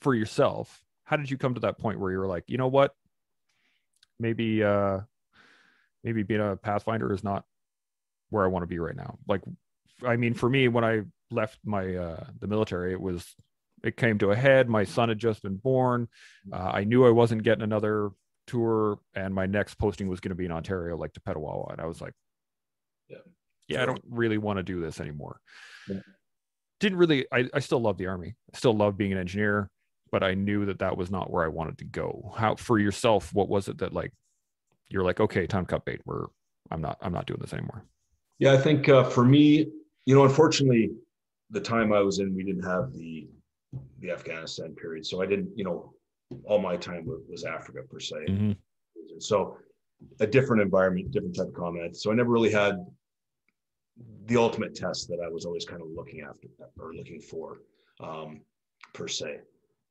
for 0.00 0.14
yourself? 0.14 0.80
How 1.04 1.16
did 1.16 1.28
you 1.28 1.36
come 1.36 1.54
to 1.54 1.60
that 1.62 1.78
point 1.78 1.98
where 1.98 2.12
you 2.12 2.18
were 2.18 2.28
like, 2.28 2.44
you 2.46 2.56
know 2.56 2.68
what? 2.68 2.94
Maybe 4.20 4.62
uh, 4.62 5.00
maybe 6.04 6.22
being 6.22 6.40
a 6.40 6.56
pathfinder 6.56 7.12
is 7.12 7.24
not 7.24 7.44
where 8.28 8.44
I 8.44 8.48
want 8.48 8.62
to 8.62 8.66
be 8.68 8.78
right 8.78 8.94
now. 8.96 9.18
Like, 9.26 9.42
I 10.06 10.16
mean, 10.16 10.34
for 10.34 10.48
me, 10.48 10.68
when 10.68 10.84
I 10.84 11.02
left 11.30 11.58
my 11.64 11.94
uh, 11.96 12.24
the 12.38 12.46
military, 12.46 12.92
it 12.92 13.00
was 13.00 13.34
it 13.82 13.96
came 13.96 14.18
to 14.18 14.30
a 14.30 14.36
head. 14.36 14.68
My 14.68 14.84
son 14.84 15.08
had 15.08 15.18
just 15.18 15.42
been 15.42 15.56
born. 15.56 16.08
Uh, 16.52 16.70
I 16.72 16.84
knew 16.84 17.06
I 17.06 17.10
wasn't 17.10 17.42
getting 17.42 17.62
another 17.64 18.10
tour, 18.46 18.98
and 19.14 19.34
my 19.34 19.46
next 19.46 19.74
posting 19.76 20.08
was 20.08 20.20
going 20.20 20.30
to 20.30 20.34
be 20.36 20.44
in 20.44 20.52
Ontario, 20.52 20.96
like 20.96 21.14
to 21.14 21.20
Petawawa, 21.20 21.72
and 21.72 21.80
I 21.80 21.86
was 21.86 22.00
like, 22.00 22.12
Yeah. 23.08 23.18
yeah, 23.68 23.82
I 23.82 23.86
don't 23.86 24.02
really 24.08 24.38
want 24.38 24.58
to 24.58 24.62
do 24.62 24.80
this 24.80 25.00
anymore. 25.00 25.40
Yeah. 25.88 26.00
Didn't 26.78 26.98
really. 26.98 27.26
I, 27.32 27.48
I 27.54 27.60
still 27.60 27.80
love 27.80 27.96
the 27.98 28.06
army. 28.06 28.34
I 28.54 28.56
still 28.58 28.74
love 28.74 28.96
being 28.96 29.12
an 29.12 29.18
engineer, 29.18 29.70
but 30.12 30.22
I 30.22 30.34
knew 30.34 30.66
that 30.66 30.78
that 30.80 30.96
was 30.96 31.10
not 31.10 31.30
where 31.30 31.44
I 31.44 31.48
wanted 31.48 31.78
to 31.78 31.84
go. 31.84 32.32
How 32.36 32.56
for 32.56 32.78
yourself? 32.78 33.32
What 33.32 33.48
was 33.48 33.68
it 33.68 33.78
that 33.78 33.92
like 33.92 34.12
you're 34.88 35.04
like, 35.04 35.20
okay, 35.20 35.46
time 35.46 35.66
to 35.66 35.70
cut 35.70 35.84
bait. 35.84 36.00
We're 36.04 36.26
I'm 36.70 36.80
not 36.80 36.98
I'm 37.00 37.12
not 37.12 37.26
doing 37.26 37.40
this 37.40 37.52
anymore. 37.52 37.84
Yeah, 38.38 38.52
I 38.52 38.58
think 38.58 38.88
uh, 38.88 39.04
for 39.04 39.24
me, 39.24 39.66
you 40.06 40.14
know, 40.14 40.24
unfortunately, 40.24 40.90
the 41.50 41.60
time 41.60 41.92
I 41.92 42.00
was 42.00 42.18
in, 42.18 42.34
we 42.34 42.44
didn't 42.44 42.64
have 42.64 42.92
the 42.92 43.28
the 44.00 44.10
Afghanistan 44.10 44.74
period, 44.74 45.06
so 45.06 45.22
I 45.22 45.26
didn't, 45.26 45.50
you 45.56 45.64
know, 45.64 45.94
all 46.44 46.58
my 46.58 46.76
time 46.76 47.04
was, 47.06 47.20
was 47.28 47.44
Africa 47.44 47.80
per 47.88 48.00
se. 48.00 48.16
Mhm. 48.28 48.56
So 49.18 49.58
a 50.20 50.26
different 50.26 50.62
environment, 50.62 51.10
different 51.10 51.36
type 51.36 51.48
of 51.48 51.54
combat. 51.54 51.94
So 51.94 52.10
I 52.10 52.14
never 52.14 52.30
really 52.30 52.50
had 52.50 52.84
the 54.26 54.36
ultimate 54.36 54.74
test 54.74 55.08
that 55.08 55.20
I 55.24 55.28
was 55.28 55.44
always 55.44 55.66
kind 55.66 55.82
of 55.82 55.88
looking 55.88 56.22
after 56.22 56.48
or 56.78 56.94
looking 56.94 57.20
for, 57.20 57.60
um, 58.00 58.40
per 58.94 59.06
se. 59.06 59.40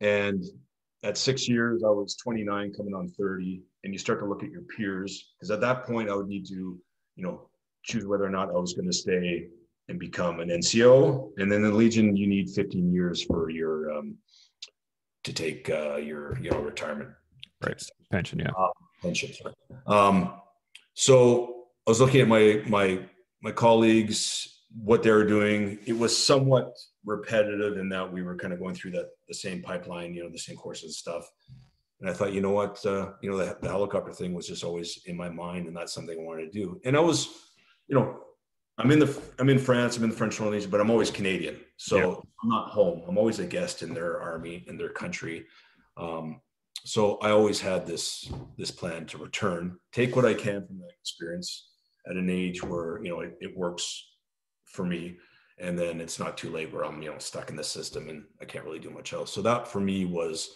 And 0.02 0.44
at 1.04 1.18
six 1.18 1.48
years, 1.48 1.84
I 1.84 1.90
was 1.90 2.16
29, 2.16 2.74
coming 2.74 2.94
on 2.94 3.10
30, 3.10 3.62
and 3.84 3.94
you 3.94 4.00
start 4.00 4.20
to 4.20 4.26
look 4.26 4.44
at 4.44 4.52
your 4.52 4.64
peers 4.64 5.34
because 5.38 5.52
at 5.52 5.62
that 5.62 5.86
point 5.86 6.10
I 6.10 6.16
would 6.16 6.28
need 6.28 6.46
to, 6.48 6.78
you 7.16 7.24
know, 7.24 7.50
choose 7.84 8.06
whether 8.06 8.26
or 8.26 8.30
not 8.30 8.50
I 8.50 8.58
was 8.58 8.74
going 8.74 8.88
to 8.88 8.96
stay 8.96 9.48
and 9.88 10.00
become 10.00 10.40
an 10.40 10.50
NCO. 10.50 11.32
And 11.38 11.52
then 11.52 11.64
the 11.64 11.72
Legion, 11.72 12.16
you 12.16 12.28
need 12.28 12.50
15 12.50 12.94
years 12.94 13.24
for 13.24 13.50
your 13.50 13.92
um, 13.98 14.18
to 15.24 15.34
take 15.34 15.70
uh, 15.70 15.96
your 15.96 16.40
you 16.40 16.50
know 16.50 16.60
retirement 16.60 17.10
Right. 17.62 17.82
Pension, 18.12 18.40
yeah. 18.40 18.52
pension. 19.02 19.32
Um, 19.86 20.34
so 20.94 21.66
I 21.86 21.92
was 21.92 22.00
looking 22.00 22.22
at 22.22 22.28
my 22.28 22.64
my 22.68 23.00
my 23.42 23.52
colleagues, 23.52 24.59
what 24.76 25.04
they 25.04 25.12
were 25.12 25.26
doing. 25.26 25.80
It 25.86 25.98
was 25.98 26.16
somewhat 26.16 26.74
repetitive 27.06 27.78
in 27.78 27.90
that 27.90 28.12
we 28.12 28.22
were 28.24 28.36
kind 28.36 28.54
of 28.54 28.60
going 28.60 28.76
through 28.76 28.92
that 28.92 29.10
the 29.28 29.34
same 29.34 29.62
pipeline, 29.62 30.14
you 30.14 30.24
know, 30.24 30.30
the 30.30 30.38
same 30.38 30.56
courses 30.58 30.84
and 30.84 30.94
stuff. 30.94 31.30
And 32.02 32.10
I 32.10 32.14
thought, 32.14 32.34
you 32.34 32.42
know 32.42 32.52
what, 32.52 32.86
uh, 32.86 33.12
you 33.22 33.30
know, 33.30 33.38
the, 33.38 33.58
the 33.62 33.70
helicopter 33.70 34.14
thing 34.14 34.34
was 34.34 34.48
just 34.48 34.64
always 34.64 35.00
in 35.06 35.18
my 35.18 35.30
mind, 35.30 35.68
and 35.68 35.76
that's 35.76 35.94
something 35.94 36.18
I 36.18 36.24
wanted 36.24 36.52
to 36.52 36.60
do. 36.60 36.80
And 36.86 36.96
I 36.96 37.02
was, 37.02 37.28
you 37.88 37.96
know, 37.96 38.22
I'm 38.78 38.92
in 38.92 39.00
the 39.00 39.22
I'm 39.40 39.50
in 39.50 39.60
France, 39.60 39.98
I'm 39.98 40.04
in 40.04 40.10
the 40.12 40.16
French 40.16 40.38
colonies, 40.38 40.66
but 40.66 40.80
I'm 40.80 40.90
always 40.90 41.12
Canadian, 41.12 41.60
so 41.76 41.98
Yeah. 41.98 42.16
I'm 42.44 42.50
not 42.50 42.70
home. 42.70 43.04
I'm 43.08 43.18
always 43.18 43.40
a 43.40 43.46
guest 43.46 43.84
in 43.84 43.94
their 43.94 44.22
army, 44.22 44.64
in 44.68 44.78
their 44.78 44.90
country. 44.90 45.46
Um, 45.98 46.40
so 46.86 47.18
I 47.18 47.32
always 47.32 47.60
had 47.60 47.86
this 47.86 48.32
this 48.58 48.72
plan 48.72 49.06
to 49.08 49.18
return, 49.18 49.78
take 49.92 50.16
what 50.16 50.26
I 50.26 50.34
can 50.34 50.66
from 50.66 50.80
that 50.80 50.94
experience 51.02 51.68
at 52.10 52.16
an 52.16 52.30
age 52.30 52.64
where 52.64 53.04
you 53.04 53.10
know 53.10 53.20
it, 53.20 53.36
it 53.42 53.58
works 53.58 54.06
for 54.70 54.86
me, 54.86 55.18
and 55.58 55.78
then 55.78 56.00
it's 56.00 56.20
not 56.20 56.38
too 56.38 56.50
late 56.50 56.72
where 56.72 56.86
I'm 56.86 57.02
you 57.02 57.12
know 57.12 57.18
stuck 57.18 57.50
in 57.50 57.56
the 57.56 57.64
system 57.64 58.10
and 58.10 58.24
I 58.42 58.46
can't 58.46 58.66
really 58.66 58.80
do 58.80 58.90
much 58.90 59.14
else. 59.14 59.32
So 59.34 59.42
that 59.42 59.68
for 59.68 59.80
me 59.80 60.06
was 60.06 60.52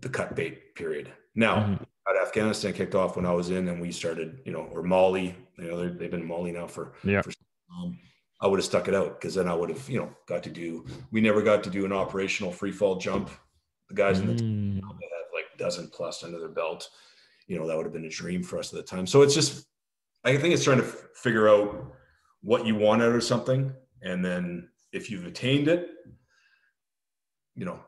the 0.00 0.08
cut 0.08 0.34
bait 0.34 0.74
period. 0.74 1.12
Now, 1.34 1.56
Mhm. 1.56 1.86
at 2.08 2.16
Afghanistan 2.16 2.72
kicked 2.72 2.94
off 2.94 3.16
when 3.16 3.26
I 3.26 3.32
was 3.32 3.50
in, 3.50 3.68
and 3.68 3.80
we 3.80 3.92
started, 3.92 4.40
you 4.44 4.52
know, 4.52 4.62
or 4.72 4.82
Mali. 4.82 5.34
You 5.58 5.64
know, 5.64 5.88
they've 5.88 6.10
been 6.10 6.20
in 6.22 6.26
Mali 6.26 6.52
now 6.52 6.66
for 6.66 6.94
Yeah. 7.04 7.22
For, 7.22 7.32
um, 7.70 7.98
I 8.40 8.46
would 8.46 8.58
have 8.58 8.66
stuck 8.66 8.88
it 8.88 8.94
out 8.94 9.20
because 9.20 9.34
then 9.34 9.48
I 9.48 9.54
would 9.54 9.68
have, 9.70 9.88
you 9.88 9.98
know, 9.98 10.14
got 10.26 10.42
to 10.44 10.50
do. 10.50 10.84
We 11.12 11.20
never 11.20 11.40
got 11.42 11.62
to 11.64 11.70
do 11.70 11.84
an 11.84 11.92
operational 11.92 12.52
free 12.52 12.72
fall 12.72 12.96
jump. 12.96 13.30
The 13.88 13.94
guys 13.94 14.18
in 14.20 14.26
the 14.26 14.34
Mm. 14.42 14.80
they 14.80 15.06
had 15.06 15.24
like 15.32 15.56
dozen 15.58 15.88
plus 15.90 16.24
under 16.24 16.38
their 16.38 16.48
belt. 16.48 16.90
You 17.46 17.58
know, 17.58 17.66
that 17.66 17.76
would 17.76 17.86
have 17.86 17.92
been 17.92 18.04
a 18.06 18.08
dream 18.10 18.42
for 18.42 18.58
us 18.58 18.72
at 18.72 18.76
the 18.78 18.82
time. 18.82 19.06
So 19.06 19.22
it's 19.22 19.34
just, 19.34 19.66
I 20.24 20.36
think 20.38 20.54
it's 20.54 20.64
trying 20.64 20.78
to 20.78 20.84
f- 20.84 21.08
figure 21.14 21.48
out 21.48 21.94
what 22.44 22.66
you 22.66 22.74
want 22.76 23.02
out 23.02 23.14
of 23.14 23.24
something. 23.24 23.72
And 24.02 24.22
then 24.24 24.68
if 24.92 25.10
you've 25.10 25.24
attained 25.24 25.66
it, 25.66 25.88
you 27.56 27.64
know, 27.64 27.80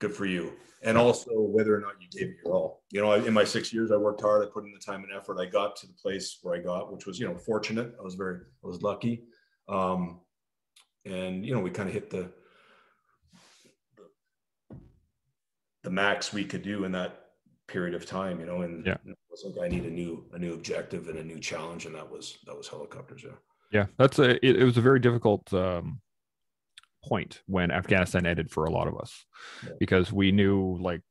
good 0.00 0.12
for 0.12 0.26
you. 0.26 0.52
And 0.82 0.98
also 0.98 1.30
whether 1.32 1.76
or 1.76 1.80
not 1.80 1.94
you 2.00 2.08
gave 2.10 2.30
it 2.30 2.36
your 2.44 2.54
all. 2.54 2.82
You 2.90 3.00
know, 3.02 3.12
I- 3.12 3.24
in 3.24 3.32
my 3.32 3.44
six 3.44 3.72
years, 3.72 3.92
I 3.92 3.96
worked 3.96 4.20
hard. 4.20 4.42
I 4.46 4.50
put 4.50 4.64
in 4.64 4.72
the 4.72 4.78
time 4.78 5.04
and 5.04 5.12
effort. 5.12 5.38
I 5.38 5.46
got 5.46 5.76
to 5.76 5.86
the 5.86 5.92
place 5.92 6.38
where 6.42 6.54
I 6.56 6.58
got, 6.58 6.92
which 6.92 7.06
was, 7.06 7.20
you 7.20 7.28
know, 7.28 7.36
fortunate. 7.36 7.94
I 7.98 8.02
was 8.02 8.14
very, 8.16 8.38
I 8.64 8.66
was 8.66 8.82
lucky. 8.82 9.24
Um, 9.68 10.20
and, 11.04 11.46
you 11.46 11.54
know, 11.54 11.60
we 11.60 11.70
kind 11.70 11.88
of 11.88 11.94
hit 11.94 12.10
the, 12.10 12.32
the 15.82 15.90
max 15.90 16.32
we 16.32 16.44
could 16.44 16.62
do 16.62 16.84
in 16.84 16.92
that 16.92 17.26
period 17.68 17.94
of 17.94 18.04
time, 18.06 18.40
you 18.40 18.46
know, 18.46 18.62
and 18.62 18.84
Yeah. 18.84 18.96
it 19.06 19.16
was 19.30 19.44
like 19.44 19.64
I 19.64 19.68
need 19.68 19.84
a 19.84 19.90
new 19.90 20.28
a 20.32 20.38
new 20.38 20.54
objective 20.54 21.08
and 21.08 21.18
a 21.18 21.24
new 21.24 21.38
challenge, 21.38 21.86
and 21.86 21.94
that 21.94 22.10
was 22.10 22.38
that 22.46 22.56
was 22.56 22.66
helicopters. 22.68 23.22
Yeah. 23.22 23.36
Yeah, 23.70 23.86
that's 23.98 24.18
a. 24.18 24.44
It, 24.44 24.56
it 24.56 24.64
was 24.64 24.76
a 24.76 24.80
very 24.82 24.98
difficult 25.00 25.52
um, 25.54 26.00
point 27.04 27.42
when 27.46 27.70
Afghanistan 27.70 28.26
ended 28.26 28.50
for 28.50 28.64
a 28.64 28.70
lot 28.70 28.88
of 28.88 28.98
us, 28.98 29.24
Yeah. 29.64 29.70
because 29.78 30.12
we 30.12 30.32
knew 30.32 30.76
like 30.80 31.02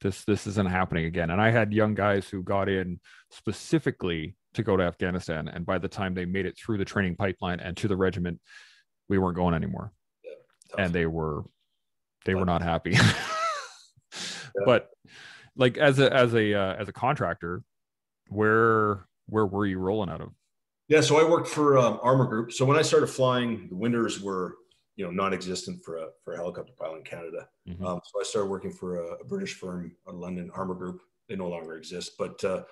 this 0.00 0.24
this 0.24 0.46
isn't 0.46 0.70
happening 0.70 1.04
again. 1.06 1.30
And 1.30 1.40
I 1.40 1.50
had 1.50 1.72
young 1.74 1.94
guys 1.94 2.28
who 2.28 2.42
got 2.42 2.68
in 2.68 3.00
specifically 3.30 4.34
to 4.54 4.62
go 4.62 4.76
to 4.76 4.82
Afghanistan, 4.84 5.46
and 5.48 5.66
by 5.66 5.78
the 5.78 5.88
time 5.88 6.14
they 6.14 6.24
made 6.24 6.46
it 6.46 6.56
through 6.58 6.78
the 6.78 6.84
training 6.84 7.16
pipeline 7.16 7.60
and 7.60 7.76
to 7.76 7.88
the 7.88 7.96
regiment, 7.96 8.40
we 9.08 9.18
weren't 9.18 9.36
going 9.36 9.54
anymore, 9.54 9.92
Tough. 10.70 10.80
and 10.80 10.92
they 10.92 11.04
were 11.06 11.44
they 12.24 12.34
were 12.34 12.46
not 12.46 12.62
happy. 12.62 12.96
But 14.64 14.88
like 15.56 15.76
as 15.78 15.98
a 15.98 16.12
as 16.12 16.34
a 16.34 16.54
uh, 16.54 16.74
as 16.74 16.88
a 16.88 16.92
contractor, 16.92 17.62
where 18.28 19.06
where 19.26 19.46
were 19.46 19.66
you 19.66 19.78
rolling 19.78 20.10
out 20.10 20.20
of? 20.20 20.30
Yeah, 20.88 21.02
so 21.02 21.20
I 21.20 21.28
worked 21.28 21.48
for 21.48 21.76
um, 21.76 22.00
Armor 22.02 22.24
Group. 22.24 22.52
So 22.52 22.64
when 22.64 22.78
I 22.78 22.82
started 22.82 23.08
flying, 23.08 23.68
the 23.68 23.76
winters 23.76 24.20
were, 24.20 24.56
you 24.96 25.04
know, 25.04 25.10
non-existent 25.10 25.84
for 25.84 25.98
a 25.98 26.08
for 26.24 26.32
a 26.32 26.36
helicopter 26.36 26.72
pilot 26.78 26.98
in 26.98 27.04
Canada. 27.04 27.48
Mhm. 27.68 27.84
Um, 27.84 28.00
so 28.04 28.20
I 28.20 28.24
started 28.24 28.48
working 28.48 28.72
for 28.72 29.02
a, 29.02 29.16
a 29.16 29.24
British 29.24 29.54
firm, 29.54 29.94
a 30.06 30.12
London 30.12 30.50
Armor 30.54 30.74
Group. 30.74 31.02
They 31.28 31.36
no 31.36 31.48
longer 31.48 31.76
exist, 31.76 32.12
but 32.18 32.42
uh, 32.42 32.62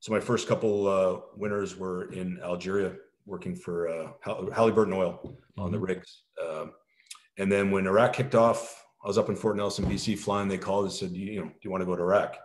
so 0.00 0.12
my 0.12 0.18
first 0.18 0.48
couple 0.48 0.88
uh, 0.88 1.20
winters 1.36 1.76
were 1.76 2.10
in 2.12 2.40
Algeria, 2.42 2.96
working 3.26 3.54
for 3.54 3.86
uh, 3.86 4.08
Halliburton 4.24 4.94
Oil 4.94 5.36
on 5.58 5.70
the 5.70 5.78
rigs. 5.78 6.22
Um, 6.42 6.72
and 7.36 7.52
then 7.52 7.70
when 7.70 7.86
Iraq 7.86 8.14
kicked 8.14 8.34
off, 8.34 8.84
I 9.04 9.06
was 9.06 9.18
up 9.18 9.28
in 9.28 9.36
Fort 9.36 9.56
Nelson, 9.56 9.84
BC, 9.84 10.18
flying. 10.18 10.48
They 10.48 10.58
called 10.58 10.86
and 10.86 10.92
said, 10.92 11.10
you, 11.12 11.32
you 11.32 11.40
know, 11.40 11.46
do 11.46 11.58
you 11.62 11.70
want 11.70 11.82
to 11.82 11.86
go 11.86 11.94
to 11.94 12.02
Iraq? 12.02 12.36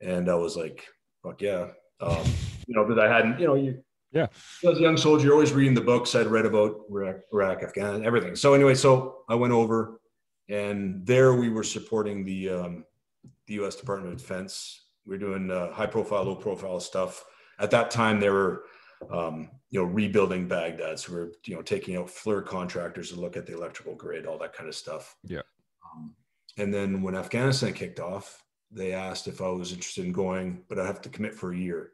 And 0.00 0.28
I 0.28 0.34
was 0.34 0.56
like, 0.56 0.84
fuck 1.22 1.40
yeah. 1.40 1.68
Um, 2.00 2.24
you 2.66 2.74
know, 2.74 2.84
because 2.84 2.98
I 2.98 3.06
hadn't, 3.06 3.38
you 3.38 3.46
know, 3.46 3.54
you 3.54 3.82
Yeah. 4.12 4.26
as 4.68 4.78
a 4.78 4.80
young 4.80 4.96
soldier, 4.96 5.24
you're 5.24 5.34
always 5.34 5.52
reading 5.52 5.74
the 5.74 5.80
books 5.80 6.14
I'd 6.14 6.26
read 6.26 6.44
about 6.44 6.82
Iraq, 6.90 7.16
Iraq, 7.32 7.62
Afghanistan, 7.62 8.04
everything. 8.04 8.36
So 8.36 8.52
anyway, 8.52 8.74
so 8.74 9.24
I 9.28 9.34
went 9.34 9.52
over, 9.52 10.00
and 10.48 11.06
there 11.06 11.34
we 11.34 11.48
were 11.48 11.64
supporting 11.64 12.24
the 12.24 12.50
um, 12.50 12.84
the 13.46 13.54
U.S. 13.54 13.74
Department 13.76 14.12
of 14.12 14.20
Defense. 14.20 14.82
We 15.06 15.14
were 15.14 15.18
doing 15.18 15.50
uh, 15.50 15.72
high 15.72 15.86
profile, 15.86 16.24
low 16.24 16.36
profile 16.36 16.78
stuff. 16.80 17.24
At 17.58 17.70
that 17.70 17.90
time, 17.90 18.20
they 18.20 18.30
were, 18.30 18.64
um, 19.10 19.50
you 19.70 19.80
know, 19.80 19.86
rebuilding 19.86 20.46
Baghdad. 20.46 20.98
So 20.98 21.12
we 21.12 21.18
are 21.20 21.32
you 21.44 21.56
know, 21.56 21.62
taking 21.62 21.96
out 21.96 22.08
FLIR 22.08 22.44
contractors 22.46 23.10
to 23.10 23.20
look 23.20 23.36
at 23.36 23.46
the 23.46 23.54
electrical 23.54 23.94
grid, 23.94 24.26
all 24.26 24.38
that 24.38 24.52
kind 24.52 24.68
of 24.68 24.74
stuff. 24.74 25.16
Yeah. 25.24 25.40
Um, 25.94 26.14
and 26.58 26.72
then 26.72 27.02
when 27.02 27.16
Afghanistan 27.16 27.72
kicked 27.72 27.98
off, 27.98 28.44
they 28.70 28.92
asked 28.92 29.26
if 29.26 29.40
I 29.40 29.48
was 29.48 29.72
interested 29.72 30.04
in 30.04 30.12
going, 30.12 30.62
but 30.68 30.78
I 30.78 30.86
have 30.86 31.02
to 31.02 31.08
commit 31.08 31.34
for 31.34 31.52
a 31.52 31.56
year 31.56 31.92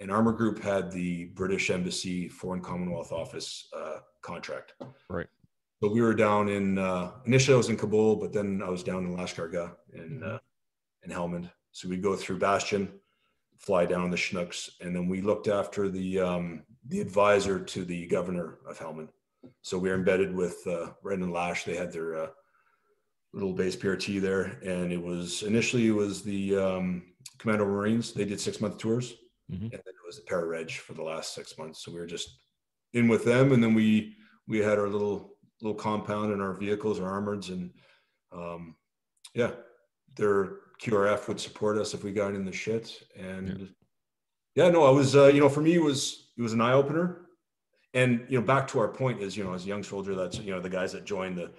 and 0.00 0.10
Armor 0.10 0.32
Group 0.32 0.62
had 0.62 0.90
the 0.90 1.26
British 1.26 1.70
Embassy 1.70 2.28
Foreign 2.28 2.60
Commonwealth 2.60 3.12
Office 3.12 3.68
uh, 3.76 3.98
contract. 4.22 4.74
Right. 5.10 5.26
So 5.82 5.92
we 5.92 6.00
were 6.00 6.14
down 6.14 6.48
in 6.48 6.78
uh, 6.78 7.12
initially 7.24 7.54
I 7.54 7.58
was 7.58 7.68
in 7.68 7.76
Kabul, 7.76 8.16
but 8.16 8.32
then 8.32 8.62
I 8.64 8.68
was 8.68 8.82
down 8.82 9.04
in 9.04 9.16
Lashkargah 9.16 9.72
in 9.92 10.22
uh, 10.22 10.38
in 11.04 11.10
Helmand. 11.10 11.50
So 11.72 11.88
we'd 11.88 12.02
go 12.02 12.16
through 12.16 12.38
Bastion, 12.38 12.90
fly 13.58 13.86
down 13.86 14.10
the 14.10 14.16
Chinooks, 14.16 14.70
and 14.80 14.94
then 14.94 15.08
we 15.08 15.20
looked 15.20 15.48
after 15.48 15.88
the 15.88 16.18
um, 16.20 16.62
the 16.88 17.00
advisor 17.00 17.60
to 17.60 17.84
the 17.84 18.06
governor 18.06 18.58
of 18.68 18.78
Helmand. 18.78 19.08
So 19.62 19.78
we 19.78 19.88
were 19.88 19.94
embedded 19.94 20.34
with 20.34 20.66
uh, 20.66 20.90
Brendan 21.02 21.30
Lash. 21.32 21.64
They 21.64 21.76
had 21.76 21.92
their 21.92 22.16
uh, 22.16 22.26
little 23.32 23.52
base 23.52 23.76
PRT 23.76 24.20
there, 24.20 24.58
and 24.64 24.92
it 24.92 25.00
was 25.00 25.42
initially 25.44 25.86
it 25.88 25.92
was 25.92 26.22
the 26.22 26.56
um, 26.56 27.02
Commando 27.38 27.64
Marines. 27.64 28.12
They 28.12 28.24
did 28.24 28.40
six 28.40 28.60
month 28.60 28.78
tours 28.78 29.14
Mhm. 29.50 29.62
and 29.62 29.70
then 29.72 29.80
it 29.80 30.06
was 30.06 30.16
the 30.16 30.22
para 30.22 30.46
reg 30.46 30.70
for 30.70 30.94
the 30.94 31.02
last 31.02 31.34
six 31.34 31.56
months. 31.58 31.82
So 31.82 31.92
we 31.92 31.98
were 31.98 32.06
just 32.06 32.38
in 32.92 33.08
with 33.08 33.24
them, 33.24 33.52
and 33.52 33.62
then 33.62 33.74
we 33.74 34.16
we 34.46 34.58
had 34.58 34.78
our 34.78 34.88
little 34.88 35.36
little 35.60 35.76
compound 35.76 36.32
and 36.32 36.40
our 36.40 36.54
vehicles, 36.54 37.00
our 37.00 37.20
armoreds, 37.20 37.48
and 37.48 37.72
um, 38.32 38.76
yeah, 39.34 39.52
their 40.16 40.56
QRF 40.80 41.26
would 41.28 41.40
support 41.40 41.78
us 41.78 41.94
if 41.94 42.04
we 42.04 42.12
got 42.12 42.34
in 42.34 42.44
the 42.44 42.52
shit. 42.52 43.02
And 43.16 43.68
yeah, 44.54 44.64
yeah 44.64 44.70
no, 44.70 44.84
I 44.84 44.90
was 44.90 45.16
uh, 45.16 45.26
you 45.26 45.40
know 45.40 45.48
for 45.48 45.60
me 45.60 45.74
it 45.74 45.82
was 45.82 46.32
it 46.36 46.42
was 46.42 46.52
an 46.52 46.60
eye 46.60 46.72
opener. 46.72 47.24
And 47.94 48.26
you 48.28 48.38
know, 48.38 48.46
back 48.46 48.68
to 48.68 48.78
our 48.78 48.88
point 48.88 49.22
is, 49.22 49.36
you 49.36 49.44
know, 49.44 49.54
as 49.54 49.64
a 49.64 49.68
young 49.68 49.82
soldier, 49.82 50.14
that's 50.14 50.38
you 50.38 50.50
know 50.50 50.60
the 50.60 50.68
guys 50.68 50.92
that 50.92 51.04
joined 51.06 51.38
the 51.38 51.50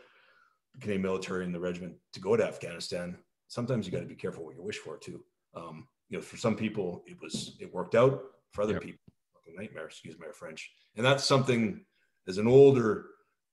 Canadian 0.80 1.02
military 1.02 1.44
and 1.44 1.54
the 1.54 1.60
regiment 1.60 1.96
to 2.14 2.20
go 2.20 2.36
to 2.38 2.46
Afghanistan. 2.46 3.18
Sometimes 3.48 3.86
you 3.86 3.92
got 3.92 4.02
to 4.02 4.06
be 4.06 4.16
careful 4.16 4.46
what 4.46 4.56
you 4.56 4.62
wish 4.62 4.78
for 4.78 4.96
too. 4.98 5.24
Um, 5.56 5.88
you 6.10 6.18
know, 6.18 6.22
for 6.22 6.38
some 6.38 6.56
people 6.56 7.04
it 7.06 7.18
was 7.22 7.56
it 7.60 7.74
worked 7.74 7.96
out. 7.96 8.22
For 8.52 8.64
other 8.64 8.74
yep. 8.74 8.82
people, 8.82 9.00
a 9.48 9.62
nightmare. 9.62 9.86
Excuse 9.86 10.16
my 10.20 10.32
French. 10.34 10.72
And 10.96 11.06
that's 11.06 11.24
something 11.24 11.86
as 12.28 12.38
an 12.38 12.48
older, 12.48 13.06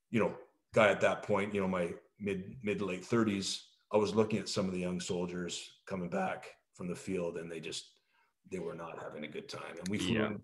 you 0.09 0.19
know, 0.19 0.33
guy 0.73 0.89
at 0.89 1.01
that 1.01 1.23
point, 1.23 1.53
you 1.53 1.61
know, 1.61 1.67
my 1.67 1.93
mid 2.19 2.55
mid 2.63 2.79
to 2.79 2.85
late 2.85 3.05
thirties, 3.05 3.67
I 3.93 3.97
was 3.97 4.15
looking 4.15 4.39
at 4.39 4.49
some 4.49 4.65
of 4.65 4.73
the 4.73 4.79
young 4.79 4.99
soldiers 4.99 5.71
coming 5.85 6.09
back 6.09 6.47
from 6.73 6.87
the 6.87 6.95
field, 6.95 7.37
and 7.37 7.51
they 7.51 7.59
just 7.59 7.91
they 8.51 8.59
were 8.59 8.75
not 8.75 8.99
having 9.01 9.23
a 9.23 9.27
good 9.27 9.49
time. 9.49 9.77
And 9.77 9.87
we 9.87 9.97
flew 9.97 10.15
yeah. 10.15 10.27
in, 10.27 10.41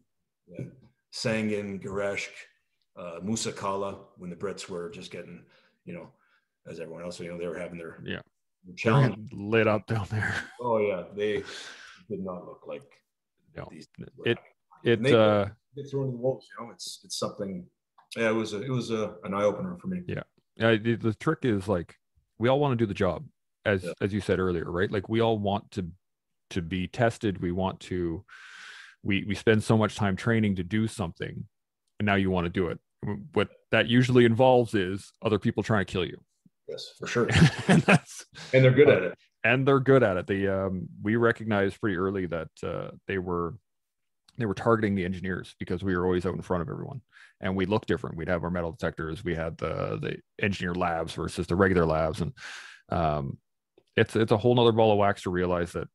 yeah, 0.48 0.66
Sangin, 1.14 1.82
Gereshk, 1.82 2.30
uh, 2.98 3.20
Musa 3.24 3.52
Qala, 3.52 3.98
when 4.18 4.30
the 4.30 4.36
Brits 4.36 4.70
were 4.70 4.90
just 4.90 5.12
getting, 5.12 5.44
you 5.86 5.94
know, 5.94 6.10
as 6.68 6.80
everyone 6.80 7.04
else, 7.04 7.20
you 7.20 7.32
know, 7.32 7.38
they 7.38 7.48
were 7.48 7.58
having 7.58 7.78
their 7.78 8.00
yeah 8.06 8.22
challenge 8.76 9.32
lit 9.34 9.68
up 9.68 9.88
down 9.88 10.08
there. 10.10 10.36
Oh 10.62 10.78
yeah, 10.78 11.04
they 11.16 11.44
did 12.10 12.24
not 12.24 12.46
look 12.46 12.62
like 12.68 12.84
no. 13.56 13.68
these. 13.72 13.88
It 14.26 14.38
it 14.84 15.04
they, 15.04 15.14
uh, 15.14 15.46
get 15.76 15.90
thrown 15.90 16.08
to 16.08 16.12
the 16.12 16.18
wolves. 16.18 16.48
You 16.50 16.66
know, 16.66 16.72
it's 16.72 17.02
it's 17.04 17.18
something. 17.18 17.66
Yeah, 18.16 18.30
it 18.30 18.34
was 18.34 18.54
a, 18.54 18.62
it 18.62 18.70
was 18.70 18.92
a, 18.92 19.16
an 19.24 19.34
eye 19.34 19.44
opener 19.44 19.78
for 19.82 19.88
me. 19.88 20.02
Yeah, 20.08 20.24
yeah. 20.56 20.76
The, 20.76 20.96
the 20.96 21.14
trick 21.16 21.40
is 21.44 21.68
like 21.68 21.96
we 22.38 22.50
all 22.50 22.60
want 22.60 22.74
to 22.74 22.76
do 22.76 22.86
the 22.86 22.94
job, 22.94 23.26
as 23.66 23.84
yeah. 23.84 23.94
as 24.02 24.14
you 24.14 24.22
said 24.22 24.40
earlier, 24.40 24.70
right? 24.70 24.92
Like 24.92 25.10
we 25.10 25.22
all 25.22 25.38
want 25.38 25.72
to 25.72 25.88
to 26.52 26.62
be 26.62 26.88
tested. 26.88 27.42
We 27.42 27.52
want 27.52 27.80
to. 27.82 28.24
We 29.04 29.26
we 29.28 29.36
spend 29.36 29.64
so 29.64 29.78
much 29.78 29.96
time 29.96 30.16
training 30.16 30.56
to 30.58 30.64
do 30.64 30.88
something, 30.88 31.46
and 32.00 32.06
now 32.06 32.16
you 32.16 32.30
want 32.30 32.46
to 32.46 32.50
do 32.50 32.68
it. 32.68 32.80
What 33.34 33.50
that 33.72 33.88
usually 33.88 34.26
involves 34.26 34.74
is 34.74 35.12
other 35.22 35.40
people 35.40 35.64
trying 35.64 35.86
to 35.86 35.92
kill 35.92 36.06
you. 36.06 36.22
Yes, 36.68 36.94
for 36.98 37.08
sure. 37.08 37.30
and 37.68 37.82
that's 37.82 38.26
and 38.54 38.64
they're 38.64 38.72
good 38.72 38.90
uh, 38.90 38.94
at 38.94 39.04
it. 39.04 39.18
And 39.44 39.68
they're 39.68 39.80
good 39.80 40.04
at 40.04 40.18
it. 40.18 40.28
They 40.28 40.48
um 40.48 40.88
we 41.02 41.16
recognized 41.16 41.80
pretty 41.80 41.98
early 41.98 42.26
that 42.28 42.50
uh, 42.64 42.92
they 43.08 43.18
were 43.18 43.56
they 44.38 44.46
were 44.46 44.54
targeting 44.54 44.96
the 44.96 45.06
engineers 45.06 45.56
because 45.60 45.84
we 45.84 45.96
were 45.96 46.06
always 46.06 46.26
out 46.26 46.34
in 46.34 46.42
front 46.42 46.62
of 46.62 46.70
everyone 46.70 47.02
and 47.42 47.56
we 47.56 47.66
looked 47.66 47.88
different. 47.88 48.18
We'd 48.18 48.30
have 48.30 48.44
our 48.44 48.50
metal 48.50 48.72
detectors 48.72 49.24
we 49.24 49.36
had 49.36 49.58
the 49.58 50.00
the 50.02 50.18
engineer 50.44 50.74
labs 50.74 51.14
versus 51.14 51.48
the 51.48 51.56
regular 51.56 51.86
labs 51.86 52.22
and 52.22 52.34
um, 52.90 53.38
it's 53.96 54.16
it's 54.16 54.32
a 54.32 54.38
whole 54.38 54.56
nother 54.56 54.72
ball 54.72 54.92
of 54.92 54.98
wax 54.98 55.24
to 55.24 55.30
realize 55.30 55.74
that 55.74 55.88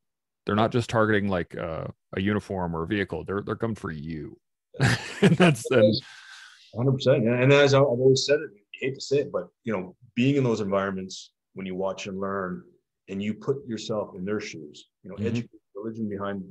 they're 0.46 0.54
not 0.54 0.72
just 0.72 0.88
targeting 0.88 1.28
like 1.28 1.56
uh, 1.56 1.86
a 2.16 2.20
uniform 2.20 2.74
or 2.74 2.84
a 2.84 2.86
vehicle. 2.86 3.24
They're 3.24 3.42
they're 3.42 3.56
coming 3.56 3.76
for 3.76 3.90
you. 3.90 4.38
And 5.20 5.36
that's 5.36 5.68
and, 5.72 6.00
100% 6.74 7.42
and 7.42 7.52
as 7.52 7.74
i've 7.74 7.82
always 7.82 8.24
said 8.24 8.38
it 8.40 8.50
hate 8.72 8.94
to 8.94 9.00
say 9.00 9.18
it 9.18 9.32
but 9.32 9.48
you 9.64 9.72
know 9.72 9.96
being 10.14 10.36
in 10.36 10.44
those 10.44 10.60
environments 10.60 11.32
when 11.54 11.66
you 11.66 11.74
watch 11.74 12.06
and 12.06 12.20
learn 12.20 12.62
and 13.08 13.22
you 13.22 13.34
put 13.34 13.66
yourself 13.66 14.14
in 14.14 14.24
their 14.24 14.40
shoes 14.40 14.88
you 15.02 15.10
know 15.10 15.16
mm-hmm. 15.16 15.26
education 15.26 15.58
religion 15.74 16.08
behind 16.08 16.42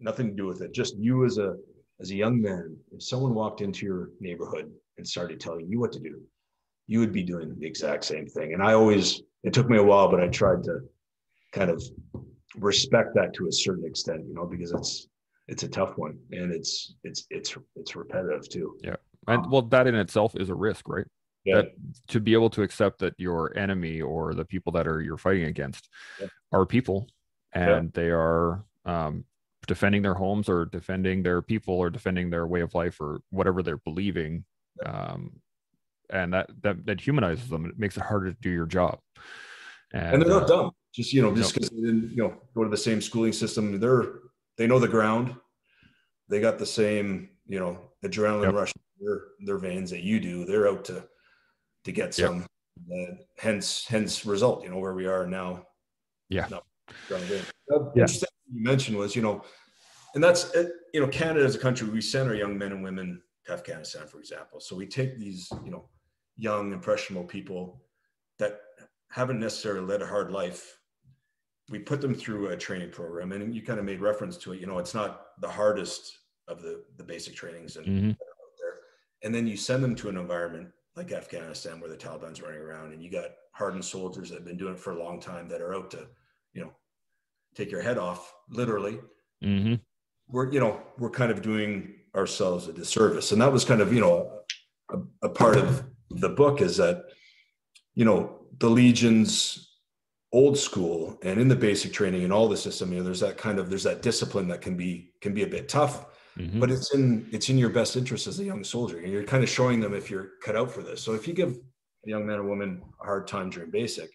nothing 0.00 0.28
to 0.28 0.34
do 0.34 0.46
with 0.46 0.62
it. 0.62 0.72
Just 0.72 0.96
you 0.98 1.24
as 1.24 1.38
a 1.38 1.56
as 2.00 2.10
a 2.10 2.14
young 2.14 2.40
man, 2.40 2.76
if 2.92 3.02
someone 3.02 3.34
walked 3.34 3.60
into 3.60 3.84
your 3.84 4.10
neighborhood 4.20 4.70
and 4.98 5.06
started 5.06 5.40
telling 5.40 5.66
you 5.68 5.80
what 5.80 5.90
to 5.92 5.98
do, 5.98 6.20
you 6.86 7.00
would 7.00 7.12
be 7.12 7.24
doing 7.24 7.54
the 7.58 7.66
exact 7.66 8.04
same 8.04 8.26
thing. 8.26 8.52
And 8.54 8.62
I 8.62 8.74
always, 8.74 9.20
it 9.42 9.52
took 9.52 9.68
me 9.68 9.78
a 9.78 9.82
while, 9.82 10.08
but 10.08 10.20
I 10.20 10.28
tried 10.28 10.62
to 10.64 10.78
kind 11.52 11.70
of 11.70 11.82
respect 12.56 13.14
that 13.14 13.34
to 13.34 13.48
a 13.48 13.52
certain 13.52 13.84
extent, 13.84 14.24
you 14.28 14.34
know, 14.34 14.46
because 14.46 14.72
it's 14.72 15.08
it's 15.48 15.62
a 15.62 15.68
tough 15.68 15.96
one 15.96 16.18
and 16.30 16.52
it's 16.52 16.94
it's 17.04 17.26
it's 17.30 17.56
it's 17.74 17.96
repetitive 17.96 18.48
too. 18.48 18.76
Yeah. 18.82 18.96
And 19.26 19.50
well, 19.50 19.62
that 19.62 19.86
in 19.86 19.94
itself 19.94 20.36
is 20.36 20.50
a 20.50 20.54
risk, 20.54 20.88
right? 20.88 21.06
Yeah. 21.44 21.56
That 21.56 21.72
to 22.08 22.20
be 22.20 22.34
able 22.34 22.50
to 22.50 22.62
accept 22.62 22.98
that 22.98 23.14
your 23.16 23.56
enemy 23.56 24.00
or 24.00 24.34
the 24.34 24.44
people 24.44 24.72
that 24.72 24.86
are 24.86 25.00
you're 25.00 25.16
fighting 25.16 25.44
against 25.44 25.88
yeah. 26.20 26.26
are 26.52 26.66
people. 26.66 27.08
And 27.54 27.92
they 27.94 28.10
are 28.10 28.64
um, 28.84 29.24
defending 29.66 30.02
their 30.02 30.14
homes 30.14 30.48
or 30.48 30.66
defending 30.66 31.22
their 31.22 31.40
people 31.40 31.74
or 31.74 31.88
defending 31.88 32.28
their 32.28 32.46
way 32.46 32.60
of 32.60 32.74
life 32.74 33.00
or 33.00 33.20
whatever 33.30 33.62
they're 33.62 33.78
believing 33.78 34.44
um, 34.84 35.32
and 36.10 36.32
that, 36.32 36.50
that 36.62 36.86
that 36.86 37.00
humanizes 37.00 37.48
them 37.48 37.66
it 37.66 37.78
makes 37.78 37.96
it 37.96 38.02
harder 38.02 38.32
to 38.32 38.36
do 38.40 38.50
your 38.50 38.66
job. 38.66 38.98
And, 39.92 40.14
and 40.14 40.22
they're 40.22 40.30
not 40.30 40.44
uh, 40.44 40.46
dumb. 40.46 40.70
Just 40.94 41.12
you 41.12 41.22
know 41.22 41.34
just 41.34 41.54
because 41.54 41.70
they 41.70 41.76
didn't 41.76 42.10
you 42.10 42.22
know 42.22 42.34
go 42.54 42.64
to 42.64 42.70
the 42.70 42.76
same 42.76 43.00
schooling 43.00 43.32
system 43.32 43.78
they're 43.78 44.20
they 44.56 44.66
know 44.66 44.78
the 44.78 44.88
ground. 44.88 45.34
They 46.28 46.40
got 46.40 46.58
the 46.58 46.66
same 46.66 47.30
you 47.46 47.58
know 47.58 47.78
adrenaline 48.04 48.44
yep. 48.44 48.54
rush 48.54 48.72
in 48.74 49.06
their, 49.06 49.20
their 49.44 49.58
veins 49.58 49.90
that 49.90 50.02
you 50.02 50.20
do. 50.20 50.44
They're 50.44 50.68
out 50.68 50.84
to 50.86 51.04
to 51.84 51.92
get 51.92 52.14
some 52.14 52.46
yep. 52.88 53.08
uh, 53.10 53.14
hence 53.38 53.84
hence 53.86 54.24
result 54.24 54.62
you 54.62 54.70
know 54.70 54.78
where 54.78 54.94
we 54.94 55.06
are 55.06 55.26
now 55.26 55.62
yeah 56.28 56.46
no, 56.50 56.60
yeah. 57.94 58.06
you 58.50 58.62
mentioned 58.62 58.96
was 58.96 59.14
you 59.14 59.22
know 59.22 59.42
and 60.14 60.22
that's 60.22 60.54
uh, 60.54 60.68
you 60.92 61.00
know 61.00 61.08
canada 61.08 61.44
as 61.44 61.54
a 61.54 61.58
country 61.58 61.88
we 61.88 62.00
send 62.00 62.28
our 62.28 62.34
young 62.34 62.56
men 62.56 62.72
and 62.72 62.82
women 62.82 63.20
to 63.44 63.52
afghanistan 63.52 64.06
for 64.06 64.18
example 64.18 64.60
so 64.60 64.76
we 64.76 64.86
take 64.86 65.18
these 65.18 65.48
you 65.64 65.70
know 65.70 65.88
young 66.36 66.72
impressionable 66.72 67.26
people 67.26 67.80
that 68.38 68.60
haven't 69.10 69.40
necessarily 69.40 69.84
led 69.84 70.02
a 70.02 70.06
hard 70.06 70.30
life 70.30 70.78
we 71.70 71.78
put 71.78 72.00
them 72.00 72.14
through 72.14 72.48
a 72.48 72.56
training 72.56 72.90
program 72.90 73.32
and 73.32 73.54
you 73.54 73.62
kind 73.62 73.78
of 73.78 73.84
made 73.84 74.00
reference 74.00 74.36
to 74.36 74.52
it 74.52 74.60
you 74.60 74.66
know 74.66 74.78
it's 74.78 74.94
not 74.94 75.26
the 75.40 75.48
hardest 75.48 76.18
of 76.46 76.62
the 76.62 76.82
the 76.96 77.04
basic 77.04 77.34
trainings 77.34 77.76
and 77.76 77.86
mm-hmm. 77.86 78.06
there 78.08 78.74
and 79.22 79.34
then 79.34 79.46
you 79.46 79.56
send 79.56 79.82
them 79.82 79.94
to 79.94 80.08
an 80.08 80.16
environment 80.16 80.68
like 80.98 81.12
afghanistan 81.12 81.80
where 81.80 81.88
the 81.88 81.96
taliban's 81.96 82.42
running 82.42 82.60
around 82.60 82.92
and 82.92 83.02
you 83.02 83.10
got 83.10 83.30
hardened 83.52 83.84
soldiers 83.84 84.28
that 84.28 84.36
have 84.36 84.44
been 84.44 84.56
doing 84.56 84.74
it 84.74 84.80
for 84.80 84.92
a 84.92 85.02
long 85.02 85.18
time 85.20 85.48
that 85.48 85.60
are 85.60 85.74
out 85.74 85.90
to 85.90 86.06
you 86.52 86.60
know 86.60 86.72
take 87.54 87.70
your 87.70 87.82
head 87.82 87.98
off 87.98 88.32
literally. 88.50 88.98
Mm-hmm. 89.42 89.74
We're 90.28 90.52
you 90.52 90.60
know 90.60 90.80
we're 90.98 91.10
kind 91.10 91.30
of 91.30 91.42
doing 91.42 91.94
ourselves 92.14 92.68
a 92.68 92.72
disservice. 92.72 93.32
And 93.32 93.40
that 93.42 93.52
was 93.52 93.64
kind 93.64 93.80
of 93.80 93.92
you 93.92 94.00
know 94.00 94.40
a, 94.90 95.26
a 95.26 95.28
part 95.28 95.56
of 95.56 95.84
the 96.10 96.28
book 96.28 96.60
is 96.60 96.76
that 96.76 97.04
you 97.94 98.04
know 98.04 98.38
the 98.58 98.70
legions 98.70 99.64
old 100.32 100.58
school 100.58 101.18
and 101.22 101.40
in 101.40 101.48
the 101.48 101.56
basic 101.56 101.92
training 101.92 102.22
and 102.22 102.32
all 102.32 102.48
the 102.48 102.56
system 102.56 102.92
you 102.92 102.98
know 102.98 103.04
there's 103.04 103.20
that 103.20 103.38
kind 103.38 103.58
of 103.58 103.70
there's 103.70 103.82
that 103.82 104.02
discipline 104.02 104.46
that 104.46 104.60
can 104.60 104.76
be 104.76 105.10
can 105.22 105.32
be 105.32 105.42
a 105.42 105.46
bit 105.46 105.70
tough 105.70 106.04
mm-hmm. 106.38 106.60
but 106.60 106.70
it's 106.70 106.94
in 106.94 107.28
it's 107.32 107.48
in 107.48 107.58
your 107.58 107.70
best 107.70 107.96
interest 107.96 108.26
as 108.26 108.40
a 108.40 108.44
young 108.44 108.64
soldier 108.64 108.98
and 108.98 109.12
you're 109.12 109.24
kind 109.24 109.42
of 109.42 109.48
showing 109.48 109.80
them 109.80 109.94
if 109.94 110.10
you're 110.10 110.30
cut 110.42 110.56
out 110.56 110.70
for 110.70 110.82
this 110.82 111.02
so 111.02 111.14
if 111.14 111.28
you 111.28 111.34
give 111.34 111.50
a 112.06 112.08
young 112.08 112.26
man 112.26 112.38
or 112.38 112.44
woman 112.44 112.82
a 113.02 113.04
hard 113.04 113.26
time 113.26 113.50
during 113.50 113.70
basic 113.70 114.10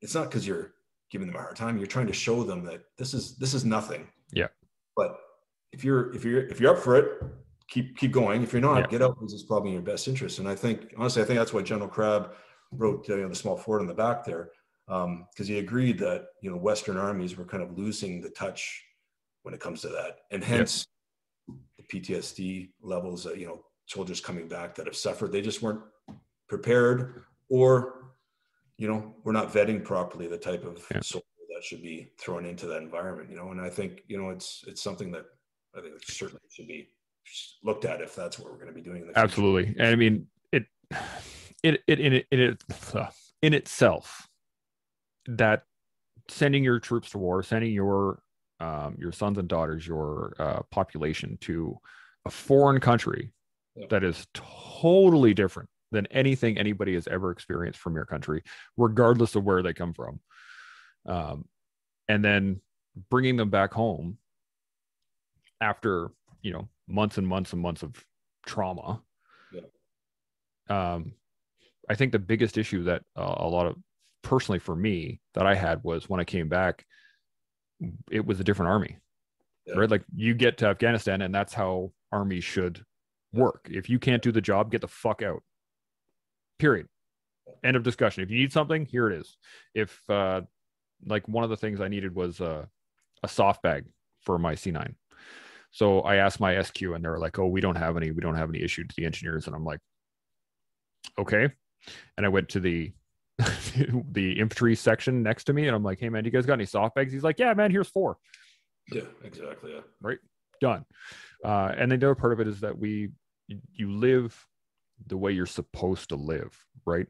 it's 0.00 0.14
not 0.14 0.24
because 0.24 0.46
you're 0.46 0.72
giving 1.10 1.26
them 1.26 1.36
a 1.36 1.40
hard 1.40 1.56
time 1.56 1.76
you're 1.76 1.86
trying 1.86 2.06
to 2.06 2.12
show 2.12 2.42
them 2.42 2.64
that 2.64 2.80
this 2.98 3.12
is 3.12 3.36
this 3.36 3.52
is 3.52 3.64
nothing 3.64 4.06
yeah 4.32 4.48
but 4.96 5.18
if 5.76 5.84
you're 5.84 6.12
if 6.14 6.24
you're 6.24 6.46
if 6.46 6.58
you're 6.58 6.74
up 6.74 6.82
for 6.82 6.96
it, 6.96 7.22
keep 7.68 7.96
keep 7.96 8.10
going. 8.10 8.42
If 8.42 8.52
you're 8.52 8.62
not, 8.62 8.78
yeah. 8.78 8.86
get 8.86 9.02
out 9.02 9.18
because 9.18 9.34
it's 9.34 9.42
probably 9.42 9.70
in 9.70 9.74
your 9.74 9.82
best 9.82 10.08
interest. 10.08 10.38
And 10.38 10.48
I 10.48 10.54
think 10.54 10.94
honestly, 10.96 11.22
I 11.22 11.26
think 11.26 11.38
that's 11.38 11.52
why 11.52 11.62
General 11.62 11.88
Crabb 11.88 12.32
wrote 12.72 13.06
you 13.08 13.16
know, 13.16 13.28
the 13.28 13.34
small 13.34 13.56
fort 13.56 13.82
in 13.82 13.86
the 13.86 13.94
back 13.94 14.24
there 14.24 14.50
because 14.86 15.04
um, 15.04 15.26
he 15.36 15.58
agreed 15.58 15.98
that 15.98 16.28
you 16.40 16.50
know 16.50 16.56
Western 16.56 16.96
armies 16.96 17.36
were 17.36 17.44
kind 17.44 17.62
of 17.62 17.76
losing 17.76 18.22
the 18.22 18.30
touch 18.30 18.84
when 19.42 19.54
it 19.54 19.60
comes 19.60 19.82
to 19.82 19.88
that, 19.88 20.20
and 20.30 20.42
hence 20.42 20.86
PTSD 21.88 22.70
levels 22.82 23.24
that 23.24 23.38
you 23.38 23.46
know 23.46 23.64
soldiers 23.86 24.20
coming 24.20 24.48
back 24.48 24.74
that 24.74 24.86
have 24.86 24.96
suffered. 24.96 25.32
They 25.32 25.42
just 25.42 25.62
weren't 25.62 25.80
prepared, 26.48 27.22
or 27.48 28.12
you 28.78 28.88
know, 28.88 29.14
we're 29.24 29.32
not 29.32 29.52
vetting 29.52 29.82
properly 29.82 30.26
the 30.26 30.38
type 30.38 30.64
of 30.64 30.84
yeah. 30.90 31.00
soldier 31.00 31.26
that 31.54 31.64
should 31.64 31.82
be 31.82 32.12
thrown 32.18 32.44
into 32.44 32.66
that 32.66 32.82
environment. 32.82 33.30
You 33.30 33.36
know, 33.36 33.50
and 33.50 33.60
I 33.60 33.70
think 33.70 34.02
you 34.08 34.18
know 34.20 34.30
it's 34.30 34.64
it's 34.66 34.82
something 34.82 35.10
that 35.12 35.24
I 35.76 35.80
think 35.80 35.94
certainly 36.04 36.40
should 36.50 36.68
be 36.68 36.88
looked 37.64 37.84
at 37.84 38.00
if 38.00 38.14
that's 38.14 38.38
what 38.38 38.50
we're 38.50 38.58
going 38.58 38.68
to 38.68 38.74
be 38.74 38.82
doing. 38.82 39.10
Absolutely, 39.14 39.74
and 39.78 39.88
I 39.88 39.96
mean 39.96 40.26
it, 40.52 40.66
it, 41.62 41.80
it, 41.86 42.00
in 42.00 42.12
it, 42.12 42.26
in 42.30 42.40
it, 42.40 42.62
in 43.42 43.54
itself, 43.54 44.28
that 45.26 45.62
sending 46.28 46.64
your 46.64 46.78
troops 46.78 47.10
to 47.10 47.18
war, 47.18 47.42
sending 47.42 47.72
your 47.72 48.20
um, 48.60 48.96
your 48.98 49.12
sons 49.12 49.38
and 49.38 49.48
daughters, 49.48 49.86
your 49.86 50.34
uh, 50.38 50.62
population 50.70 51.38
to 51.42 51.78
a 52.24 52.30
foreign 52.30 52.80
country 52.80 53.32
yeah. 53.74 53.86
that 53.90 54.02
is 54.02 54.26
totally 54.34 55.34
different 55.34 55.68
than 55.92 56.06
anything 56.06 56.58
anybody 56.58 56.94
has 56.94 57.06
ever 57.06 57.30
experienced 57.30 57.78
from 57.78 57.94
your 57.94 58.04
country, 58.04 58.42
regardless 58.76 59.34
of 59.34 59.44
where 59.44 59.62
they 59.62 59.72
come 59.72 59.92
from. 59.92 60.20
Um, 61.06 61.44
and 62.08 62.24
then 62.24 62.60
bringing 63.10 63.36
them 63.36 63.50
back 63.50 63.72
home 63.72 64.18
after 65.60 66.10
you 66.42 66.52
know 66.52 66.68
months 66.88 67.18
and 67.18 67.26
months 67.26 67.52
and 67.52 67.62
months 67.62 67.82
of 67.82 67.92
trauma 68.46 69.02
um 70.68 71.12
i 71.88 71.94
think 71.94 72.12
the 72.12 72.18
biggest 72.18 72.58
issue 72.58 72.84
that 72.84 73.02
uh, 73.16 73.34
a 73.38 73.48
lot 73.48 73.66
of 73.66 73.76
personally 74.22 74.58
for 74.58 74.74
me 74.74 75.20
that 75.34 75.46
i 75.46 75.54
had 75.54 75.82
was 75.82 76.08
when 76.08 76.20
i 76.20 76.24
came 76.24 76.48
back 76.48 76.84
it 78.10 78.24
was 78.24 78.40
a 78.40 78.44
different 78.44 78.70
army 78.70 78.98
Yeah. 79.66 79.74
right? 79.76 79.90
Like 79.90 80.04
you 80.14 80.34
get 80.34 80.58
to 80.58 80.66
afghanistan 80.66 81.22
and 81.22 81.34
that's 81.34 81.52
how 81.54 81.92
armies 82.12 82.44
should 82.44 82.84
work. 83.32 83.68
If 83.70 83.90
you 83.90 83.98
can't 83.98 84.22
do 84.22 84.32
the 84.32 84.40
job 84.40 84.70
get 84.70 84.80
the 84.80 84.88
fuck 84.88 85.22
out. 85.22 85.42
Period. 86.58 86.88
End 87.62 87.76
of 87.76 87.82
discussion. 87.82 88.22
If 88.22 88.30
you 88.30 88.38
need 88.38 88.52
something 88.52 88.86
here 88.86 89.10
it 89.10 89.20
is. 89.20 89.36
If 89.74 90.00
uh 90.08 90.42
like 91.04 91.28
one 91.28 91.44
of 91.44 91.50
the 91.50 91.56
things 91.58 91.80
i 91.80 91.88
needed 91.88 92.14
was 92.14 92.40
uh, 92.40 92.64
a 93.22 93.28
soft 93.28 93.62
bag 93.62 93.84
for 94.22 94.38
my 94.38 94.54
c9 94.54 94.94
so 95.70 96.00
i 96.00 96.16
asked 96.16 96.40
my 96.40 96.60
sq 96.62 96.80
and 96.80 97.04
they're 97.04 97.18
like 97.18 97.38
oh 97.38 97.46
we 97.46 97.60
don't 97.60 97.76
have 97.76 97.98
any 97.98 98.10
we 98.10 98.22
don't 98.22 98.34
have 98.36 98.48
any 98.48 98.62
issued 98.62 98.88
to 98.88 98.94
the 98.96 99.04
engineers. 99.04 99.46
And 99.46 99.54
i'm 99.54 99.64
like 99.64 99.80
okay. 101.18 101.48
And 102.16 102.24
i 102.24 102.28
went 102.30 102.48
to 102.50 102.60
the 102.60 102.92
the 104.12 104.32
infantry 104.38 104.74
section 104.74 105.22
next 105.22 105.44
to 105.44 105.52
me 105.52 105.66
and 105.66 105.76
i'm 105.76 105.82
like 105.82 106.00
hey 106.00 106.08
man 106.08 106.22
do 106.24 106.28
you 106.28 106.32
guys 106.32 106.46
got 106.46 106.54
any 106.54 106.64
soft 106.64 106.94
bags 106.94 107.12
he's 107.12 107.22
like 107.22 107.38
yeah 107.38 107.52
man 107.52 107.70
here's 107.70 107.88
four 107.88 108.16
Yeah, 108.92 109.02
exactly. 109.24 109.72
Yeah. 109.74 109.80
Right. 110.00 110.18
Done. 110.60 110.84
Uh, 111.44 111.72
and 111.76 111.90
then 111.90 111.98
the 111.98 112.06
other 112.06 112.14
part 112.14 112.32
of 112.32 112.40
it 112.40 112.48
is 112.48 112.60
that 112.60 112.78
we 112.78 113.10
you 113.74 113.90
live 113.92 114.46
the 115.06 115.16
way 115.16 115.32
you're 115.32 115.46
supposed 115.46 116.08
to 116.10 116.16
live, 116.16 116.56
right? 116.84 117.06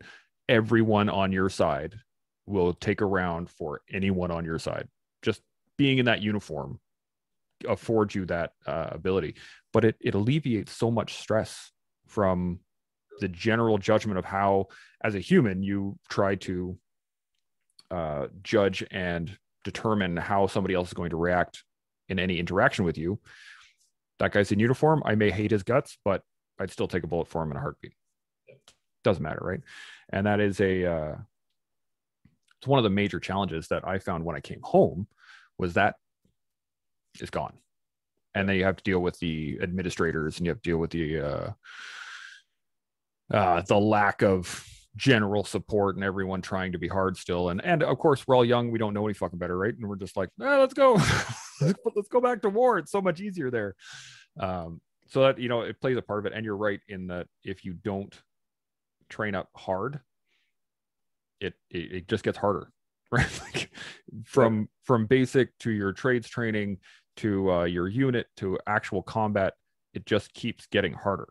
Everyone 0.48 1.08
on 1.08 1.32
your 1.32 1.48
side 1.48 1.94
will 2.46 2.72
take 2.74 3.00
a 3.02 3.06
round 3.06 3.50
for 3.50 3.82
anyone 3.92 4.30
on 4.30 4.44
your 4.44 4.58
side. 4.58 4.88
Just 5.22 5.42
being 5.76 5.98
in 5.98 6.06
that 6.06 6.22
uniform 6.22 6.80
affords 7.68 8.14
you 8.14 8.24
that 8.26 8.52
uh, 8.66 8.88
ability, 8.90 9.36
but 9.72 9.84
it 9.84 9.96
it 10.00 10.14
alleviates 10.14 10.72
so 10.72 10.90
much 10.90 11.14
stress 11.16 11.70
from 12.08 12.60
the 13.20 13.28
general 13.28 13.78
judgment 13.78 14.18
of 14.18 14.24
how, 14.24 14.66
as 15.02 15.14
a 15.14 15.20
human, 15.20 15.62
you 15.62 15.98
try 16.08 16.34
to 16.36 16.78
uh, 17.90 18.26
judge 18.42 18.84
and 18.90 19.36
determine 19.64 20.16
how 20.16 20.46
somebody 20.46 20.74
else 20.74 20.88
is 20.88 20.94
going 20.94 21.10
to 21.10 21.16
react 21.16 21.64
in 22.08 22.18
any 22.18 22.38
interaction 22.38 22.84
with 22.84 22.98
you. 22.98 23.18
That 24.18 24.32
guy's 24.32 24.52
in 24.52 24.58
uniform. 24.58 25.02
I 25.04 25.14
may 25.14 25.30
hate 25.30 25.50
his 25.50 25.62
guts, 25.62 25.98
but 26.04 26.22
I'd 26.58 26.70
still 26.70 26.88
take 26.88 27.04
a 27.04 27.06
bullet 27.06 27.28
for 27.28 27.42
him 27.42 27.50
in 27.50 27.56
a 27.56 27.60
heartbeat. 27.60 27.92
Doesn't 29.04 29.22
matter, 29.22 29.40
right? 29.42 29.60
And 30.10 30.26
that 30.26 30.40
is 30.40 30.60
a 30.60 30.84
uh, 30.86 31.16
it's 32.58 32.66
one 32.66 32.78
of 32.78 32.84
the 32.84 32.90
major 32.90 33.20
challenges 33.20 33.68
that 33.68 33.86
I 33.86 33.98
found 33.98 34.24
when 34.24 34.36
I 34.36 34.40
came 34.40 34.60
home 34.62 35.06
was 35.58 35.74
that 35.74 35.96
is 37.20 37.30
gone, 37.30 37.54
and 38.34 38.48
then 38.48 38.56
you 38.56 38.64
have 38.64 38.76
to 38.76 38.84
deal 38.84 39.00
with 39.00 39.18
the 39.18 39.58
administrators 39.62 40.38
and 40.38 40.46
you 40.46 40.50
have 40.50 40.62
to 40.62 40.70
deal 40.70 40.78
with 40.78 40.90
the 40.90 41.20
uh, 41.20 41.50
uh, 43.32 43.62
the 43.62 43.78
lack 43.78 44.22
of 44.22 44.64
general 44.96 45.44
support 45.44 45.96
and 45.96 46.04
everyone 46.04 46.40
trying 46.40 46.72
to 46.72 46.78
be 46.78 46.88
hard 46.88 47.16
still. 47.16 47.50
And 47.50 47.62
and 47.64 47.82
of 47.82 47.98
course 47.98 48.26
we're 48.26 48.34
all 48.34 48.44
young, 48.44 48.70
we 48.70 48.78
don't 48.78 48.94
know 48.94 49.06
any 49.06 49.14
fucking 49.14 49.38
better, 49.38 49.56
right? 49.56 49.74
And 49.74 49.86
we're 49.88 49.96
just 49.96 50.16
like, 50.16 50.30
eh, 50.40 50.56
let's 50.56 50.74
go, 50.74 50.94
let's 51.60 52.08
go 52.08 52.20
back 52.20 52.42
to 52.42 52.48
war. 52.48 52.78
It's 52.78 52.92
so 52.92 53.02
much 53.02 53.20
easier 53.20 53.50
there. 53.50 53.74
Um, 54.38 54.80
so 55.08 55.22
that 55.22 55.38
you 55.38 55.48
know 55.48 55.62
it 55.62 55.80
plays 55.80 55.96
a 55.96 56.02
part 56.02 56.20
of 56.20 56.26
it. 56.26 56.32
And 56.34 56.44
you're 56.44 56.56
right 56.56 56.80
in 56.88 57.08
that 57.08 57.26
if 57.44 57.64
you 57.64 57.74
don't 57.74 58.14
train 59.08 59.34
up 59.34 59.48
hard, 59.54 60.00
it 61.40 61.54
it, 61.70 61.92
it 61.92 62.08
just 62.08 62.24
gets 62.24 62.38
harder, 62.38 62.70
right? 63.10 63.40
like 63.42 63.70
from 64.24 64.68
from 64.84 65.06
basic 65.06 65.56
to 65.58 65.70
your 65.70 65.92
trades 65.92 66.28
training 66.28 66.78
to 67.16 67.50
uh, 67.52 67.64
your 67.64 67.88
unit 67.88 68.26
to 68.38 68.58
actual 68.66 69.02
combat, 69.02 69.54
it 69.94 70.04
just 70.06 70.32
keeps 70.34 70.66
getting 70.66 70.92
harder. 70.92 71.28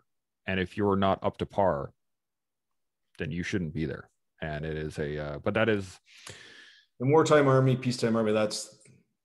And 0.47 0.59
if 0.59 0.77
you're 0.77 0.95
not 0.95 1.19
up 1.23 1.37
to 1.37 1.45
par, 1.45 1.91
then 3.17 3.31
you 3.31 3.43
shouldn't 3.43 3.73
be 3.73 3.85
there. 3.85 4.09
And 4.41 4.65
it 4.65 4.77
is 4.77 4.99
a, 4.99 5.17
uh, 5.17 5.39
but 5.39 5.53
that 5.55 5.69
is, 5.69 5.99
the 6.99 7.05
wartime 7.05 7.47
army, 7.47 7.75
peacetime 7.75 8.15
army, 8.15 8.31
that's 8.31 8.77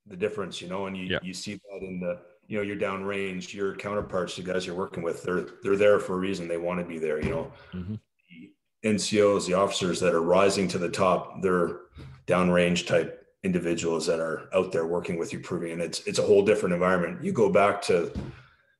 the 0.07 0.16
difference, 0.16 0.61
you 0.61 0.68
know, 0.68 0.87
and 0.87 0.97
you, 0.97 1.05
Yeah. 1.05 1.18
you 1.23 1.33
see 1.35 1.55
that 1.55 1.83
in 1.87 2.01
the, 2.01 2.21
you 2.49 2.57
know, 2.57 2.62
you're 2.62 2.77
downrange, 2.77 3.55
your 3.55 3.77
counterparts, 3.77 4.35
the 4.37 4.43
guys 4.43 4.66
you're 4.66 4.75
working 4.75 5.03
with, 5.05 5.23
they're 5.23 5.47
they're 5.62 5.77
there 5.77 6.01
for 6.01 6.14
a 6.14 6.18
reason. 6.18 6.49
They 6.49 6.57
want 6.57 6.81
to 6.81 6.87
be 6.87 6.99
there, 6.99 7.23
you 7.23 7.31
know. 7.31 7.53
Mhm. 7.73 8.01
The 8.29 8.53
NCOs, 8.89 9.47
the 9.47 9.55
officers 9.55 10.01
that 10.01 10.14
are 10.14 10.23
rising 10.23 10.66
to 10.68 10.79
the 10.79 10.89
top, 10.89 11.43
they're 11.43 11.83
downrange 12.27 12.87
type 12.89 13.25
individuals 13.45 14.05
that 14.07 14.18
are 14.18 14.49
out 14.53 14.73
there 14.73 14.87
working 14.87 15.16
with 15.16 15.33
you, 15.33 15.39
proving 15.39 15.71
and 15.73 15.81
it's 15.83 16.01
it's 16.09 16.18
a 16.18 16.23
whole 16.23 16.45
different 16.45 16.73
environment. 16.73 17.23
You 17.23 17.33
go 17.33 17.51
back 17.51 17.81
to 17.83 18.12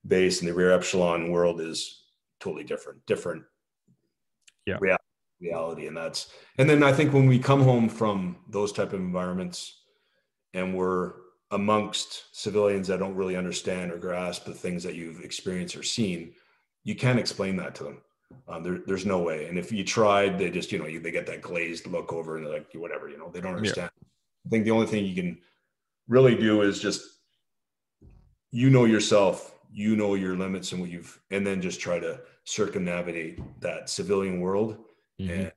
base 0.07 0.41
and 0.41 0.49
the 0.49 0.55
rear 0.55 0.73
echelon 0.73 1.31
world 1.31 1.61
is 1.61 2.00
totally 2.41 2.65
different, 2.65 3.05
different 3.07 3.45
Yeah. 4.67 4.79
rea- 4.81 4.97
reality. 5.41 5.87
And 5.87 5.97
that's 5.97 6.31
and 6.59 6.69
then 6.69 6.83
I 6.83 6.93
think 6.93 7.13
when 7.13 7.27
we 7.27 7.39
come 7.39 7.63
home 7.63 7.89
from 7.89 8.37
those 8.49 8.73
type 8.73 8.93
of 8.93 9.01
environments 9.01 9.83
and 10.55 10.75
we're 10.77 11.15
amongst 11.53 12.25
civilians 12.33 12.89
that 12.89 12.99
don't 12.99 13.15
really 13.15 13.37
understand 13.37 13.93
or 13.93 13.99
grasp 13.99 14.45
the 14.45 14.55
things 14.55 14.83
that 14.83 14.95
you've 14.95 15.21
experienced 15.25 15.77
or 15.77 15.83
seen, 15.83 16.35
you 16.85 16.95
can't 16.95 17.19
explain 17.19 17.57
that 17.57 17.75
to 17.77 17.85
them. 17.85 18.03
Um, 18.49 18.63
there, 18.63 18.79
there's 18.87 19.07
no 19.07 19.21
way. 19.21 19.47
And 19.47 19.59
if 19.59 19.73
you 19.73 19.83
tried, 19.85 20.39
they 20.39 20.51
just, 20.51 20.71
you 20.71 20.79
know, 20.79 20.87
you, 20.87 21.01
they 21.01 21.11
get 21.11 21.27
that 21.27 21.43
glazed 21.43 21.87
look 21.89 22.13
over 22.13 22.37
and 22.37 22.47
they're 22.47 22.53
like, 22.53 22.73
whatever, 22.75 23.09
you 23.09 23.19
know, 23.19 23.29
they 23.31 23.41
don't 23.41 23.57
understand. 23.57 23.91
I 24.47 24.49
think 24.49 24.65
the 24.65 24.71
only 24.71 24.87
thing 24.87 25.05
you 25.05 25.15
can 25.15 25.39
really 26.09 26.37
do 26.37 26.63
is 26.63 26.81
just, 26.81 27.03
you 28.53 28.71
know 28.71 28.85
yourself, 28.85 29.59
you 29.73 29.97
know 29.97 30.15
your 30.15 30.37
limits 30.37 30.73
and 30.73 30.81
what 30.81 30.91
you've, 30.91 31.21
and 31.31 31.47
then 31.47 31.61
just 31.61 31.81
try 31.81 31.99
to 31.99 32.21
circumnavigate 32.45 33.39
that 33.61 33.89
civilian 33.89 34.41
world 34.41 34.85
Mhm. 35.21 35.31
and 35.31 35.53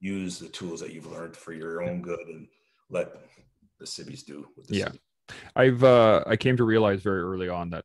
use 0.00 0.38
the 0.38 0.48
tools 0.48 0.80
that 0.80 0.92
you've 0.92 1.10
learned 1.10 1.36
for 1.36 1.52
your 1.52 1.82
own 1.82 2.02
good 2.02 2.26
and 2.28 2.48
let 2.88 3.12
the 3.78 3.86
civvies 3.86 4.22
do 4.22 4.46
what 4.54 4.66
the 4.68 4.76
Yeah. 4.76 4.84
civvies 4.84 5.00
I've, 5.56 5.84
uh, 5.84 6.24
I 6.26 6.36
came 6.36 6.56
to 6.56 6.64
realize 6.64 7.02
very 7.02 7.20
early 7.20 7.48
on 7.48 7.70
that 7.70 7.84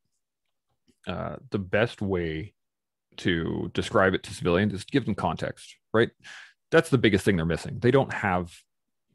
uh, 1.07 1.35
the 1.49 1.59
best 1.59 2.01
way 2.01 2.53
to 3.17 3.69
describe 3.73 4.13
it 4.13 4.23
to 4.23 4.33
civilians 4.33 4.73
is 4.73 4.85
to 4.85 4.91
give 4.91 5.05
them 5.05 5.15
context, 5.15 5.75
right? 5.93 6.09
That's 6.71 6.89
the 6.89 6.97
biggest 6.97 7.25
thing 7.25 7.35
they're 7.35 7.45
missing. 7.45 7.79
They 7.79 7.91
don't 7.91 8.13
have 8.13 8.57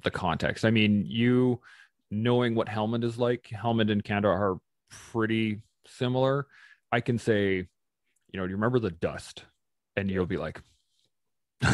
the 0.04 0.10
context. 0.10 0.64
I 0.66 0.70
mean, 0.70 1.06
you 1.06 1.62
knowing 2.10 2.54
what 2.54 2.68
Helmand 2.68 3.04
is 3.04 3.16
like, 3.18 3.44
Helmand 3.44 3.90
and 3.90 4.04
Canada 4.04 4.28
are 4.28 4.58
pretty 4.90 5.62
similar. 5.96 6.46
I 6.90 7.00
can 7.00 7.18
say, 7.18 7.56
you 7.56 8.40
know, 8.40 8.46
do 8.46 8.50
you 8.50 8.56
remember 8.56 8.78
the 8.78 8.90
dust? 8.90 9.44
And 9.96 10.10
you'll 10.10 10.26
be 10.26 10.36
like, 10.36 10.60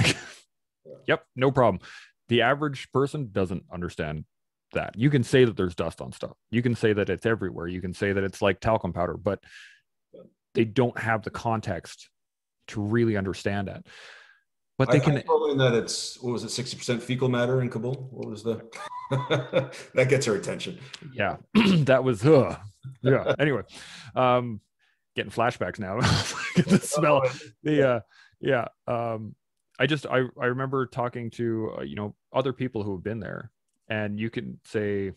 yep, 1.07 1.25
no 1.37 1.51
problem. 1.51 1.81
The 2.29 2.43
average 2.43 2.91
person 2.93 3.29
doesn't 3.33 3.65
understand 3.73 4.25
that. 4.73 4.97
You 4.97 5.11
can 5.11 5.23
say 5.23 5.45
that 5.45 5.57
there's 5.57 5.75
dust 5.75 6.01
on 6.01 6.13
stuff. 6.13 6.37
You 6.51 6.63
can 6.63 6.75
say 6.75 6.93
that 6.95 7.11
it's 7.11 7.27
everywhere. 7.27 7.67
You 7.67 7.81
can 7.81 7.93
say 7.93 8.13
that 8.13 8.25
it's 8.25 8.41
like 8.41 8.61
talcum 8.61 8.93
powder, 8.93 9.17
but 9.17 9.41
they 10.55 10.65
don't 10.65 10.99
have 10.99 11.23
the 11.23 11.31
context 11.31 12.09
to 12.69 12.81
really 12.81 13.17
understand 13.17 13.69
that. 13.69 13.87
But 14.79 14.91
they 14.91 14.99
I, 14.99 15.01
can 15.01 15.17
I 15.19 15.55
that 15.59 15.75
it's 15.75 16.21
what 16.21 16.33
was 16.33 16.45
it, 16.45 16.51
sixty 16.51 16.77
percent 16.77 17.03
fecal 17.03 17.29
matter 17.29 17.61
in 17.61 17.71
Kabul? 17.71 18.09
What 18.11 18.29
was 18.29 18.43
the 18.43 18.61
that 19.95 20.09
gets 20.09 20.27
her 20.27 20.35
attention. 20.35 20.79
yeah 21.13 21.37
that 21.55 22.03
was 22.03 22.25
uh, 22.25 22.57
yeah 23.03 23.35
anyway 23.39 23.63
um 24.15 24.61
getting 25.17 25.31
flashbacks 25.31 25.79
now. 25.79 26.01
The 26.67 26.79
smell. 26.79 27.23
The 27.63 27.89
uh 27.89 28.01
yeah 28.41 28.67
um 28.87 29.35
i 29.79 29.87
just 29.87 30.07
i 30.07 30.23
i 30.41 30.47
remember 30.47 30.87
talking 30.87 31.31
to 31.31 31.73
uh, 31.79 31.83
you 31.83 31.97
know 31.97 32.15
other 32.33 32.53
people 32.53 32.83
who 32.83 32.93
have 32.93 33.03
been 33.03 33.21
there 33.21 33.51
and 33.89 34.19
you 34.19 34.31
can 34.31 34.59
say 34.65 35.13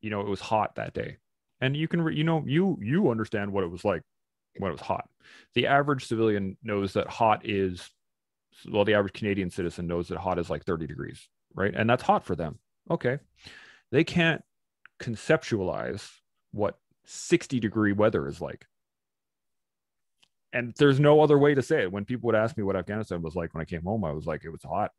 you 0.00 0.10
know 0.10 0.20
it 0.20 0.28
was 0.28 0.40
hot 0.40 0.76
that 0.76 0.94
day. 0.94 1.16
And 1.60 1.76
you 1.76 1.88
can 1.88 2.02
re- 2.02 2.14
you 2.14 2.24
know 2.24 2.42
you 2.46 2.78
you 2.82 3.10
understand 3.10 3.52
what 3.52 3.64
it 3.64 3.70
was 3.70 3.84
like 3.84 4.02
when 4.58 4.70
it 4.70 4.72
was 4.72 4.80
hot. 4.80 5.08
The 5.54 5.66
average 5.66 6.06
civilian 6.06 6.56
knows 6.62 6.92
that 6.94 7.08
hot 7.08 7.48
is 7.48 7.88
well 8.68 8.84
the 8.84 8.94
average 8.94 9.12
canadian 9.12 9.50
citizen 9.50 9.86
knows 9.86 10.08
that 10.08 10.18
hot 10.18 10.38
is 10.38 10.48
like 10.50 10.64
30 10.64 10.86
degrees 10.86 11.28
right? 11.56 11.74
And 11.74 11.90
that's 11.90 12.02
hot 12.02 12.24
for 12.24 12.36
them. 12.36 12.58
Okay. 12.88 13.18
They 13.90 14.04
can't 14.04 14.42
conceptualize 15.02 16.08
what 16.52 16.78
60 17.06 17.60
degree 17.60 17.92
weather 17.92 18.28
is 18.28 18.40
like. 18.40 18.66
And 20.52 20.74
there's 20.78 21.00
no 21.00 21.20
other 21.20 21.38
way 21.38 21.54
to 21.54 21.62
say 21.62 21.82
it. 21.82 21.92
When 21.92 22.04
people 22.04 22.28
would 22.28 22.36
ask 22.36 22.56
me 22.56 22.62
what 22.62 22.76
Afghanistan 22.76 23.20
was 23.22 23.34
like 23.34 23.52
when 23.52 23.62
I 23.62 23.66
came 23.66 23.82
home, 23.82 24.04
I 24.04 24.12
was 24.12 24.26
like, 24.26 24.44
it 24.44 24.50
was 24.50 24.62
hot. 24.62 24.90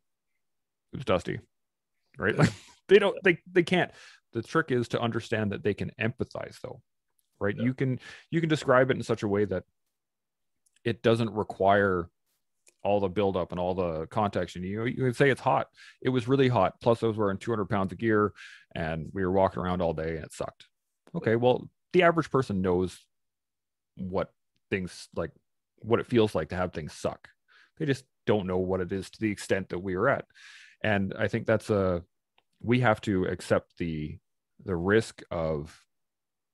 It 0.92 0.96
was 0.96 1.04
dusty. 1.04 1.40
Right? 2.18 2.36
Like 2.36 2.50
they 2.88 2.98
don't 2.98 3.16
they 3.24 3.38
they 3.50 3.62
can't. 3.62 3.90
The 4.32 4.42
trick 4.42 4.70
is 4.70 4.88
to 4.88 5.00
understand 5.00 5.52
that 5.52 5.62
they 5.62 5.74
can 5.74 5.90
empathize 6.00 6.60
though. 6.62 6.80
Right? 7.40 7.56
Yeah. 7.56 7.64
You 7.64 7.74
can 7.74 7.98
you 8.30 8.40
can 8.40 8.48
describe 8.48 8.90
it 8.90 8.96
in 8.96 9.02
such 9.02 9.22
a 9.22 9.28
way 9.28 9.44
that 9.46 9.64
it 10.84 11.02
doesn't 11.02 11.30
require 11.30 12.08
all 12.82 13.00
the 13.00 13.08
buildup 13.08 13.50
and 13.50 13.60
all 13.60 13.74
the 13.74 14.06
context. 14.06 14.56
And 14.56 14.64
you 14.64 14.84
you 14.84 15.04
can 15.04 15.14
say 15.14 15.30
it's 15.30 15.40
hot. 15.40 15.66
It 16.02 16.10
was 16.10 16.28
really 16.28 16.48
hot. 16.48 16.74
Plus, 16.80 17.02
I 17.02 17.06
was 17.06 17.16
wearing 17.16 17.38
200 17.38 17.66
pounds 17.66 17.92
of 17.92 17.98
gear, 17.98 18.32
and 18.74 19.08
we 19.12 19.24
were 19.24 19.32
walking 19.32 19.62
around 19.62 19.82
all 19.82 19.94
day, 19.94 20.16
and 20.16 20.24
it 20.24 20.32
sucked. 20.32 20.66
Okay, 21.14 21.36
well, 21.36 21.68
the 21.92 22.02
average 22.02 22.30
person 22.30 22.62
knows 22.62 22.98
what 23.96 24.32
things 24.70 25.08
like 25.16 25.30
what 25.80 26.00
it 26.00 26.06
feels 26.06 26.34
like 26.34 26.50
to 26.50 26.56
have 26.56 26.72
things 26.72 26.92
suck. 26.92 27.28
They 27.78 27.86
just 27.86 28.04
don't 28.26 28.46
know 28.46 28.58
what 28.58 28.80
it 28.80 28.92
is 28.92 29.10
to 29.10 29.20
the 29.20 29.30
extent 29.30 29.70
that 29.70 29.78
we 29.78 29.94
are 29.94 30.08
at. 30.08 30.26
And 30.82 31.14
I 31.18 31.28
think 31.28 31.46
that's 31.46 31.70
a 31.70 32.02
we 32.60 32.80
have 32.80 33.00
to 33.02 33.24
accept 33.24 33.78
the 33.78 34.18
the 34.64 34.76
risk 34.76 35.22
of 35.30 35.84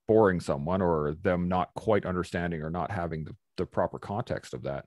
boring 0.06 0.40
someone 0.40 0.82
or 0.82 1.14
them 1.22 1.48
not 1.48 1.72
quite 1.74 2.04
understanding 2.04 2.62
or 2.62 2.70
not 2.70 2.90
having 2.90 3.24
the, 3.24 3.34
the 3.56 3.66
proper 3.66 3.98
context 3.98 4.54
of 4.54 4.62
that 4.62 4.84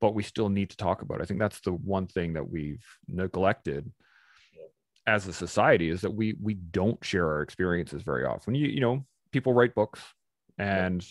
but 0.00 0.14
we 0.14 0.22
still 0.22 0.48
need 0.48 0.70
to 0.70 0.76
talk 0.76 1.02
about 1.02 1.18
it. 1.18 1.22
i 1.22 1.24
think 1.24 1.40
that's 1.40 1.60
the 1.60 1.72
one 1.72 2.06
thing 2.06 2.34
that 2.34 2.48
we've 2.48 2.84
neglected 3.08 3.90
as 5.08 5.26
a 5.26 5.32
society 5.32 5.88
is 5.88 6.02
that 6.02 6.10
we 6.10 6.36
we 6.40 6.52
don't 6.52 7.02
share 7.02 7.26
our 7.26 7.40
experiences 7.40 8.02
very 8.02 8.26
often. 8.26 8.54
You 8.54 8.68
you 8.68 8.80
know 8.80 9.06
people 9.32 9.54
write 9.54 9.74
books 9.74 10.00
and 10.58 11.04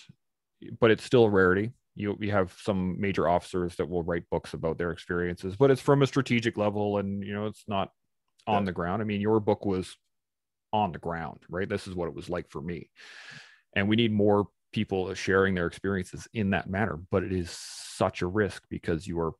but 0.80 0.92
it's 0.92 1.04
still 1.04 1.26
a 1.26 1.30
rarity. 1.30 1.72
You 1.96 2.16
you 2.20 2.32
have 2.32 2.56
some 2.62 3.02
major 3.02 3.28
officers 3.28 3.76
that 3.78 3.90
will 3.90 4.04
write 4.04 4.30
books 4.30 4.54
about 4.54 4.78
their 4.78 4.92
experiences 4.92 5.56
but 5.56 5.72
it's 5.72 5.82
from 5.82 6.04
a 6.04 6.08
strategic 6.08 6.58
level 6.58 7.00
and 7.00 7.24
you 7.24 7.34
know 7.34 7.48
it's 7.48 7.64
not 7.68 7.90
on 8.46 8.66
the 8.66 8.72
ground. 8.72 9.02
I 9.02 9.06
mean 9.06 9.20
your 9.20 9.40
book 9.40 9.66
was 9.66 9.98
on 10.72 10.92
the 10.92 11.00
ground 11.00 11.40
right? 11.50 11.68
This 11.68 11.88
is 11.88 11.96
what 11.96 12.08
it 12.08 12.14
was 12.16 12.30
like 12.30 12.52
for 12.52 12.62
me. 12.62 12.92
And 13.76 13.90
we 13.90 13.96
need 13.96 14.14
more 14.14 14.48
people 14.74 15.12
sharing 15.16 15.56
their 15.56 15.66
experiences 15.66 16.28
in 16.36 16.52
that 16.52 16.70
manner 16.70 17.00
but 17.10 17.24
it 17.24 17.34
is 17.34 17.50
such 17.50 18.22
a 18.22 18.28
risk 18.28 18.62
because 18.70 19.08
you 19.08 19.20
are 19.20 19.32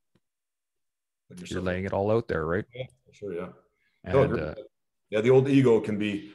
you're 1.46 1.62
laying 1.62 1.86
it 1.86 1.94
all 1.94 2.10
out 2.10 2.28
there 2.28 2.44
right? 2.44 2.66
Yeah, 2.74 2.86
sure, 3.12 3.34
yeah. 3.34 3.50
And 4.08 4.36
No, 4.36 4.44
uh, 4.44 4.56
yeah, 5.10 5.22
the 5.22 5.30
old 5.30 5.48
ego 5.50 5.80
can 5.80 5.98
be, 5.98 6.34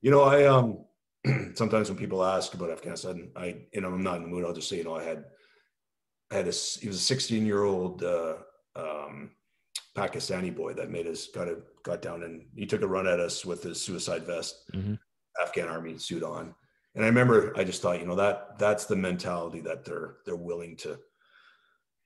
you 0.00 0.10
know, 0.10 0.22
I 0.22 0.46
um 0.46 0.84
sometimes 1.54 1.88
when 1.90 1.98
people 1.98 2.24
ask 2.24 2.54
about 2.54 2.70
Afghanistan, 2.70 3.30
I 3.36 3.66
you 3.72 3.80
know 3.80 3.88
I'm 3.92 4.02
not 4.02 4.16
in 4.16 4.22
the 4.22 4.28
mood. 4.28 4.44
I'll 4.44 4.54
just 4.54 4.68
say, 4.68 4.78
you 4.78 4.84
know, 4.84 4.96
I 4.96 5.04
had 5.04 5.24
I 6.30 6.36
had 6.36 6.48
a 6.48 6.52
he 6.52 6.88
was 6.88 6.96
a 6.96 7.14
16 7.14 7.44
year 7.46 7.64
old 7.64 8.02
uh, 8.02 8.36
um, 8.76 9.32
Pakistani 9.96 10.54
boy 10.54 10.74
that 10.74 10.90
made 10.90 11.06
us 11.06 11.26
got 11.28 11.48
a 11.48 11.58
got 11.82 12.02
down 12.02 12.22
and 12.22 12.46
he 12.54 12.66
took 12.66 12.82
a 12.82 12.86
run 12.86 13.06
at 13.06 13.20
us 13.20 13.44
with 13.44 13.62
his 13.62 13.80
suicide 13.80 14.24
vest, 14.26 14.70
Mhm. 14.74 14.98
Afghan 15.42 15.68
army 15.68 15.98
suit 15.98 16.22
on. 16.22 16.54
And 16.94 17.04
I 17.04 17.08
remember 17.08 17.52
I 17.56 17.64
just 17.64 17.82
thought, 17.82 18.00
you 18.00 18.06
know, 18.06 18.16
that 18.16 18.58
that's 18.58 18.86
the 18.86 18.96
mentality 18.96 19.60
that 19.60 19.84
they're 19.84 20.16
they're 20.24 20.36
willing 20.36 20.76
to 20.78 20.98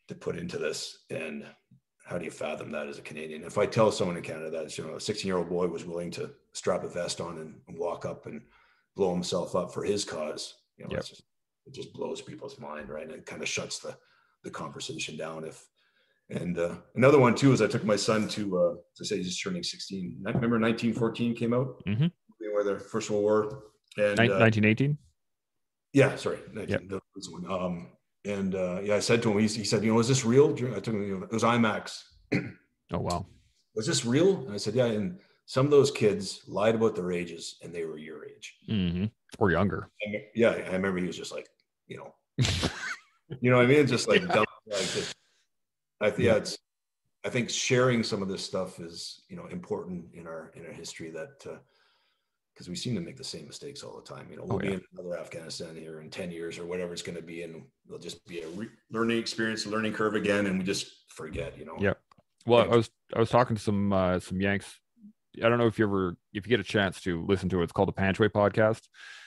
to 0.09 0.15
put 0.15 0.37
into 0.37 0.59
this. 0.59 1.05
And 1.11 1.47
how 2.05 2.19
do 2.19 2.25
you 2.25 2.31
fathom 2.31 2.71
that 2.73 2.87
as 2.87 2.99
a 2.99 3.03
Canadian? 3.03 3.43
If 3.45 3.57
I 3.59 3.67
tell 3.67 3.91
someone 3.91 4.17
in 4.17 4.23
Canada 4.23 4.51
that 4.51 4.77
you 4.77 4.85
know 4.87 4.97
a 4.97 5.01
16 5.01 5.27
year 5.27 5.39
old 5.39 5.49
boy 5.49 5.67
was 5.67 5.85
willing 5.85 6.11
to 6.13 6.31
strap 6.53 6.85
a 6.85 6.89
vest 6.89 7.21
on 7.21 7.39
and, 7.39 7.55
and 7.69 7.79
walk 7.79 8.05
up 8.05 8.27
and 8.27 8.43
blow 8.95 9.13
himself 9.13 9.57
up 9.57 9.73
for 9.73 9.83
his 9.85 10.05
cause, 10.05 10.55
you 10.77 10.85
know, 10.85 10.91
Yep. 10.93 11.01
it's 11.01 11.09
just 11.09 11.23
it 11.67 11.73
just 11.75 11.93
blows 11.95 12.21
people's 12.21 12.59
mind, 12.59 12.91
right? 12.91 13.05
And 13.05 13.13
it 13.13 13.27
kind 13.27 13.43
of 13.43 13.49
shuts 13.49 13.79
the 13.79 13.97
the 14.43 14.51
conversation 14.51 15.17
down. 15.17 15.45
If 15.45 15.67
and 16.31 16.59
uh, 16.59 16.75
another 16.95 17.19
one 17.19 17.35
too 17.35 17.53
is 17.53 17.63
I 17.63 17.67
took 17.69 17.85
my 17.85 17.97
son 17.97 18.29
to 18.29 18.59
uh, 18.59 18.75
to 18.97 19.05
say 19.05 19.17
he's 19.17 19.29
just 19.29 19.43
turning 19.43 19.63
16. 19.63 20.23
I 20.27 20.31
remember 20.31 20.59
1914 20.61 21.35
came 21.35 21.55
out, 21.55 21.83
Mhm. 21.87 22.11
where 22.53 22.65
the 22.65 22.79
First 22.79 23.11
World 23.11 23.23
War, 23.25 23.63
and 23.97 24.19
nin- 24.19 24.31
uh, 24.31 24.39
1918 24.39 24.99
yeah, 25.95 26.17
sorry. 26.17 26.39
19, 26.53 26.89
the 26.89 27.01
one. 27.31 27.47
Um, 27.49 27.87
and 28.25 28.55
uh, 28.55 28.81
yeah, 28.83 28.97
I 28.97 29.01
said 29.01 29.23
to 29.23 29.31
him, 29.31 29.39
he, 29.39 29.47
he 29.47 29.65
said, 29.65 29.85
you 29.85 29.93
know, 29.93 29.99
is 30.01 30.09
this 30.09 30.25
real? 30.25 30.51
I 30.53 30.81
took 30.81 30.95
him, 30.95 31.03
you 31.03 31.19
know, 31.19 31.25
it 31.25 31.33
was 31.33 31.43
IMAX. 31.43 32.03
oh 32.35 32.99
wow 32.99 33.27
Was 33.75 33.87
this 33.87 34.05
real? 34.05 34.45
And 34.47 34.55
I 34.55 34.57
said, 34.57 34.75
yeah. 34.75 34.87
And 34.87 35.19
some 35.47 35.67
of 35.67 35.71
those 35.71 35.91
kids 35.91 36.43
lied 36.49 36.75
about 36.75 36.95
their 36.95 37.13
ages 37.13 37.59
and 37.63 37.75
they 37.75 37.85
were 37.85 37.99
your 37.99 38.25
age. 38.25 38.57
hmm 38.67 39.07
or 39.39 39.51
younger 39.51 39.91
me- 40.07 40.27
yeah, 40.35 40.51
I 40.51 40.73
remember 40.73 40.99
he 40.99 41.07
was 41.07 41.17
just 41.17 41.33
like, 41.33 41.49
you 41.89 41.97
know, 41.97 42.15
you 43.41 43.51
know 43.51 43.57
what 43.57 43.65
I 43.65 43.69
mean? 43.69 43.87
Just 43.87 44.09
like, 44.09 44.27
dumb, 44.29 44.45
like 44.67 44.79
just, 44.81 45.13
I 46.01 46.11
think 46.11 46.27
yeah, 46.27 46.37
it's, 46.37 46.57
I 47.25 47.31
think 47.31 47.51
sharing 47.51 48.03
some 48.05 48.23
of 48.23 48.29
this 48.29 48.45
stuff 48.45 48.79
is, 48.81 49.23
you 49.29 49.37
know, 49.37 49.47
important 49.47 50.07
in 50.15 50.27
our, 50.27 50.53
in 50.55 50.65
our 50.67 50.73
history 50.73 51.11
that, 51.11 51.45
uh, 51.51 51.57
because 52.55 52.69
we 52.69 52.77
seem 52.77 52.95
to 52.95 53.01
make 53.01 53.17
the 53.17 53.25
same 53.25 53.47
mistakes 53.47 53.83
all 53.83 53.97
the 53.97 54.15
time. 54.15 54.29
You 54.31 54.37
know, 54.37 54.45
we'll 54.45 54.57
Oh, 54.57 54.59
be 54.61 54.73
in 54.75 54.83
another 54.97 55.19
Afghanistan 55.19 55.75
here 55.75 56.01
in 56.01 56.09
10 56.11 56.31
years 56.31 56.59
or 56.59 56.65
whatever 56.67 56.93
it's 56.93 57.03
going 57.03 57.17
to 57.17 57.23
be, 57.23 57.43
and 57.43 57.65
it'll 57.87 57.99
just 57.99 58.25
be 58.27 58.41
a 58.43 58.49
re- 58.49 58.69
learning 58.91 59.19
experience, 59.19 59.67
a 59.67 59.71
learning 59.71 59.93
curve 59.93 60.15
again, 60.15 60.47
and 60.47 60.59
we 60.59 60.65
just 60.65 61.05
forget, 61.09 61.59
you 61.59 61.65
know. 61.65 61.77
Yeah. 61.81 61.95
Well, 62.47 62.67
Yeah. 62.67 62.73
I 62.73 62.77
was 62.77 62.91
I 63.15 63.19
was 63.19 63.31
talking 63.31 63.57
to 63.57 63.63
some 63.63 63.93
uh, 63.93 64.21
some 64.21 64.41
Yanks. 64.41 64.79
I 65.43 65.49
don't 65.49 65.59
know 65.59 65.67
if 65.67 65.81
you 65.81 65.87
ever 65.87 66.17
if 66.33 66.47
you 66.47 66.51
get 66.51 66.61
a 66.61 66.65
chance 66.65 67.01
to 67.03 67.25
listen 67.27 67.49
to 67.49 67.61
it. 67.61 67.65
It's 67.65 67.73
called 67.73 67.89
the 67.89 67.93
Panjwai 67.93 68.29
Podcast. 68.29 68.83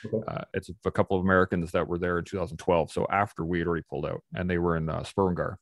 Okay. 0.06 0.24
Uh, 0.26 0.44
it's 0.54 0.70
a 0.86 0.92
couple 0.92 1.18
of 1.18 1.24
Americans 1.26 1.72
that 1.74 1.86
were 1.88 1.98
there 1.98 2.18
in 2.20 2.24
2012. 2.24 2.92
So 2.92 3.06
after 3.12 3.44
we 3.44 3.60
had 3.60 3.68
already 3.68 3.84
pulled 3.90 4.06
out, 4.06 4.24
and 4.34 4.50
they 4.50 4.58
were 4.58 4.78
in 4.78 4.88
uh, 4.88 5.02
Sperwan 5.02 5.36
Ghar, 5.36 5.60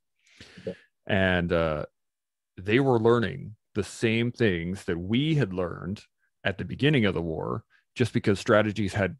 Okay. 0.61 0.75
and 1.07 1.51
uh, 1.51 1.85
they 2.57 2.79
were 2.79 2.99
learning 2.99 3.55
the 3.73 3.83
same 3.83 4.31
things 4.31 4.83
that 4.83 4.99
we 4.99 5.33
had 5.35 5.51
learned 5.51 6.03
at 6.45 6.57
the 6.57 6.63
beginning 6.63 7.05
of 7.05 7.13
the 7.13 7.21
war, 7.21 7.65
just 7.95 8.13
because 8.13 8.39
strategies 8.39 8.93
had 8.93 9.17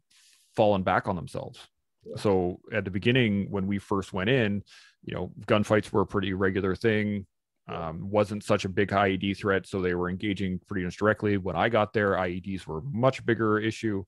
fallen 0.56 0.82
back 0.82 1.06
on 1.06 1.16
themselves. 1.16 1.60
Yeah. 2.04 2.16
So 2.16 2.60
at 2.72 2.84
the 2.84 2.90
beginning, 2.90 3.50
when 3.50 3.66
we 3.66 3.78
first 3.78 4.14
went 4.14 4.30
in, 4.30 4.62
you 5.04 5.14
know, 5.14 5.32
gunfights 5.46 5.92
were 5.92 6.00
a 6.00 6.06
pretty 6.06 6.32
regular 6.32 6.74
thing 6.74 7.26
um, 7.68 8.10
wasn't 8.10 8.44
such 8.44 8.64
a 8.64 8.68
big 8.68 8.90
IED 8.90 9.36
threat, 9.36 9.66
so 9.66 9.80
they 9.80 9.94
were 9.94 10.08
engaging 10.08 10.60
pretty 10.68 10.84
much 10.84 10.96
directly. 10.96 11.36
When 11.36 11.56
I 11.56 11.68
got 11.68 11.92
there, 11.92 12.12
IEDs 12.12 12.66
were 12.66 12.78
a 12.78 12.82
much 12.82 13.24
bigger 13.26 13.58
issue, 13.58 14.04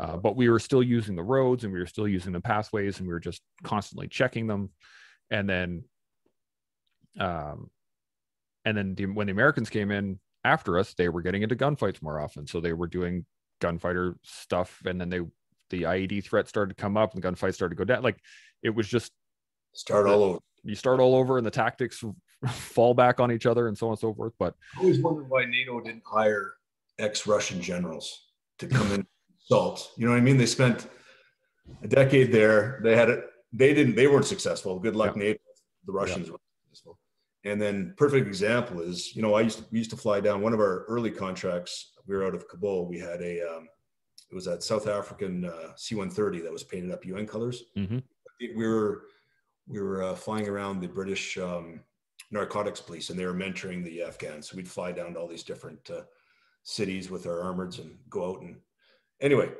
uh, 0.00 0.16
but 0.16 0.36
we 0.36 0.48
were 0.48 0.58
still 0.58 0.82
using 0.82 1.14
the 1.14 1.22
roads 1.22 1.64
and 1.64 1.72
we 1.72 1.78
were 1.78 1.86
still 1.86 2.08
using 2.08 2.32
the 2.32 2.40
pathways 2.40 2.98
and 2.98 3.06
we 3.06 3.14
were 3.14 3.20
just 3.20 3.42
constantly 3.62 4.08
checking 4.08 4.46
them. 4.46 4.70
And 5.30 5.48
then, 5.48 5.84
um, 7.18 7.70
and 8.64 8.76
then 8.76 8.94
the, 8.96 9.06
when 9.06 9.28
the 9.28 9.32
Americans 9.32 9.70
came 9.70 9.92
in 9.92 10.18
after 10.46 10.78
us, 10.78 10.94
they 10.94 11.08
were 11.08 11.22
getting 11.22 11.42
into 11.42 11.56
gunfights 11.56 12.00
more 12.02 12.20
often, 12.20 12.46
so 12.46 12.60
they 12.60 12.72
were 12.72 12.86
doing 12.86 13.26
gunfighter 13.60 14.16
stuff, 14.22 14.80
and 14.86 15.00
then 15.00 15.08
they 15.10 15.20
the 15.70 15.82
IED 15.82 16.22
threat 16.24 16.46
started 16.48 16.76
to 16.76 16.80
come 16.80 16.96
up 16.96 17.12
and 17.12 17.20
the 17.22 17.28
gunfights 17.28 17.54
started 17.54 17.74
to 17.74 17.78
go 17.78 17.84
down. 17.84 18.02
Like 18.02 18.18
it 18.62 18.70
was 18.70 18.86
just 18.86 19.10
Start 19.74 20.06
all 20.06 20.22
over. 20.22 20.38
you 20.62 20.76
start 20.76 21.00
all 21.00 21.16
over 21.16 21.38
and 21.38 21.46
the 21.46 21.50
tactics 21.50 22.04
fall 22.48 22.94
back 22.94 23.18
on 23.18 23.32
each 23.32 23.46
other 23.46 23.66
and 23.66 23.76
so 23.76 23.86
on 23.88 23.92
and 23.94 23.98
so 23.98 24.14
forth. 24.14 24.32
But 24.38 24.54
I 24.76 24.80
always 24.80 25.00
wondered 25.00 25.28
why 25.28 25.44
NATO 25.44 25.80
didn't 25.80 26.04
hire 26.06 26.52
ex-Russian 27.00 27.60
generals 27.60 28.26
to 28.58 28.68
come 28.68 28.86
in 28.92 28.92
and 29.00 29.06
assault. 29.42 29.90
You 29.96 30.06
know 30.06 30.12
what 30.12 30.18
I 30.18 30.22
mean? 30.22 30.36
They 30.38 30.46
spent 30.46 30.88
a 31.82 31.88
decade 31.88 32.30
there. 32.30 32.78
They 32.84 32.94
had 32.94 33.10
it. 33.10 33.24
They 33.52 33.74
didn't. 33.74 33.96
They 33.96 34.06
weren't 34.06 34.24
successful. 34.26 34.78
Good 34.78 34.94
luck, 34.94 35.16
Yeah. 35.16 35.22
NATO. 35.24 35.40
The 35.86 35.92
Russians 35.92 36.30
were 36.30 36.38
successful. 36.38 36.40
And 37.46 37.62
then 37.62 37.94
perfect 37.96 38.26
example 38.26 38.80
is, 38.80 39.14
you 39.14 39.22
know, 39.22 39.34
I 39.34 39.42
used 39.42 39.58
to, 39.58 39.64
we 39.70 39.78
used 39.78 39.90
to 39.90 39.96
fly 39.96 40.20
down 40.20 40.42
one 40.42 40.52
of 40.52 40.58
our 40.58 40.84
early 40.88 41.12
contracts. 41.12 41.92
We 42.06 42.16
were 42.16 42.26
out 42.26 42.34
of 42.34 42.48
Kabul. 42.48 42.86
We 42.86 42.98
had 42.98 43.22
a, 43.22 43.40
um, 43.42 43.68
it 44.30 44.34
was 44.34 44.46
that 44.46 44.64
South 44.64 44.88
African 44.88 45.44
uh, 45.44 45.72
C-130 45.76 46.42
that 46.42 46.52
was 46.52 46.64
painted 46.64 46.90
up 46.90 47.06
UN 47.06 47.26
colors. 47.26 47.62
Mhm. 47.76 48.02
We 48.40 48.66
were 48.66 49.04
we 49.68 49.80
were 49.80 50.02
uh, 50.02 50.14
flying 50.14 50.48
around 50.48 50.80
the 50.80 50.88
British 50.88 51.38
um, 51.38 51.80
narcotics 52.30 52.80
police, 52.80 53.10
and 53.10 53.18
they 53.18 53.26
were 53.26 53.34
mentoring 53.34 53.82
the 53.82 54.02
Afghans. 54.02 54.48
So 54.48 54.56
we'd 54.56 54.68
fly 54.68 54.92
down 54.92 55.14
to 55.14 55.20
all 55.20 55.26
these 55.26 55.42
different 55.42 55.88
uh, 55.90 56.02
cities 56.62 57.10
with 57.10 57.26
our 57.26 57.38
armoreds 57.38 57.80
and 57.80 57.96
go 58.10 58.30
out 58.30 58.42
and 58.42 58.56
anyway. 59.20 59.50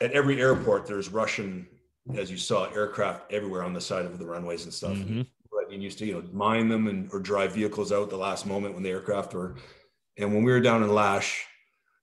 At 0.00 0.12
every 0.12 0.40
airport, 0.40 0.86
there's 0.86 1.08
Russian, 1.10 1.66
as 2.16 2.30
you 2.30 2.36
saw, 2.36 2.64
aircraft 2.72 3.32
everywhere 3.32 3.62
on 3.62 3.72
the 3.72 3.80
side 3.80 4.04
of 4.06 4.18
the 4.18 4.26
runways 4.26 4.64
and 4.64 4.74
stuff. 4.74 4.96
Mhm. 4.96 5.26
You 5.70 5.78
used 5.78 5.98
to, 5.98 6.06
you 6.06 6.14
know, 6.14 6.24
mine 6.32 6.68
them 6.68 6.88
and 6.88 7.08
or 7.12 7.20
drive 7.20 7.54
vehicles 7.54 7.92
out 7.92 8.10
the 8.10 8.16
last 8.16 8.46
moment 8.46 8.74
when 8.74 8.82
the 8.82 8.90
aircraft 8.90 9.34
were. 9.34 9.56
And 10.18 10.32
when 10.32 10.44
we 10.44 10.52
were 10.52 10.60
down 10.60 10.82
in 10.82 10.94
Lash, 10.94 11.44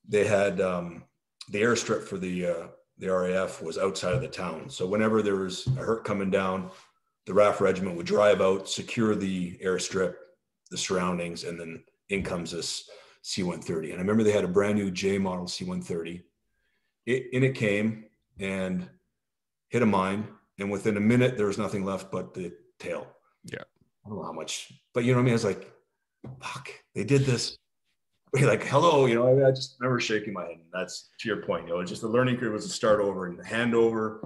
they 0.07 0.25
had 0.25 0.59
um, 0.59 1.03
the 1.49 1.61
airstrip 1.61 2.03
for 2.03 2.17
the 2.17 2.47
uh, 2.47 2.67
the 2.97 3.11
RAF 3.11 3.61
was 3.61 3.77
outside 3.77 4.13
of 4.13 4.21
the 4.21 4.27
town. 4.27 4.69
So 4.69 4.85
whenever 4.85 5.21
there 5.21 5.37
was 5.37 5.65
a 5.67 5.71
hurt 5.71 6.03
coming 6.03 6.29
down, 6.29 6.69
the 7.25 7.33
RAF 7.33 7.59
regiment 7.59 7.97
would 7.97 8.05
drive 8.05 8.41
out, 8.41 8.69
secure 8.69 9.15
the 9.15 9.57
airstrip, 9.63 10.15
the 10.69 10.77
surroundings, 10.77 11.43
and 11.43 11.59
then 11.59 11.83
in 12.09 12.23
comes 12.23 12.51
this 12.51 12.89
C-130. 13.23 13.85
And 13.85 13.93
I 13.95 13.97
remember 13.97 14.23
they 14.23 14.31
had 14.31 14.43
a 14.43 14.49
brand 14.49 14.77
new 14.77 14.91
J 14.91 15.17
model 15.17 15.47
C-130. 15.47 16.21
It, 17.07 17.27
in 17.33 17.43
it 17.43 17.55
came 17.55 18.05
and 18.39 18.87
hit 19.69 19.81
a 19.81 19.85
mine, 19.85 20.27
and 20.59 20.69
within 20.69 20.97
a 20.97 21.01
minute 21.01 21.37
there 21.37 21.47
was 21.47 21.57
nothing 21.57 21.83
left 21.83 22.11
but 22.11 22.33
the 22.33 22.53
tail. 22.79 23.07
Yeah. 23.45 23.63
I 24.05 24.09
don't 24.09 24.17
know 24.17 24.23
how 24.23 24.33
much, 24.33 24.71
but 24.93 25.03
you 25.03 25.11
know 25.11 25.17
what 25.17 25.23
I 25.23 25.25
mean. 25.25 25.31
I 25.33 25.35
was 25.35 25.45
like, 25.45 25.71
"Fuck, 26.41 26.69
they 26.95 27.03
did 27.03 27.21
this." 27.21 27.57
We're 28.33 28.47
like, 28.47 28.63
"Hello," 28.63 29.05
you 29.05 29.15
know. 29.15 29.27
I, 29.27 29.47
I 29.47 29.51
just 29.51 29.75
remember 29.79 29.99
shaking 29.99 30.33
my 30.33 30.43
head. 30.43 30.51
And 30.53 30.65
that's 30.73 31.09
to 31.19 31.27
your 31.27 31.43
point. 31.43 31.67
You 31.67 31.73
know, 31.73 31.79
it's 31.81 31.89
just 31.91 32.01
the 32.01 32.07
learning 32.07 32.37
curve 32.37 32.53
was 32.53 32.65
to 32.65 32.71
start 32.71 32.99
over 32.99 33.27
and 33.27 33.45
hand 33.45 33.75
over. 33.75 34.21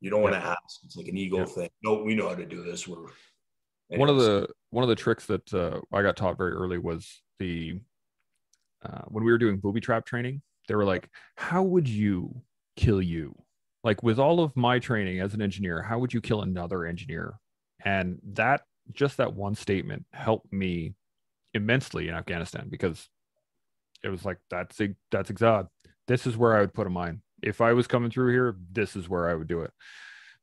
You 0.00 0.10
don't 0.10 0.22
want 0.22 0.34
to 0.34 0.40
ask. 0.40 0.80
It's 0.84 0.96
like 0.96 1.06
an 1.08 1.16
ego 1.16 1.38
Yeah. 1.38 1.44
thing. 1.46 1.68
No, 1.82 2.02
we 2.02 2.14
know 2.14 2.28
how 2.28 2.34
to 2.34 2.44
do 2.44 2.62
this. 2.62 2.86
We're 2.86 3.06
one 3.88 4.08
of 4.10 4.18
the 4.18 4.48
one 4.70 4.82
of 4.82 4.88
the 4.88 4.94
tricks 4.96 5.26
that 5.26 5.54
uh, 5.54 5.80
I 5.92 6.02
got 6.02 6.16
taught 6.16 6.36
very 6.36 6.52
early 6.52 6.78
was 6.78 7.22
the 7.38 7.80
uh, 8.84 9.02
when 9.06 9.24
we 9.24 9.30
were 9.32 9.38
doing 9.38 9.58
booby 9.58 9.80
trap 9.80 10.04
training. 10.04 10.42
They 10.68 10.74
were 10.74 10.84
like, 10.84 11.08
"How 11.36 11.62
would 11.62 11.88
you 11.88 12.42
kill 12.76 13.00
you?" 13.00 13.34
like 13.84 14.02
with 14.02 14.18
all 14.18 14.40
of 14.40 14.56
my 14.56 14.78
training 14.78 15.20
as 15.20 15.34
an 15.34 15.42
engineer, 15.42 15.82
how 15.82 15.98
would 15.98 16.12
you 16.12 16.20
kill 16.22 16.40
another 16.40 16.86
engineer? 16.86 17.34
And 17.84 18.18
that 18.32 18.62
just 18.92 19.18
that 19.18 19.34
one 19.34 19.54
statement 19.54 20.06
helped 20.12 20.52
me 20.52 20.94
immensely 21.52 22.08
in 22.08 22.14
Afghanistan 22.14 22.66
because 22.68 23.08
it 24.02 24.08
was 24.08 24.24
like 24.24 24.38
that's 24.50 24.80
that's 25.10 25.30
exact. 25.30 25.68
This 26.06 26.26
is 26.26 26.36
where 26.36 26.54
I 26.54 26.60
would 26.60 26.74
put 26.74 26.86
a 26.86 26.90
mine. 26.90 27.22
If 27.42 27.60
I 27.60 27.72
was 27.72 27.86
coming 27.86 28.10
through 28.10 28.32
here, 28.32 28.56
this 28.72 28.96
is 28.96 29.08
where 29.08 29.28
I 29.28 29.34
would 29.34 29.48
do 29.48 29.62
it. 29.62 29.72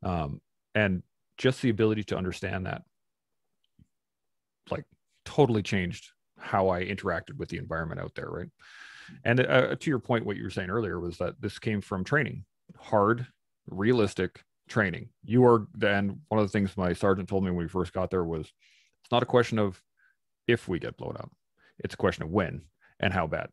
Um, 0.04 0.42
and 0.74 1.04
just 1.38 1.62
the 1.62 1.70
ability 1.70 2.04
to 2.06 2.18
understand 2.18 2.66
that, 2.66 2.84
like, 4.70 4.86
totally 5.26 5.64
changed 5.64 6.12
how 6.40 6.70
I 6.70 6.84
interacted 6.84 7.38
with 7.38 7.50
the 7.50 7.58
environment 7.58 8.00
out 8.00 8.14
there, 8.16 8.30
right? 8.30 8.50
And 9.24 9.40
uh, 9.40 9.76
to 9.76 9.90
your 9.90 10.00
point, 10.00 10.26
what 10.26 10.38
you 10.38 10.44
were 10.44 10.50
saying 10.50 10.70
earlier 10.70 11.00
was 11.00 11.18
that 11.18 11.42
this 11.42 11.60
came 11.60 11.82
from 11.82 12.04
training, 12.04 12.46
hard, 12.78 13.28
realistic 13.68 14.44
training. 14.72 15.10
You 15.24 15.46
are 15.46 15.68
then 15.74 16.22
one 16.30 16.40
of 16.40 16.48
the 16.48 16.52
things 16.52 16.76
my 16.76 16.94
sergeant 16.94 17.30
told 17.30 17.44
me 17.44 17.52
when 17.52 17.60
we 17.60 17.68
first 17.68 17.94
got 17.94 18.10
there 18.10 18.24
was 18.24 18.46
it's 18.46 19.12
not 19.12 19.24
a 19.24 19.28
question 19.28 19.60
of 19.60 19.82
if 20.48 20.68
we 20.68 20.80
get 20.80 20.98
blown 20.98 21.16
up, 21.18 21.32
it's 21.80 21.94
a 21.94 21.98
question 21.98 22.24
of 22.24 22.30
when 22.30 22.62
and 23.00 23.14
how 23.14 23.28
bad. 23.28 23.50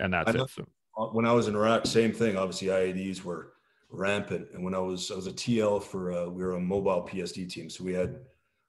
And 0.00 0.12
that's 0.12 0.34
it. 0.34 0.50
So. 0.50 0.66
Uh, 0.98 1.06
when 1.06 1.24
I 1.24 1.32
was 1.32 1.48
in 1.48 1.54
Iraq, 1.54 1.86
same 1.86 2.12
thing. 2.12 2.36
Obviously, 2.36 2.68
IEDs 2.68 3.22
were 3.22 3.52
rampant. 3.90 4.48
And 4.52 4.64
when 4.64 4.74
I 4.74 4.78
was, 4.78 5.10
I 5.10 5.14
was 5.14 5.26
a 5.26 5.32
TL 5.32 5.82
for, 5.82 6.12
uh, 6.12 6.26
we 6.26 6.42
were 6.42 6.52
a 6.52 6.60
mobile 6.60 7.08
PSD 7.08 7.48
team. 7.48 7.70
So 7.70 7.84
we 7.84 7.92
had 7.92 8.16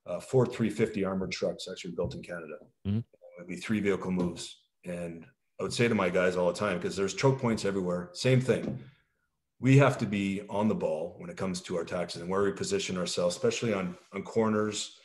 uh, 0.06 0.20
four 0.20 0.46
350 0.46 1.04
armored 1.04 1.32
trucks 1.32 1.68
actually 1.70 1.92
built 1.92 2.14
in 2.14 2.22
Canada. 2.22 2.58
Mm-hmm. 2.88 3.00
It'd 3.38 3.48
be 3.48 3.56
three 3.56 3.80
vehicle 3.80 4.12
moves. 4.12 4.60
And 4.86 5.26
I 5.60 5.64
would 5.64 5.74
say 5.74 5.88
to 5.88 5.96
my 5.96 6.10
guys 6.10 6.36
all 6.36 6.48
the 6.48 6.60
time, 6.60 6.78
because 6.78 6.96
there's 6.96 7.14
choke 7.14 7.40
points 7.40 7.66
everywhere, 7.66 8.10
same 8.14 8.40
thing. 8.40 8.80
We 9.66 9.80
have 9.80 9.98
to 9.98 10.06
be 10.06 10.44
on 10.48 10.68
the 10.68 10.76
ball 10.76 11.16
when 11.18 11.32
it 11.32 11.38
comes 11.38 11.60
to 11.62 11.76
our 11.76 11.84
taxes 11.84 12.22
and 12.22 12.30
where 12.30 12.44
we 12.44 12.52
position 12.52 13.00
ourselves, 13.00 13.36
especially 13.36 13.74
on, 13.74 13.98
on 14.14 14.22
corners, 14.22 15.00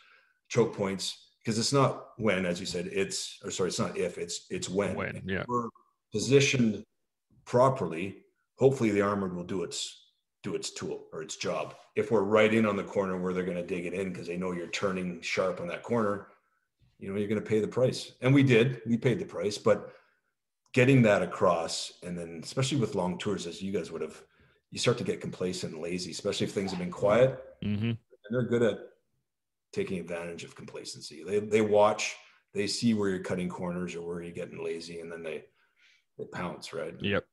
choke 0.51 0.77
points, 0.77 1.29
because 1.39 1.59
it's 1.59 1.73
not 1.73 2.09
when, 2.19 2.45
as 2.45 2.61
you 2.61 2.67
said, 2.67 2.87
it's, 2.93 3.39
or 3.43 3.51
sorry, 3.51 3.69
it's 3.71 3.79
not 3.79 3.97
if, 3.97 4.19
it's, 4.19 4.45
it's 4.51 4.69
when. 4.69 4.95
When, 4.97 5.23
yeah. 5.25 5.45
we're 5.49 5.71
positioned 6.13 6.85
properly, 7.47 8.19
hopefully 8.59 8.91
the 8.91 9.01
armored 9.01 9.35
will 9.35 9.45
do 9.45 9.63
its 9.63 9.97
do 10.43 10.55
its 10.55 10.71
tool 10.71 11.07
or 11.15 11.23
its 11.23 11.37
job. 11.37 11.77
If 11.97 12.11
we're 12.11 12.21
right 12.21 12.53
in 12.53 12.67
on 12.67 12.77
the 12.77 12.85
corner 12.85 13.17
where 13.19 13.33
they're 13.33 13.45
going 13.45 13.57
to 13.57 13.67
dig 13.67 13.87
it 13.87 13.95
in 13.95 14.11
because 14.11 14.27
they 14.27 14.37
know 14.37 14.53
you're 14.53 14.67
turning 14.67 15.23
sharp 15.23 15.63
on 15.63 15.69
that 15.69 15.83
corner, 15.83 16.27
you 16.99 17.11
know, 17.11 17.19
you're 17.19 17.29
going 17.29 17.43
to 17.43 17.49
pay 17.49 17.61
the 17.61 17.67
price. 17.67 18.13
And 18.21 18.35
we 18.35 18.43
did, 18.43 18.83
we 18.87 18.99
paid 18.99 19.21
the 19.21 19.25
price, 19.25 19.57
but 19.57 19.95
getting 20.75 21.01
that 21.03 21.23
across 21.23 21.95
and 22.03 22.17
then 22.17 22.41
especially 22.43 22.77
with 22.77 22.95
long 22.95 23.17
tours 23.17 23.47
as 23.47 23.63
you 23.63 23.73
guys 23.73 23.91
would 23.91 24.03
have, 24.03 24.23
you 24.71 24.79
start 24.79 24.99
to 24.99 25.05
get 25.05 25.21
complacent 25.21 25.75
and 25.75 25.83
lazy, 25.83 26.11
especially 26.11 26.47
if 26.47 26.53
things 26.53 26.71
have 26.71 26.81
been 26.81 26.91
quiet. 26.91 27.43
Mm-hmm. 27.65 27.91
And 27.91 27.99
they're 28.31 28.43
good 28.47 28.63
at 28.63 28.79
taking 29.73 29.99
advantage 29.99 30.45
of 30.45 30.55
complacency. 30.55 31.25
They, 31.25 31.41
they 31.41 31.61
watch, 31.61 32.17
they 32.55 32.67
see 32.67 32.95
where 32.95 33.11
you're 33.11 33.21
cutting 33.21 33.49
corners 33.49 33.95
or 33.95 34.07
where 34.07 34.23
you're 34.23 34.33
getting 34.33 34.65
lazy 34.65 35.01
and 35.01 35.11
then 35.11 35.23
they, 35.23 35.45
they 36.19 36.25
pounce, 36.27 36.73
right? 36.73 36.95
Yep. 37.01 37.25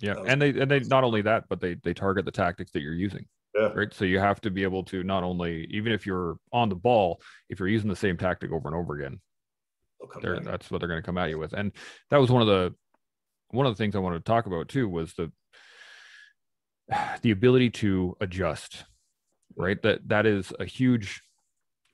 Yeah, 0.00 0.14
and 0.26 0.40
they 0.40 0.50
and 0.50 0.70
they 0.70 0.80
not 0.80 1.02
only 1.02 1.22
that, 1.22 1.44
but 1.48 1.60
they 1.60 1.74
they 1.74 1.92
target 1.92 2.24
the 2.24 2.30
tactics 2.30 2.70
that 2.72 2.82
you're 2.82 2.92
using. 2.92 3.26
Yeah. 3.54 3.72
Right. 3.74 3.92
So 3.92 4.04
you 4.04 4.20
have 4.20 4.40
to 4.42 4.50
be 4.50 4.62
able 4.62 4.84
to 4.84 5.02
not 5.02 5.24
only 5.24 5.66
even 5.70 5.92
if 5.92 6.06
you're 6.06 6.38
on 6.52 6.68
the 6.68 6.76
ball, 6.76 7.20
if 7.48 7.58
you're 7.58 7.68
using 7.68 7.88
the 7.88 7.96
same 7.96 8.16
tactic 8.16 8.52
over 8.52 8.68
and 8.68 8.76
over 8.76 8.94
again, 8.94 9.18
that's 10.44 10.70
what 10.70 10.78
they're 10.78 10.88
going 10.88 11.02
to 11.02 11.06
come 11.06 11.18
at 11.18 11.30
you 11.30 11.38
with. 11.38 11.52
And 11.52 11.72
that 12.10 12.20
was 12.20 12.30
one 12.30 12.42
of 12.42 12.46
the 12.46 12.74
one 13.50 13.66
of 13.66 13.76
the 13.76 13.82
things 13.82 13.96
I 13.96 14.00
wanted 14.00 14.24
to 14.24 14.30
talk 14.30 14.46
about 14.46 14.68
too 14.68 14.88
was 14.88 15.14
the 15.14 15.32
the 17.22 17.30
ability 17.30 17.70
to 17.70 18.16
adjust. 18.20 18.84
Right. 19.56 19.80
That 19.82 20.08
that 20.08 20.24
is 20.24 20.52
a 20.60 20.64
huge 20.64 21.20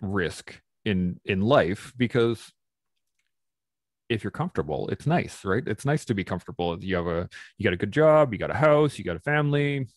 risk 0.03 0.61
in 0.85 1.19
in 1.25 1.41
life 1.41 1.93
because 1.97 2.53
if 4.09 4.23
you're 4.23 4.31
comfortable, 4.31 4.89
it's 4.89 5.07
nice, 5.07 5.45
right? 5.45 5.63
It's 5.67 5.87
nice 5.87 6.05
to 6.07 6.15
be 6.15 6.25
comfortable. 6.25 6.77
You 6.83 6.97
have 6.97 7.07
a 7.07 7.29
you 7.57 7.65
got 7.65 7.73
a 7.73 7.79
good 7.79 7.93
job, 7.93 8.33
you 8.33 8.39
got 8.39 8.51
a 8.51 8.55
house, 8.55 8.99
you 8.99 9.05
got 9.05 9.17
a 9.17 9.21
family, 9.21 9.89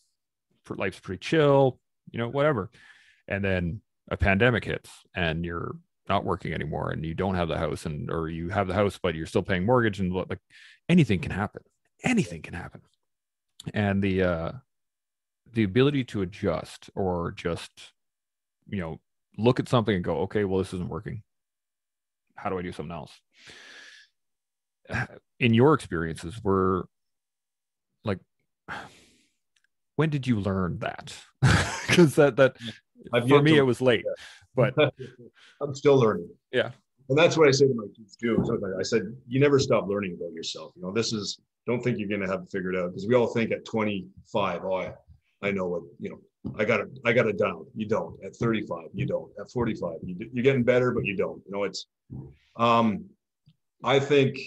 life's 0.70 1.00
pretty 1.00 1.20
chill, 1.20 1.80
you 2.12 2.20
know, 2.20 2.30
whatever. 2.30 2.72
And 3.28 3.44
then 3.44 3.82
a 4.10 4.18
pandemic 4.18 4.64
hits 4.64 4.90
and 5.14 5.46
you're 5.46 5.76
not 6.08 6.24
working 6.24 6.54
anymore 6.54 6.92
and 6.92 7.06
you 7.06 7.14
don't 7.14 7.36
have 7.36 7.50
the 7.50 7.58
house 7.58 7.86
and 7.86 8.10
or 8.10 8.30
you 8.30 8.48
have 8.48 8.68
the 8.68 8.74
house 8.74 8.98
but 9.02 9.14
you're 9.14 9.26
still 9.26 9.44
paying 9.44 9.66
mortgage 9.66 10.00
and 10.00 10.14
like 10.14 10.40
anything 10.88 11.20
can 11.20 11.32
happen. 11.32 11.64
Anything 12.04 12.42
can 12.42 12.54
happen. 12.54 12.82
And 13.74 14.02
the 14.02 14.24
uh 14.24 14.52
the 15.54 15.64
ability 15.64 16.04
to 16.06 16.22
adjust 16.22 16.90
or 16.96 17.32
just 17.32 17.94
you 18.68 18.80
know 18.80 19.00
look 19.38 19.60
at 19.60 19.70
something 19.70 19.96
and 19.96 20.04
go 20.04 20.20
okay 20.20 20.44
well 20.44 20.60
this 20.60 20.74
isn't 20.74 20.90
working. 20.90 21.24
How 22.36 22.50
do 22.50 22.58
i 22.58 22.62
do 22.62 22.72
something 22.72 22.96
else? 22.96 23.12
In 25.40 25.54
your 25.54 25.74
experiences 25.74 26.42
were 26.44 26.88
like 28.04 28.20
when 29.96 30.10
did 30.10 30.28
you 30.28 30.40
learn 30.40 30.80
that? 30.80 31.16
Because 31.88 32.16
that 32.16 32.36
that 32.36 32.58
I've 33.14 33.28
for 33.30 33.42
me 33.42 33.54
to, 33.54 33.60
it 33.60 33.62
was 33.62 33.82
late 33.82 34.04
yeah. 34.06 34.72
but 34.76 34.92
i'm 35.62 35.74
still 35.74 35.98
learning. 35.98 36.30
Yeah. 36.52 36.72
And 37.10 37.18
that's 37.18 37.38
what 37.38 37.48
i 37.48 37.52
say 37.52 37.66
to 37.66 37.74
my 37.74 37.88
kids 37.96 38.18
too. 38.18 38.38
I 38.78 38.84
said 38.84 39.04
you 39.28 39.40
never 39.40 39.58
stop 39.58 39.88
learning 39.88 40.18
about 40.20 40.34
yourself. 40.34 40.74
You 40.76 40.82
know 40.82 40.92
this 40.92 41.14
is 41.14 41.40
don't 41.68 41.84
think 41.84 42.00
you're 42.00 42.08
going 42.08 42.22
to 42.22 42.28
have 42.28 42.44
it 42.44 42.50
figured 42.50 42.76
out 42.76 42.90
because 42.90 43.08
we 43.08 43.16
all 43.16 43.28
think 43.28 43.52
at 43.52 43.66
25 43.66 44.62
oh 44.64 44.74
I, 44.76 44.94
I 45.42 45.52
know 45.52 45.68
what 45.68 45.84
you 46.00 46.10
know 46.10 46.20
I 46.58 46.66
got 46.66 46.82
it. 46.82 47.00
I 47.06 47.14
got 47.14 47.28
it 47.28 47.38
down. 47.38 47.66
You 47.76 47.88
don't. 47.88 48.16
At 48.24 48.36
35, 48.36 48.90
you 48.94 49.06
don't. 49.06 49.32
At 49.40 49.52
45, 49.52 49.98
you, 50.04 50.16
you're 50.34 50.44
getting 50.44 50.64
better, 50.64 50.92
but 50.92 51.06
you 51.06 51.16
don't. 51.16 51.42
You 51.46 51.52
know, 51.52 51.64
it's. 51.64 51.88
Um, 52.56 53.06
I 53.84 54.00
think 54.00 54.38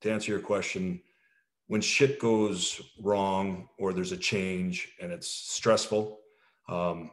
to 0.00 0.10
answer 0.10 0.32
your 0.32 0.40
question, 0.40 1.00
when 1.66 1.80
shit 1.80 2.20
goes 2.20 2.80
wrong 3.00 3.68
or 3.78 3.92
there's 3.92 4.12
a 4.12 4.16
change 4.16 4.92
and 5.00 5.12
it's 5.12 5.28
stressful, 5.28 6.20
um, 6.68 7.10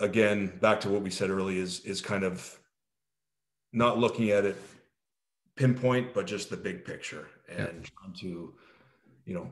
again, 0.00 0.58
back 0.60 0.80
to 0.80 0.88
what 0.88 1.02
we 1.02 1.10
said 1.10 1.30
earlier 1.30 1.62
is 1.62 1.80
is 1.80 2.00
kind 2.00 2.24
of 2.24 2.58
not 3.72 3.98
looking 3.98 4.30
at 4.30 4.44
it 4.44 4.56
pinpoint, 5.56 6.14
but 6.14 6.26
just 6.26 6.50
the 6.50 6.56
big 6.56 6.84
picture 6.84 7.28
and 7.48 7.58
yeah. 7.58 7.90
trying 8.00 8.14
to, 8.14 8.54
you 9.24 9.34
know, 9.34 9.50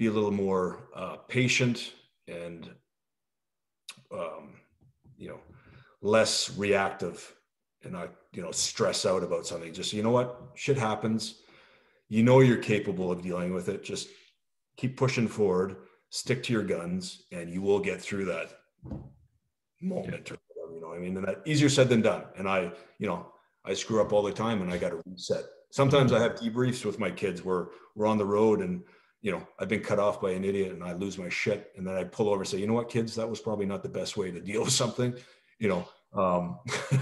be 0.00 0.06
a 0.06 0.10
little 0.10 0.30
more 0.30 0.78
uh, 0.96 1.16
patient 1.28 1.92
and, 2.26 2.70
um, 4.10 4.54
you 5.18 5.28
know, 5.28 5.38
less 6.00 6.56
reactive 6.56 7.34
and 7.82 7.92
not 7.92 8.10
you 8.32 8.40
know 8.40 8.50
stress 8.50 9.04
out 9.04 9.22
about 9.22 9.46
something. 9.46 9.74
Just 9.74 9.92
you 9.92 10.02
know 10.02 10.10
what? 10.10 10.40
Shit 10.54 10.78
happens. 10.78 11.42
You 12.08 12.22
know 12.22 12.40
you're 12.40 12.56
capable 12.56 13.12
of 13.12 13.20
dealing 13.20 13.52
with 13.52 13.68
it. 13.68 13.84
Just 13.84 14.08
keep 14.78 14.96
pushing 14.96 15.28
forward. 15.28 15.76
Stick 16.08 16.42
to 16.44 16.52
your 16.54 16.62
guns 16.62 17.24
and 17.30 17.50
you 17.50 17.60
will 17.60 17.78
get 17.78 18.00
through 18.00 18.24
that 18.24 18.58
moment 19.82 20.30
or 20.30 20.38
whatever, 20.48 20.74
you 20.74 20.80
know 20.80 20.94
i 20.94 20.98
mean? 20.98 21.16
And 21.16 21.26
that 21.26 21.42
easier 21.44 21.68
said 21.68 21.90
than 21.90 22.00
done. 22.00 22.24
And 22.38 22.48
i 22.48 22.72
you 22.98 23.06
know 23.06 23.26
i 23.66 23.74
screw 23.74 24.00
up 24.00 24.14
all 24.14 24.22
the 24.22 24.32
time 24.32 24.62
and 24.62 24.72
i 24.72 24.78
got 24.78 24.90
to 24.90 25.02
reset. 25.04 25.44
Sometimes 25.70 26.10
i 26.12 26.18
have 26.18 26.36
debriefs 26.36 26.86
with 26.86 26.98
my 26.98 27.10
kids 27.10 27.44
where 27.44 27.68
we're 27.94 28.06
on 28.06 28.18
the 28.18 28.24
road 28.24 28.60
and 28.60 28.82
you 29.22 29.30
know 29.30 29.46
i've 29.58 29.68
been 29.68 29.82
cut 29.82 29.98
off 29.98 30.20
by 30.20 30.30
an 30.30 30.44
idiot 30.44 30.72
and 30.72 30.82
i 30.82 30.92
lose 30.92 31.18
my 31.18 31.28
shit 31.28 31.72
and 31.76 31.86
then 31.86 31.94
i 31.94 32.04
pull 32.04 32.28
over 32.28 32.40
and 32.40 32.48
say 32.48 32.58
you 32.58 32.66
know 32.66 32.74
what 32.74 32.88
kids 32.88 33.14
that 33.14 33.28
was 33.28 33.40
probably 33.40 33.66
not 33.66 33.82
the 33.82 33.88
best 33.88 34.16
way 34.16 34.30
to 34.30 34.40
deal 34.40 34.62
with 34.62 34.72
something 34.72 35.14
you 35.58 35.68
know 35.68 35.88
um 36.14 36.58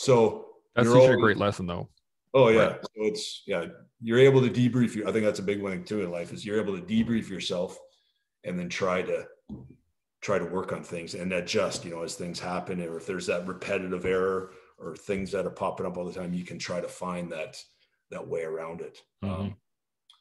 So 0.00 0.46
that's 0.74 0.88
such 0.88 0.96
always, 0.96 1.14
a 1.14 1.20
great 1.20 1.36
lesson, 1.36 1.66
though. 1.66 1.90
Oh 2.32 2.48
yeah, 2.48 2.68
right. 2.68 2.80
so 2.80 2.88
it's 2.96 3.42
yeah, 3.46 3.66
you're 4.00 4.18
able 4.18 4.40
to 4.40 4.48
debrief. 4.48 4.94
You, 4.94 5.06
I 5.06 5.12
think 5.12 5.26
that's 5.26 5.40
a 5.40 5.42
big 5.42 5.62
one 5.62 5.84
too 5.84 6.00
in 6.00 6.10
life 6.10 6.32
is 6.32 6.42
you're 6.42 6.58
able 6.58 6.74
to 6.74 6.82
debrief 6.82 7.28
yourself, 7.28 7.76
and 8.44 8.58
then 8.58 8.70
try 8.70 9.02
to 9.02 9.26
try 10.22 10.38
to 10.38 10.46
work 10.46 10.72
on 10.72 10.82
things 10.82 11.14
and 11.14 11.30
adjust. 11.34 11.84
You 11.84 11.90
know, 11.90 12.02
as 12.02 12.14
things 12.14 12.40
happen, 12.40 12.80
or 12.80 12.96
if 12.96 13.06
there's 13.06 13.26
that 13.26 13.46
repetitive 13.46 14.06
error 14.06 14.52
or 14.78 14.96
things 14.96 15.30
that 15.32 15.44
are 15.44 15.50
popping 15.50 15.84
up 15.84 15.98
all 15.98 16.06
the 16.06 16.18
time, 16.18 16.32
you 16.32 16.44
can 16.44 16.58
try 16.58 16.80
to 16.80 16.88
find 16.88 17.30
that 17.32 17.62
that 18.10 18.26
way 18.26 18.44
around 18.44 18.80
it. 18.80 19.02
Mm-hmm. 19.22 19.34
Um, 19.34 19.56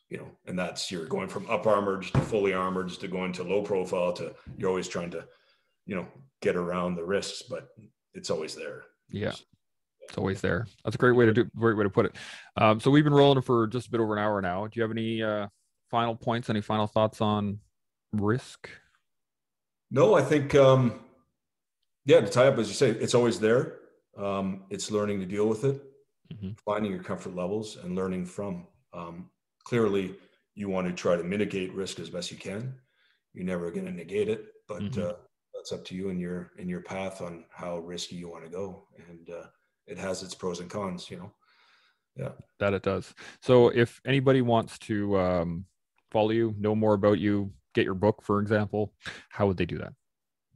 you 0.10 0.18
know, 0.18 0.28
and 0.47 0.57
that's 0.57 0.91
you're 0.91 1.05
going 1.05 1.30
from 1.30 1.49
up 1.49 1.68
armored 1.68 2.03
to 2.03 2.20
fully 2.22 2.53
armored 2.53 2.89
to 2.89 3.07
going 3.07 3.34
to 3.34 3.43
low 3.43 3.62
profile 3.62 4.14
to 4.14 4.34
you're 4.57 4.70
always 4.70 4.88
trying 4.88 5.12
to, 5.12 5.26
you 5.86 5.95
know, 5.95 6.07
get 6.41 6.55
around 6.55 6.95
the 6.95 7.03
risks, 7.03 7.43
but 7.43 7.70
it's 8.14 8.30
always 8.30 8.55
there. 8.55 8.84
Yeah 9.10 9.34
it's 10.10 10.18
always 10.18 10.41
there. 10.41 10.68
That's 10.84 10.95
a 10.95 10.97
great 10.97 11.16
way 11.16 11.26
to 11.26 11.34
do 11.34 11.45
great 11.55 11.78
way 11.78 11.84
to 11.84 11.89
put 11.89 12.07
it. 12.07 12.16
Um, 12.57 12.80
so 12.80 12.91
we've 12.91 13.03
been 13.03 13.14
rolling 13.14 13.41
for 13.41 13.68
just 13.68 13.88
a 13.88 13.91
bit 13.91 13.99
over 13.99 14.18
an 14.18 14.24
hour 14.24 14.41
now. 14.41 14.66
Do 14.66 14.72
you 14.76 14.82
have 14.82 14.91
any 14.91 15.22
uh, 15.22 15.47
final 15.89 16.16
points? 16.16 16.49
Any 16.49 16.62
final 16.62 16.88
thoughts 16.88 17.22
on 17.22 17.60
risk? 18.12 18.70
No, 19.91 20.16
I 20.16 20.22
think 20.22 20.55
um, 20.55 20.99
yeah. 22.05 22.22
To 22.22 22.28
tie 22.28 22.47
up, 22.47 22.57
as 22.57 22.68
you 22.68 22.74
say, 22.74 22.89
it's 22.89 23.14
always 23.14 23.39
there. 23.39 23.78
Um, 24.18 24.64
it's 24.70 24.91
learning 24.91 25.20
to 25.20 25.26
deal 25.26 25.47
with 25.47 25.64
it, 25.64 25.82
mm-hmm. 26.34 26.49
finding 26.66 26.91
your 26.91 27.03
comfort 27.03 27.36
levels, 27.36 27.78
and 27.78 27.95
learning 27.95 28.26
from. 28.26 28.68
Um, 28.93 29.30
clearly, 29.70 30.16
you 30.56 30.68
want 30.68 30.88
to 30.88 30.94
try 30.94 31.16
to 31.16 31.24
mitigate 31.24 31.72
risk 31.76 32.00
as 32.00 32.10
best 32.10 32.32
you 32.32 32.38
can. 32.38 32.74
You're 33.36 33.46
never 33.46 33.70
going 33.70 33.86
to 33.86 33.92
negate 33.92 34.28
it, 34.28 34.48
but 34.68 34.82
Mhm. 34.82 34.98
uh, 34.98 35.16
that's 35.54 35.72
up 35.72 35.86
to 35.86 35.96
you 35.96 36.10
and 36.10 36.20
your 36.20 36.52
in 36.58 36.68
your 36.68 36.82
path 36.82 37.22
on 37.22 37.46
how 37.52 37.78
risky 37.78 38.16
you 38.16 38.28
want 38.30 38.44
to 38.46 38.50
go. 38.50 38.88
And 39.08 39.30
uh, 39.30 39.46
it 39.86 40.00
has 40.00 40.24
its 40.24 40.34
pros 40.34 40.60
and 40.60 40.70
cons, 40.72 41.12
you 41.12 41.18
know. 41.18 41.32
Yeah, 42.16 42.32
that 42.58 42.74
it 42.74 42.82
does. 42.82 43.14
So 43.42 43.70
if 43.70 44.02
anybody 44.06 44.42
wants 44.42 44.80
to 44.90 45.20
um, 45.20 45.66
follow 46.10 46.32
you, 46.32 46.56
know 46.58 46.74
more 46.74 46.96
about 46.96 47.20
you, 47.20 47.54
get 47.76 47.86
your 47.86 47.94
book, 47.94 48.24
for 48.24 48.40
example, 48.40 48.96
how 49.30 49.46
would 49.48 49.58
they 49.58 49.68
do 49.68 49.78
that? 49.78 49.94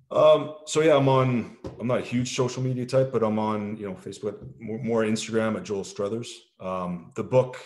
Um, 0.10 0.56
so 0.66 0.82
yeah, 0.82 0.98
I'm 0.98 1.08
on. 1.08 1.58
I'm 1.80 1.88
not 1.88 2.00
a 2.00 2.10
huge 2.14 2.36
social 2.36 2.64
media 2.64 2.86
type, 2.88 3.12
but 3.12 3.22
I'm 3.24 3.38
on 3.38 3.78
you 3.78 3.86
know 3.88 3.94
Facebook, 3.94 4.38
more, 4.60 4.80
more 4.80 5.04
Instagram 5.04 5.56
at 5.56 5.64
Joel 5.64 5.84
Struthers. 5.84 6.30
Um, 6.60 7.12
the 7.16 7.24
book 7.24 7.58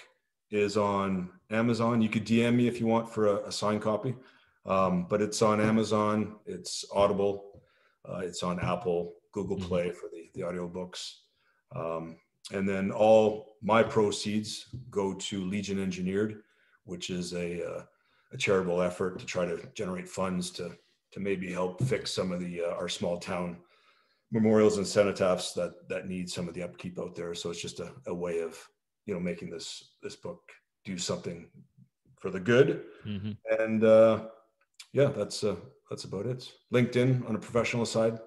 is 0.52 0.78
on 0.78 1.30
Amazon. 1.50 2.02
You 2.02 2.10
could 2.10 2.26
DM 2.26 2.56
me 2.56 2.68
if 2.68 2.80
you 2.80 2.88
want 2.88 3.12
for 3.14 3.28
a, 3.28 3.48
a 3.48 3.52
signed 3.52 3.82
copy, 3.82 4.16
um, 4.66 5.06
but 5.10 5.22
it's 5.22 5.42
on 5.42 5.60
Amazon. 5.62 6.36
It's 6.46 6.86
Audible. 6.94 7.62
Uh, 8.08 8.20
it's 8.20 8.44
on 8.44 8.60
Apple, 8.60 9.14
Google 9.34 9.58
Mhm. 9.58 9.64
Play 9.68 9.92
for 9.92 10.10
the 10.10 10.30
the 10.34 10.42
audiobooks. 10.42 11.14
Um, 11.76 12.18
and 12.52 12.68
then 12.68 12.92
all 12.92 13.58
my 13.62 13.84
proceeds 13.84 14.68
go 14.90 15.14
to 15.14 15.44
Legion 15.44 15.80
Engineered, 15.82 16.44
which 16.86 17.10
is 17.10 17.34
a 17.34 17.66
uh, 17.70 17.84
a 18.32 18.38
charitable 18.38 18.82
effort 18.82 19.20
to 19.20 19.26
try 19.26 19.46
to 19.46 19.58
generate 19.74 20.08
funds 20.08 20.52
to 20.52 20.78
to 21.12 21.20
maybe 21.20 21.52
help 21.52 21.82
fix 21.84 22.12
some 22.12 22.32
of 22.32 22.40
the 22.40 22.62
uh, 22.62 22.76
our 22.76 22.90
small 22.90 23.18
town 23.18 23.58
memorials 24.32 24.78
and 24.78 24.86
cenotaphs 24.86 25.54
that 25.54 25.88
that 25.90 26.08
need 26.08 26.30
some 26.30 26.48
of 26.48 26.54
the 26.54 26.64
upkeep 26.64 27.00
out 27.00 27.16
there. 27.16 27.34
So 27.34 27.50
it's 27.50 27.62
just 27.62 27.80
a, 27.80 27.92
a 28.08 28.14
way 28.14 28.40
of 28.40 28.58
you 29.08 29.16
know 29.16 29.20
making 29.20 29.50
this 29.50 29.96
this 30.04 30.16
book 30.16 30.52
do 30.86 30.98
something 30.98 31.50
for 32.20 32.30
the 32.30 32.40
good. 32.40 32.84
And 33.60 33.84
uh, 33.84 34.26
yeah, 34.94 35.06
that's 35.06 35.44
uh, 35.44 35.56
that's 35.90 36.04
about 36.04 36.28
it. 36.28 36.52
LinkedIn 36.72 37.28
on 37.28 37.36
a 37.36 37.40
professional 37.40 37.86
side, 37.86 38.20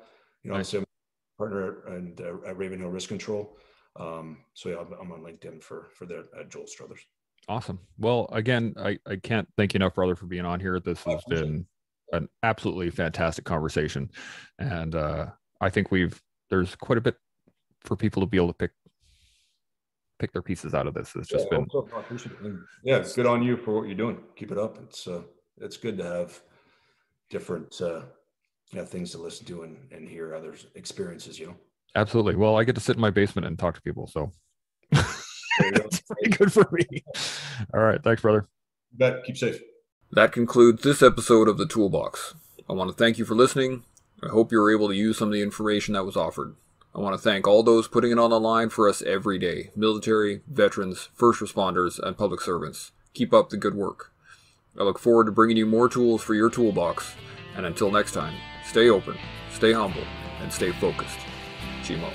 you 0.43 0.51
know, 0.51 0.57
Nice. 0.57 0.75
I'm 0.75 0.83
a 0.83 0.87
partner 1.39 1.85
at, 1.87 1.93
and 1.93 2.21
uh, 2.21 2.49
at 2.49 2.57
Ravenhill 2.57 2.91
Risk 2.91 3.09
Control. 3.09 3.57
Um, 3.97 4.39
so 4.55 4.71
yeah, 4.71 4.77
I'm, 4.79 4.93
I'm 5.01 5.13
on 5.13 5.21
LinkedIn 5.21 5.63
for 5.63 5.91
for 5.95 6.07
the 6.07 6.27
at 6.39 6.51
Joel 6.51 6.67
Struthers. 6.67 7.01
Awesome. 7.49 7.81
Well, 7.99 8.29
again, 8.33 8.75
I, 8.79 8.99
I 9.07 9.17
can't 9.17 9.49
thank 9.57 9.75
you 9.75 9.79
enough, 9.79 9.95
brother, 9.95 10.15
for 10.15 10.27
being 10.27 10.45
on 10.45 10.61
here. 10.61 10.79
This 10.79 11.03
has 11.05 11.25
been 11.25 11.67
an 12.13 12.29
absolutely 12.43 12.91
fantastic 12.91 13.45
conversation. 13.45 14.11
And 14.59 14.95
uh, 14.95 15.27
I 15.61 15.71
think 15.71 15.91
we've, 15.91 16.21
there's 16.49 16.77
quite 16.77 16.99
a 16.99 17.01
bit 17.01 17.17
for 17.81 17.97
people 17.97 18.23
to 18.23 18.27
be 18.27 18.37
able 18.37 18.49
to 18.49 18.55
pick, 18.55 18.73
pick 20.21 20.33
their 20.33 20.43
pieces 20.43 20.75
out 20.75 20.87
of 20.87 20.95
this. 20.95 21.13
It's 21.17 21.29
just 21.29 21.47
yeah, 21.51 21.59
been, 21.59 21.67
also, 21.71 21.89
I 21.97 22.01
appreciate 22.01 22.33
it. 22.33 22.41
And, 22.43 22.61
yeah, 22.85 22.97
it's 22.97 23.15
good 23.15 23.27
on 23.27 23.43
you 23.43 23.57
for 23.57 23.75
what 23.75 23.87
you're 23.87 23.97
doing. 23.97 24.19
Keep 24.37 24.53
it 24.53 24.59
up. 24.59 24.79
It's 24.83 25.09
uh, 25.09 25.23
it's 25.59 25.77
good 25.77 25.99
to 25.99 26.05
have 26.05 26.41
different 27.31 27.81
uh, 27.81 28.03
yeah, 28.73 28.85
things 28.85 29.11
to 29.13 29.19
listen 29.19 29.47
to 29.47 29.63
and, 29.63 29.77
and 29.91 30.09
hear 30.09 30.35
others' 30.35 30.67
experiences. 30.75 31.39
You 31.39 31.49
know, 31.49 31.57
absolutely. 31.97 32.37
Well, 32.37 32.57
I 32.57 32.65
get 32.65 32.75
to 32.77 32.81
sit 32.81 32.97
in 32.97 33.01
my 33.01 33.11
basement 33.11 33.47
and 33.47 33.59
talk 33.59 33.75
to 33.75 33.83
people. 33.83 34.07
So 34.07 34.31
There 34.93 35.03
you 35.69 35.73
go. 35.73 35.83
it's 35.85 36.01
pretty 36.01 36.31
good 36.37 36.53
for 36.53 36.69
me. 36.73 37.05
All 37.75 37.81
right. 37.81 38.03
Thanks, 38.03 38.23
brother. 38.23 38.47
Bet. 38.93 39.25
Keep 39.25 39.37
safe. 39.37 39.61
That 40.13 40.33
concludes 40.33 40.83
this 40.83 41.03
episode 41.03 41.49
of 41.49 41.57
The 41.57 41.67
Toolbox. 41.67 42.35
I 42.69 42.73
want 42.73 42.91
to 42.91 42.97
thank 42.97 43.19
you 43.19 43.25
for 43.25 43.35
listening. 43.35 43.85
I 44.23 44.29
hope 44.29 44.53
you 44.53 44.59
were 44.59 44.73
able 44.73 44.89
to 44.89 44.95
use 44.95 45.19
some 45.19 45.29
of 45.29 45.33
the 45.33 45.43
information 45.43 45.95
that 45.95 46.05
was 46.05 46.17
offered. 46.17 46.57
I 46.95 46.99
want 46.99 47.15
to 47.15 47.23
thank 47.23 47.47
all 47.47 47.63
those 47.63 47.87
putting 47.87 48.11
it 48.11 48.19
on 48.19 48.31
the 48.31 48.41
line 48.41 48.69
for 48.69 48.89
us 48.89 49.03
every 49.03 49.39
day 49.39 49.71
military, 49.77 50.43
veterans, 50.49 51.09
first 51.15 51.41
responders, 51.41 51.99
and 51.99 52.19
public 52.19 52.41
servants. 52.41 52.93
Keep 53.15 53.33
up 53.33 53.51
the 53.51 53.57
good 53.57 53.75
work. 53.75 54.13
I 54.79 54.83
look 54.83 54.99
forward 54.99 55.27
to 55.27 55.33
bringing 55.33 55.57
you 55.57 55.67
more 55.67 55.89
tools 55.89 56.23
for 56.23 56.35
your 56.35 56.51
toolbox. 56.51 57.15
And 57.57 57.67
until 57.67 57.91
next 57.91 58.13
time, 58.13 58.35
stay 58.65 58.89
open, 58.89 59.17
stay 59.53 59.73
humble, 59.73 60.05
and 60.41 60.53
stay 60.53 60.73
focused. 60.73 61.19
Chimo. 61.83 62.11